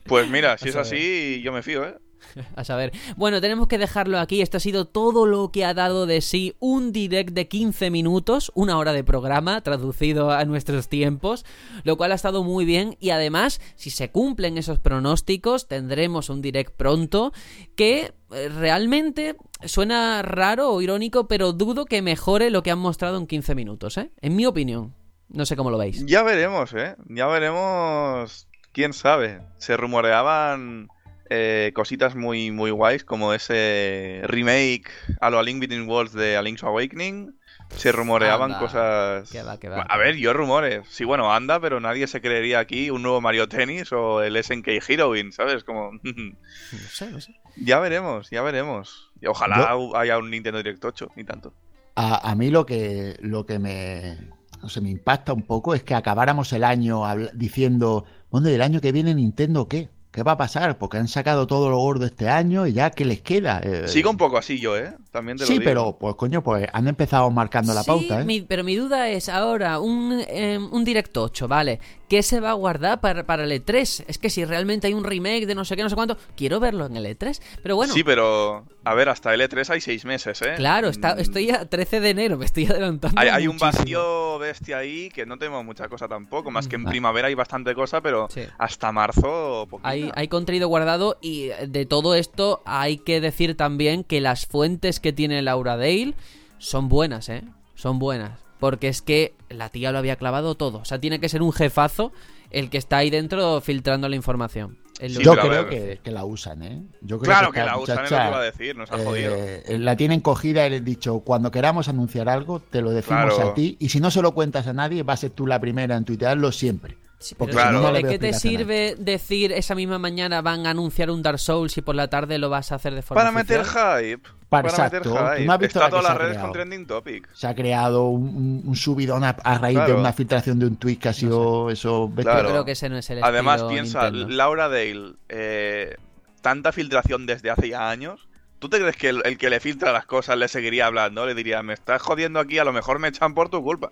Pues 0.07 0.29
mira, 0.29 0.59
si 0.59 0.69
es 0.69 0.77
así, 0.77 1.41
yo 1.43 1.51
me 1.51 1.63
fío, 1.63 1.83
¿eh? 1.83 1.97
A 2.57 2.65
saber. 2.65 2.93
Bueno, 3.17 3.41
tenemos 3.41 3.69
que 3.69 3.79
dejarlo 3.79 4.19
aquí. 4.19 4.43
Esto 4.43 4.57
ha 4.57 4.61
sido 4.61 4.87
todo 4.87 5.27
lo 5.27 5.51
que 5.51 5.65
ha 5.65 5.75
dado 5.75 6.07
de 6.07 6.21
sí 6.21 6.55
un 6.59 6.93
direct 6.93 7.31
de 7.31 7.49
15 7.49 7.91
minutos, 7.91 8.53
una 8.55 8.79
hora 8.79 8.93
de 8.93 9.05
programa, 9.05 9.61
traducido 9.63 10.31
a 10.31 10.45
nuestros 10.45 10.89
tiempos, 10.89 11.45
lo 11.85 11.97
cual 11.97 12.13
ha 12.13 12.17
estado 12.17 12.43
muy 12.43 12.65
bien. 12.65 12.97
Y 13.01 13.11
además, 13.11 13.61
si 13.77 13.91
se 13.91 14.11
cumplen 14.11 14.59
esos 14.59 14.79
pronósticos, 14.79 15.69
tendremos 15.69 16.29
un 16.29 16.43
direct 16.43 16.75
pronto 16.77 17.33
que 17.77 18.13
eh, 18.33 18.49
realmente 18.49 19.37
suena 19.65 20.23
raro 20.23 20.71
o 20.71 20.83
irónico, 20.83 21.29
pero 21.29 21.53
dudo 21.53 21.85
que 21.85 22.03
mejore 22.03 22.51
lo 22.51 22.63
que 22.63 22.71
han 22.71 22.79
mostrado 22.79 23.19
en 23.19 23.27
15 23.27 23.55
minutos, 23.55 23.97
¿eh? 23.99 24.11
En 24.21 24.37
mi 24.37 24.47
opinión. 24.47 24.95
No 25.29 25.47
sé 25.47 25.57
cómo 25.57 25.71
lo 25.71 25.79
veis. 25.79 26.05
Ya 26.07 26.23
veremos, 26.23 26.73
¿eh? 26.75 26.97
Ya 27.09 27.27
veremos. 27.27 28.47
¿Quién 28.73 28.93
sabe? 28.93 29.41
Se 29.59 29.77
rumoreaban 29.77 30.89
eh, 31.35 31.73
cositas 31.75 32.15
muy, 32.15 32.51
muy 32.51 32.71
guays, 32.71 33.05
como 33.05 33.35
ese 33.35 34.23
remake 34.25 34.91
a 35.21 35.31
lo 35.31 35.39
A 35.39 35.43
Link 35.43 35.61
Between 35.61 35.89
Worlds 35.89 36.13
de 36.13 36.37
A 36.37 36.43
Link's 36.43 36.63
Awakening. 36.63 37.35
Se 37.77 37.93
rumoreaban 37.93 38.53
Anda. 38.53 38.59
cosas... 38.61 39.35
Va, 39.35 39.57
va. 39.57 39.83
A 39.83 39.97
ver, 39.97 40.17
yo 40.17 40.33
rumores. 40.33 40.87
Sí, 40.89 41.05
bueno, 41.05 41.33
anda, 41.33 41.59
pero 41.61 41.81
nadie 41.81 42.07
se 42.07 42.21
creería 42.21 42.61
aquí 42.61 42.91
un 42.91 43.03
nuevo 43.03 43.21
Mario 43.21 43.49
Tennis 43.49 43.91
o 43.93 44.23
el 44.23 44.43
SNK 44.43 44.69
Heroine, 44.89 45.33
¿sabes? 45.33 45.65
Como... 45.65 45.93
No 46.03 46.89
sé, 46.91 47.11
no 47.11 47.21
sé. 47.21 47.35
ya 47.57 47.81
veremos, 47.81 48.31
ya 48.31 48.43
veremos. 48.43 49.11
Y 49.21 49.27
ojalá 49.27 49.77
haya 49.97 50.19
un 50.19 50.31
Nintendo 50.31 50.63
Direct 50.63 50.85
8, 50.85 51.13
ni 51.17 51.25
tanto. 51.25 51.53
A, 51.97 52.31
a 52.31 52.35
mí 52.35 52.51
lo 52.51 52.67
que, 52.67 53.17
lo 53.21 53.47
que 53.47 53.59
me, 53.59 54.19
no 54.65 54.71
sé, 54.71 54.81
me 54.81 54.89
impacta 54.89 55.35
un 55.35 55.43
poco 55.43 55.75
es 55.75 55.83
que 55.83 55.95
acabáramos 55.95 56.53
el 56.55 56.65
año 56.65 57.03
diciendo, 57.35 58.07
¿y 58.33 58.49
el 58.49 58.63
año 58.63 58.81
que 58.81 58.93
viene 58.93 59.15
Nintendo 59.15 59.69
qué? 59.69 59.91
¿Qué 60.15 60.23
va 60.23 60.33
a 60.33 60.37
pasar? 60.37 60.79
Porque 60.79 60.97
han 60.97 61.09
sacado 61.09 61.45
todo 61.49 61.69
lo 61.71 61.77
gordo 61.79 62.07
este 62.07 62.29
año 62.29 62.69
y 62.69 62.73
ya, 62.73 62.91
¿qué 62.91 63.05
les 63.05 63.21
queda? 63.21 63.61
Eh, 63.65 63.89
Sigo 63.89 64.11
un 64.11 64.17
poco 64.17 64.39
así 64.39 64.61
yo, 64.61 64.77
¿eh? 64.79 64.95
También 65.11 65.37
te 65.37 65.43
lo 65.43 65.49
Sí, 65.49 65.55
digo. 65.55 65.65
pero 65.65 65.99
pues 65.99 66.15
coño, 66.15 66.41
pues 66.41 66.69
han 66.73 66.87
empezado 66.87 67.29
marcando 67.33 67.75
la 67.75 67.83
Sí, 67.83 67.89
pauta, 67.89 68.21
¿eh? 68.21 68.25
mi- 68.25 68.41
pero 68.43 68.63
mi 68.63 68.77
duda 68.77 69.09
es 69.09 69.29
ahora, 69.29 69.81
un, 69.81 70.23
eh, 70.29 70.57
un 70.71 70.85
Direct 70.85 71.17
8, 71.17 71.49
¿vale? 71.49 71.81
¿Qué 72.15 72.23
se 72.23 72.39
va 72.39 72.51
a 72.51 72.53
guardar 72.53 73.01
para, 73.01 73.27
para 73.27 73.43
el 73.43 73.51
E3? 73.51 74.05
Es 74.07 74.19
que 74.19 74.31
si 74.31 74.45
realmente 74.45 74.87
hay 74.87 74.95
un 74.95 75.03
remake 75.03 75.47
de 75.47 75.57
no 75.57 75.65
sé 75.65 75.75
qué, 75.75 75.83
no 75.83 75.89
sé 75.91 75.97
cuánto, 75.97 76.17
quiero 76.37 76.61
verlo 76.61 76.87
en 76.87 76.97
el 76.97 77.07
E3. 77.07 77.43
Pero 77.61 77.75
bueno, 77.75 77.93
Sí, 77.93 78.05
pero 78.05 78.65
a 78.85 78.95
ver, 78.95 79.09
hasta 79.09 79.35
el 79.35 79.41
E3 79.41 79.69
hay 79.71 79.81
seis 79.81 80.05
meses, 80.05 80.41
¿eh? 80.43 80.53
claro, 80.57 80.91
está, 80.91 81.17
Mm, 81.17 81.19
estoy 81.19 81.51
a 81.51 81.69
13 81.69 81.99
de 81.99 82.11
enero, 82.11 82.39
me 82.39 82.45
estoy 82.45 82.67
adelantando. 82.67 83.21
Hay, 83.21 83.31
hay 83.31 83.49
un 83.49 83.59
vacío 83.59 84.39
bestia 84.39 84.79
ahí 84.79 85.09
que 85.09 85.27
no 85.27 85.39
tenemos 85.39 85.65
mucha 85.65 85.89
cosa 85.89 86.07
tampoco. 86.07 86.53
Más 86.53 86.69
que 86.69 86.77
en 86.77 86.87
Ah. 86.87 86.91
primavera 86.91 87.27
hay 87.27 87.35
bastante 87.35 87.75
cosa, 87.75 88.01
pero 88.01 88.29
Sí. 88.31 88.43
hasta 88.59 88.93
marzo 88.93 89.67
poquita. 89.69 89.89
Hay, 89.89 90.09
hay 90.15 90.29
contenido 90.29 90.69
guardado 90.69 91.19
y 91.21 91.49
de 91.67 91.85
todo 91.85 92.15
esto 92.15 92.63
hay 92.65 92.99
que 92.99 93.21
decir 93.21 93.57
también 93.57 94.05
que 94.05 94.21
las 94.21 94.47
fuentes 94.47 95.01
que 95.01 95.13
tiene 95.13 95.43
Laura 95.43 95.77
Dale 95.77 96.15
son 96.59 96.89
buenas, 96.89 97.29
¿eh? 97.29 97.43
Son 97.75 97.99
buenas. 97.99 98.39
Porque 98.65 98.89
es 98.89 99.03
que 99.03 99.35
la 99.51 99.69
tía 99.69 99.93
lo 99.93 99.99
había 99.99 100.17
clavado 100.17 100.55
todo. 100.55 100.79
O 100.79 100.85
sea, 100.87 100.99
tiene 100.99 101.21
que 101.21 101.29
ser 101.29 101.43
un 101.43 101.53
jefazo 101.53 102.13
el 102.51 102.71
que 102.71 102.79
está 102.79 102.97
ahí 102.97 103.11
dentro 103.11 103.61
filtrando 103.61 104.09
la 104.09 104.17
información. 104.17 104.79
Sí, 104.99 105.09
Yo 105.23 105.35
creo 105.37 105.69
que, 105.69 106.01
que 106.03 106.11
la 106.11 106.25
usan, 106.25 106.63
¿eh? 106.63 106.83
Yo 107.03 107.19
creo 107.19 107.31
Claro 107.31 107.53
que 107.53 107.61
la 107.61 107.77
usan, 107.77 108.07
es 108.07 108.11
lo 108.11 108.17
que 108.17 108.25
iba 108.27 108.39
a 108.39 108.43
decir, 108.43 108.75
nos 108.75 108.91
ha 108.91 108.97
jodido. 108.97 109.35
eh, 109.37 109.77
la 109.79 109.97
tienen 109.99 110.21
cogida 110.21 110.67
y 110.67 110.71
les 110.71 110.81
he 110.81 110.85
dicho, 110.85 111.21
cuando 111.21 111.51
queramos 111.51 111.89
anunciar 111.89 112.31
algo, 112.31 112.59
te 112.59 112.81
lo 112.81 112.89
decimos 112.93 113.35
Claro. 113.35 113.51
a 113.51 113.55
ti. 113.55 113.77
Y 113.81 113.91
si 113.91 114.01
no 114.01 114.11
se 114.11 114.23
lo 114.23 114.33
cuentas 114.33 114.67
a 114.67 114.73
nadie, 114.73 115.03
vas 115.03 115.19
a 115.19 115.21
ser 115.23 115.33
tú 115.33 115.47
la 115.47 115.61
primera 115.61 115.95
en 115.97 116.07
tuitearlo 116.07 116.51
siempre. 116.51 116.97
Sí, 117.19 117.35
Porque 117.37 117.55
pero 117.55 117.67
si 117.69 117.73
no, 117.75 117.83
no 117.83 117.93
¿de 117.93 118.03
qué 118.03 118.19
te 118.19 118.33
sirve 118.35 118.97
decir 118.99 119.53
esa 119.53 119.75
misma 119.75 119.99
mañana 119.99 120.43
van 120.43 120.67
a 120.67 120.71
anunciar 120.71 121.11
un 121.11 121.23
Dark 121.23 121.39
Souls 121.39 121.77
y 121.79 121.83
por 121.83 121.95
la 121.95 122.09
tarde 122.09 122.39
lo 122.39 122.49
vas 122.51 122.71
a 122.73 122.75
hacer 122.75 122.95
de 122.95 123.03
forma 123.03 123.21
Para 123.23 123.33
meter 123.33 123.63
hype. 123.65 124.29
Para- 124.63 124.73
meter 124.73 124.87
exacto. 125.01 125.11
Tú 125.11 125.17
hype. 125.17 125.45
no 125.47 125.53
has 125.53 125.59
visto 125.59 125.79
Está 125.79 125.91
todas 125.91 126.05
se 126.05 126.09
las 126.09 126.17
ha 126.17 126.19
redes 126.19 126.33
creado. 126.33 126.47
con 126.49 126.53
trending 126.53 126.87
topic. 126.87 127.29
Se 127.35 127.47
ha 127.47 127.55
creado 127.55 128.07
un, 128.09 128.63
un- 128.65 128.77
subidón 128.77 129.25
a, 129.25 129.31
a 129.31 129.59
raíz 129.59 129.79
de 129.87 129.93
una 129.93 130.13
filtración 130.13 130.59
de 130.59 130.67
un 130.67 130.77
tweet 130.77 130.97
que 130.97 131.09
ha 131.09 131.13
sido 131.13 131.71
eso. 131.71 132.11
Claro. 132.17 132.43
Yo 132.43 132.49
creo 132.51 132.65
que 132.65 132.73
ese 132.73 132.89
no 132.89 132.97
es 132.97 133.09
el 133.11 133.23
Además, 133.23 133.63
piensa, 133.65 134.11
Nintendo. 134.11 134.35
Laura 134.37 134.69
Dale, 134.69 135.13
eh, 135.29 135.97
tanta 136.41 136.73
filtración 136.73 137.27
desde 137.27 137.51
hace 137.51 137.69
ya 137.71 137.91
años. 137.91 138.29
¿Tú 138.59 138.69
te 138.71 138.79
crees 138.79 138.97
que 138.97 139.11
el, 139.11 139.21
el 139.27 139.37
que 139.37 139.51
le 139.51 139.61
filtra 139.61 139.93
las 139.93 140.07
cosas 140.07 140.39
le 140.39 140.49
seguiría 140.49 140.87
hablando? 140.87 141.27
Le 141.27 141.35
diría, 141.35 141.63
me 141.63 141.75
estás 141.75 142.01
jodiendo 142.01 142.41
aquí, 142.41 142.59
a 142.59 142.65
lo 142.65 142.73
mejor 142.73 142.99
me 142.99 143.09
echan 143.09 143.35
por 143.35 143.51
tu 143.51 143.63
culpa. 143.63 143.91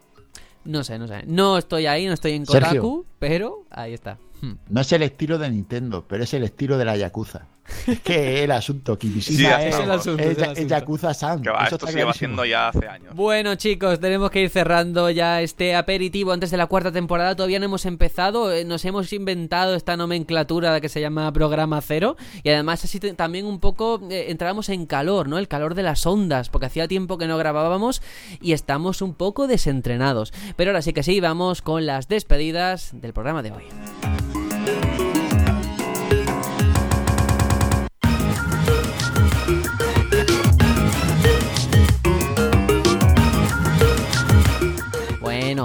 No 0.64 0.82
sé, 0.84 0.98
no 0.98 1.08
sé. 1.08 1.24
No 1.26 1.58
estoy 1.58 1.86
ahí, 1.86 2.06
no 2.06 2.12
estoy 2.14 2.32
en 2.32 2.46
Sergio. 2.46 2.68
Kotaku, 2.80 3.06
pero 3.18 3.64
ahí 3.70 3.92
está. 3.94 4.16
Hmm. 4.40 4.52
No 4.70 4.80
es 4.80 4.92
el 4.92 5.02
estilo 5.02 5.36
de 5.38 5.50
Nintendo, 5.50 6.04
pero 6.08 6.24
es 6.24 6.32
el 6.34 6.44
estilo 6.44 6.78
de 6.78 6.84
la 6.84 6.96
Yakuza. 6.96 7.46
Es 7.86 8.00
que 8.00 8.44
el 8.44 8.50
asunto, 8.50 8.98
Kibishima 8.98 9.38
Sí, 9.38 9.44
es, 9.46 9.74
es 9.74 9.80
el 9.80 9.90
asunto, 9.90 10.22
es 10.22 10.28
es 10.30 10.36
el 10.36 10.36
Ya- 10.36 10.44
es 10.44 10.50
asunto. 10.58 10.68
Yakuza-san. 10.74 11.42
Que 11.42 11.50
va, 11.50 11.56
Eso 11.58 11.64
esto 11.64 11.76
está 11.76 11.86
se 11.92 11.98
lleva 11.98 12.10
haciendo 12.10 12.44
ya 12.44 12.68
hace 12.68 12.86
años. 12.86 13.14
Bueno, 13.14 13.54
chicos, 13.54 13.98
tenemos 14.00 14.30
que 14.30 14.40
ir 14.42 14.50
cerrando 14.50 15.08
ya 15.10 15.40
este 15.40 15.74
aperitivo 15.74 16.32
antes 16.32 16.50
de 16.50 16.56
la 16.56 16.66
cuarta 16.66 16.92
temporada. 16.92 17.34
Todavía 17.36 17.58
no 17.58 17.64
hemos 17.66 17.86
empezado. 17.86 18.52
eh, 18.52 18.64
Nos 18.64 18.84
hemos 18.84 19.12
inventado 19.12 19.74
esta 19.74 19.96
nomenclatura 19.96 20.80
que 20.80 20.88
se 20.88 21.00
llama 21.00 21.32
programa 21.32 21.80
cero. 21.80 22.16
Y 22.42 22.50
además, 22.50 22.84
así 22.84 22.98
también 23.00 23.46
un 23.46 23.58
poco 23.60 24.00
eh, 24.10 24.26
entrábamos 24.28 24.68
en 24.68 24.86
calor, 24.86 25.28
¿no? 25.28 25.38
El 25.38 25.48
calor 25.48 25.74
de 25.74 25.82
las 25.82 26.04
ondas, 26.06 26.48
porque 26.50 26.66
hacía 26.66 26.88
tiempo 26.88 27.16
que 27.18 27.26
no 27.26 27.38
grabábamos 27.38 28.02
y 28.40 28.52
estamos 28.52 29.02
un 29.02 29.14
poco 29.14 29.46
desentrenados. 29.46 30.32
Pero 30.56 30.70
ahora 30.70 30.82
sí 30.82 30.92
que 30.92 31.02
sí, 31.02 31.20
vamos 31.20 31.62
con 31.62 31.86
las 31.86 32.08
despedidas 32.08 32.90
del 32.92 33.12
programa 33.12 33.42
de 33.42 33.52
hoy. 33.52 33.64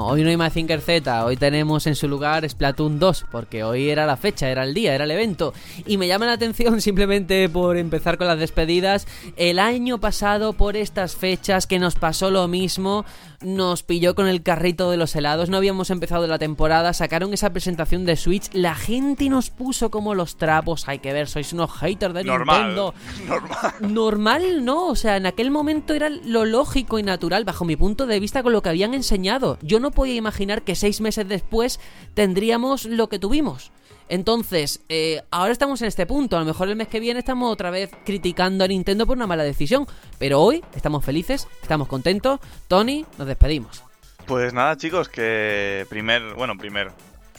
Hoy 0.05 0.23
no 0.23 0.29
hay 0.29 0.37
Mazinger 0.37 0.81
Z, 0.81 1.25
hoy 1.25 1.37
tenemos 1.37 1.87
en 1.87 1.95
su 1.95 2.07
lugar 2.07 2.47
Splatoon 2.47 2.99
2, 2.99 3.25
porque 3.31 3.63
hoy 3.63 3.89
era 3.89 4.05
la 4.05 4.17
fecha, 4.17 4.49
era 4.49 4.63
el 4.63 4.73
día, 4.73 4.93
era 4.93 5.05
el 5.05 5.11
evento. 5.11 5.53
Y 5.85 5.97
me 5.97 6.07
llama 6.07 6.25
la 6.25 6.33
atención 6.33 6.81
simplemente 6.81 7.49
por 7.49 7.77
empezar 7.77 8.17
con 8.17 8.27
las 8.27 8.39
despedidas. 8.39 9.07
El 9.35 9.59
año 9.59 9.99
pasado, 9.99 10.53
por 10.53 10.77
estas 10.77 11.15
fechas, 11.15 11.67
que 11.67 11.79
nos 11.79 11.95
pasó 11.95 12.31
lo 12.31 12.47
mismo, 12.47 13.05
nos 13.41 13.83
pilló 13.83 14.15
con 14.15 14.27
el 14.27 14.41
carrito 14.41 14.89
de 14.89 14.97
los 14.97 15.15
helados, 15.15 15.49
no 15.49 15.57
habíamos 15.57 15.89
empezado 15.89 16.25
la 16.27 16.39
temporada, 16.39 16.93
sacaron 16.93 17.33
esa 17.33 17.51
presentación 17.51 18.05
de 18.05 18.15
Switch, 18.15 18.49
la 18.53 18.75
gente 18.75 19.29
nos 19.29 19.49
puso 19.49 19.91
como 19.91 20.15
los 20.15 20.37
trapos, 20.37 20.87
hay 20.87 20.99
que 20.99 21.13
ver, 21.13 21.27
sois 21.27 21.53
unos 21.53 21.71
haters 21.71 22.13
de 22.13 22.23
Nintendo. 22.23 22.93
Normal. 23.27 23.73
Normal, 23.79 24.65
no, 24.65 24.87
o 24.87 24.95
sea, 24.95 25.17
en 25.17 25.25
aquel 25.25 25.51
momento 25.51 25.93
era 25.93 26.09
lo 26.09 26.45
lógico 26.45 26.99
y 26.99 27.03
natural, 27.03 27.45
bajo 27.45 27.65
mi 27.65 27.75
punto 27.75 28.07
de 28.07 28.19
vista, 28.19 28.43
con 28.43 28.53
lo 28.53 28.61
que 28.61 28.69
habían 28.69 28.93
enseñado. 28.93 29.59
Yo 29.61 29.79
no 29.79 29.91
podía 29.91 30.15
imaginar 30.15 30.63
que 30.63 30.75
seis 30.75 31.01
meses 31.01 31.27
después 31.27 31.79
tendríamos 32.13 32.85
lo 32.85 33.09
que 33.09 33.19
tuvimos. 33.19 33.71
Entonces, 34.09 34.81
eh, 34.89 35.21
ahora 35.31 35.51
estamos 35.51 35.81
en 35.81 35.87
este 35.87 36.05
punto. 36.05 36.37
A 36.37 36.39
lo 36.39 36.45
mejor 36.45 36.69
el 36.69 36.75
mes 36.75 36.87
que 36.87 36.99
viene 36.99 37.19
estamos 37.19 37.51
otra 37.51 37.69
vez 37.69 37.91
criticando 38.05 38.63
a 38.63 38.67
Nintendo 38.67 39.05
por 39.05 39.17
una 39.17 39.27
mala 39.27 39.43
decisión. 39.43 39.85
Pero 40.17 40.41
hoy 40.41 40.63
estamos 40.75 41.03
felices, 41.03 41.47
estamos 41.61 41.87
contentos. 41.87 42.39
Tony, 42.67 43.05
nos 43.17 43.27
despedimos. 43.27 43.83
Pues 44.25 44.53
nada, 44.53 44.75
chicos, 44.75 45.09
que 45.09 45.85
primer, 45.89 46.33
bueno, 46.35 46.57
primer 46.57 46.91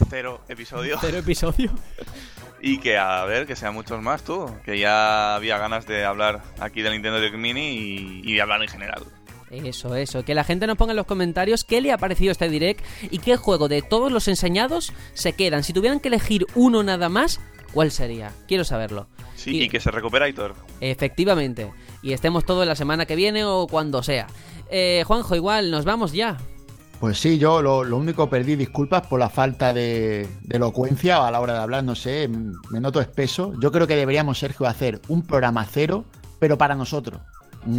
cero 0.09 0.41
episodio. 0.47 0.97
Cero 0.99 1.17
episodio. 1.17 1.71
Y 2.61 2.79
que 2.79 2.97
a 2.97 3.23
ver, 3.23 3.47
que 3.47 3.55
sean 3.55 3.73
muchos 3.73 4.01
más 4.01 4.23
tú. 4.23 4.53
Que 4.65 4.77
ya 4.77 5.35
había 5.35 5.57
ganas 5.57 5.87
de 5.87 6.03
hablar 6.03 6.41
aquí 6.59 6.81
de 6.81 6.89
Nintendo 6.89 7.17
Direct 7.17 7.37
Mini 7.37 7.69
y, 7.69 8.21
y 8.25 8.33
de 8.33 8.41
hablar 8.41 8.61
en 8.61 8.67
general. 8.67 9.05
Eso, 9.51 9.95
eso. 9.95 10.23
Que 10.23 10.35
la 10.35 10.43
gente 10.43 10.67
nos 10.67 10.77
ponga 10.77 10.91
en 10.91 10.97
los 10.97 11.05
comentarios 11.05 11.63
qué 11.63 11.81
le 11.81 11.91
ha 11.91 11.97
parecido 11.97 12.31
este 12.31 12.49
direct 12.49 12.83
y 13.09 13.19
qué 13.19 13.35
juego 13.35 13.67
de 13.67 13.81
todos 13.81 14.11
los 14.11 14.27
enseñados 14.27 14.93
se 15.13 15.33
quedan. 15.33 15.63
Si 15.63 15.73
tuvieran 15.73 15.99
que 15.99 16.09
elegir 16.09 16.45
uno 16.55 16.83
nada 16.83 17.09
más, 17.09 17.39
¿cuál 17.73 17.91
sería? 17.91 18.31
Quiero 18.47 18.63
saberlo. 18.63 19.07
Sí, 19.35 19.63
y, 19.63 19.69
que 19.69 19.79
se 19.79 19.91
recupera 19.91 20.25
Aitor. 20.25 20.55
Efectivamente. 20.81 21.71
Y 22.01 22.13
estemos 22.13 22.45
todos 22.45 22.65
la 22.67 22.75
semana 22.75 23.05
que 23.05 23.15
viene 23.15 23.43
o 23.43 23.67
cuando 23.67 24.03
sea. 24.03 24.27
Eh, 24.69 25.03
Juanjo, 25.05 25.35
igual, 25.35 25.71
nos 25.71 25.85
vamos 25.85 26.13
ya. 26.13 26.37
Pues 26.99 27.17
sí, 27.17 27.37
yo 27.37 27.61
lo, 27.61 27.85
lo 27.85 27.95
único 27.97 28.29
perdí 28.29 28.57
disculpas 28.57 29.07
por 29.07 29.21
la 29.21 29.29
falta 29.29 29.73
de, 29.73 30.27
de 30.41 30.57
elocuencia 30.57 31.25
a 31.25 31.31
la 31.31 31.39
hora 31.39 31.53
de 31.53 31.59
hablar, 31.59 31.81
no 31.85 31.95
sé, 31.95 32.27
me 32.27 32.81
noto 32.81 32.99
espeso. 32.99 33.53
Yo 33.61 33.71
creo 33.71 33.87
que 33.87 33.95
deberíamos, 33.95 34.37
Sergio, 34.37 34.67
hacer 34.67 34.99
un 35.07 35.25
programa 35.25 35.65
cero, 35.65 36.03
pero 36.39 36.57
para 36.57 36.75
nosotros 36.75 37.21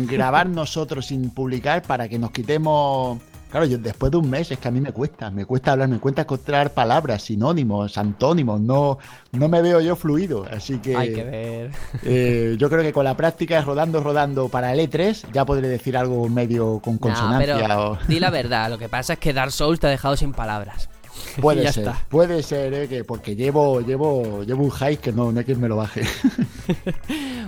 grabar 0.07 0.49
nosotros 0.49 1.07
sin 1.07 1.31
publicar 1.31 1.83
para 1.83 2.09
que 2.09 2.19
nos 2.19 2.31
quitemos. 2.31 3.19
Claro, 3.51 3.67
yo 3.67 3.79
después 3.79 4.13
de 4.13 4.19
un 4.19 4.31
mes 4.31 4.53
es 4.53 4.59
que 4.59 4.69
a 4.69 4.71
mí 4.71 4.81
me 4.81 4.93
cuesta, 4.93 5.29
me 5.31 5.45
cuesta 5.45 5.73
hablar, 5.73 5.89
me 5.89 5.99
cuesta 5.99 6.23
encontrar 6.23 6.73
palabras, 6.73 7.23
sinónimos, 7.23 7.99
antónimos, 7.99 8.61
no, 8.61 8.99
no 9.33 9.49
me 9.49 9.61
veo 9.61 9.81
yo 9.81 9.97
fluido, 9.97 10.47
así 10.49 10.79
que... 10.79 10.97
Hay 10.97 11.13
que 11.13 11.25
ver. 11.25 11.71
Eh, 12.05 12.57
yo 12.59 12.71
creo 12.71 12.83
que 12.83 12.93
con 12.93 13.05
la 13.05 13.17
práctica, 13.17 13.61
rodando, 13.63 14.01
rodando 14.01 14.49
para 14.49 14.73
el 14.73 14.79
E3, 14.89 15.33
ya 15.33 15.45
podré 15.45 15.67
decir 15.67 15.97
algo 15.97 16.29
medio 16.29 16.79
con 16.79 16.99
consonancia. 16.99 17.55
No, 17.55 17.61
pero 17.61 17.91
o... 17.91 17.99
di 18.07 18.21
la 18.21 18.31
verdad, 18.31 18.71
lo 18.71 18.79
que 18.79 18.89
pasa 18.89 19.15
es 19.15 19.19
que 19.19 19.33
Dark 19.33 19.51
Souls 19.51 19.81
te 19.81 19.89
ha 19.89 19.91
dejado 19.91 20.17
sin 20.17 20.33
palabras. 20.33 20.89
Puede 21.41 21.63
Ya 21.65 21.73
ser, 21.73 21.85
está. 21.89 22.05
puede 22.09 22.43
ser, 22.43 22.75
eh, 22.75 22.89
que 22.89 23.05
porque 23.05 23.37
llevo, 23.37 23.81
llevo, 23.81 24.43
llevo 24.45 24.65
un 24.65 24.71
hype 24.71 24.97
que 24.99 25.13
no, 25.13 25.31
no 25.33 25.39
hay 25.39 25.45
quien 25.45 25.61
me 25.61 25.69
lo 25.69 25.77
baje. 25.77 26.03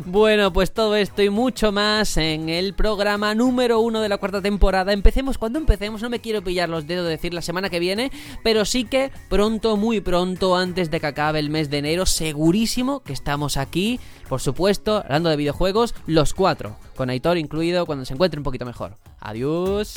Bueno, 0.04 0.52
pues 0.52 0.72
todo 0.72 0.96
esto 0.96 1.22
y 1.22 1.30
mucho 1.30 1.70
más 1.70 2.16
en 2.16 2.48
el 2.48 2.74
programa 2.74 3.36
número 3.36 3.78
uno 3.78 4.00
de 4.00 4.08
la 4.08 4.18
cuarta 4.18 4.42
temporada. 4.42 4.92
Empecemos 4.92 5.38
cuando 5.38 5.60
empecemos, 5.60 6.02
no 6.02 6.10
me 6.10 6.20
quiero 6.20 6.42
pillar 6.42 6.68
los 6.68 6.88
dedos 6.88 7.04
de 7.04 7.10
decir 7.12 7.32
la 7.32 7.40
semana 7.40 7.70
que 7.70 7.78
viene, 7.78 8.10
pero 8.42 8.64
sí 8.64 8.82
que 8.84 9.12
pronto, 9.28 9.76
muy 9.76 10.00
pronto, 10.00 10.56
antes 10.56 10.90
de 10.90 10.98
que 10.98 11.06
acabe 11.06 11.38
el 11.38 11.50
mes 11.50 11.70
de 11.70 11.78
enero, 11.78 12.04
segurísimo 12.04 13.00
que 13.04 13.12
estamos 13.12 13.56
aquí, 13.56 14.00
por 14.28 14.40
supuesto, 14.40 14.96
hablando 15.04 15.28
de 15.30 15.36
videojuegos, 15.36 15.94
los 16.06 16.34
cuatro, 16.34 16.76
con 16.96 17.08
Aitor 17.08 17.38
incluido 17.38 17.86
cuando 17.86 18.04
se 18.04 18.14
encuentre 18.14 18.40
un 18.40 18.44
poquito 18.44 18.64
mejor. 18.64 18.96
Adiós. 19.20 19.94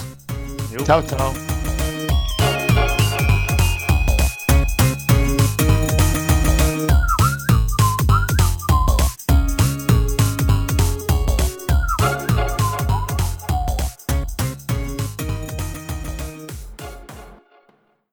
chao, 0.86 1.02
chao. 1.02 1.65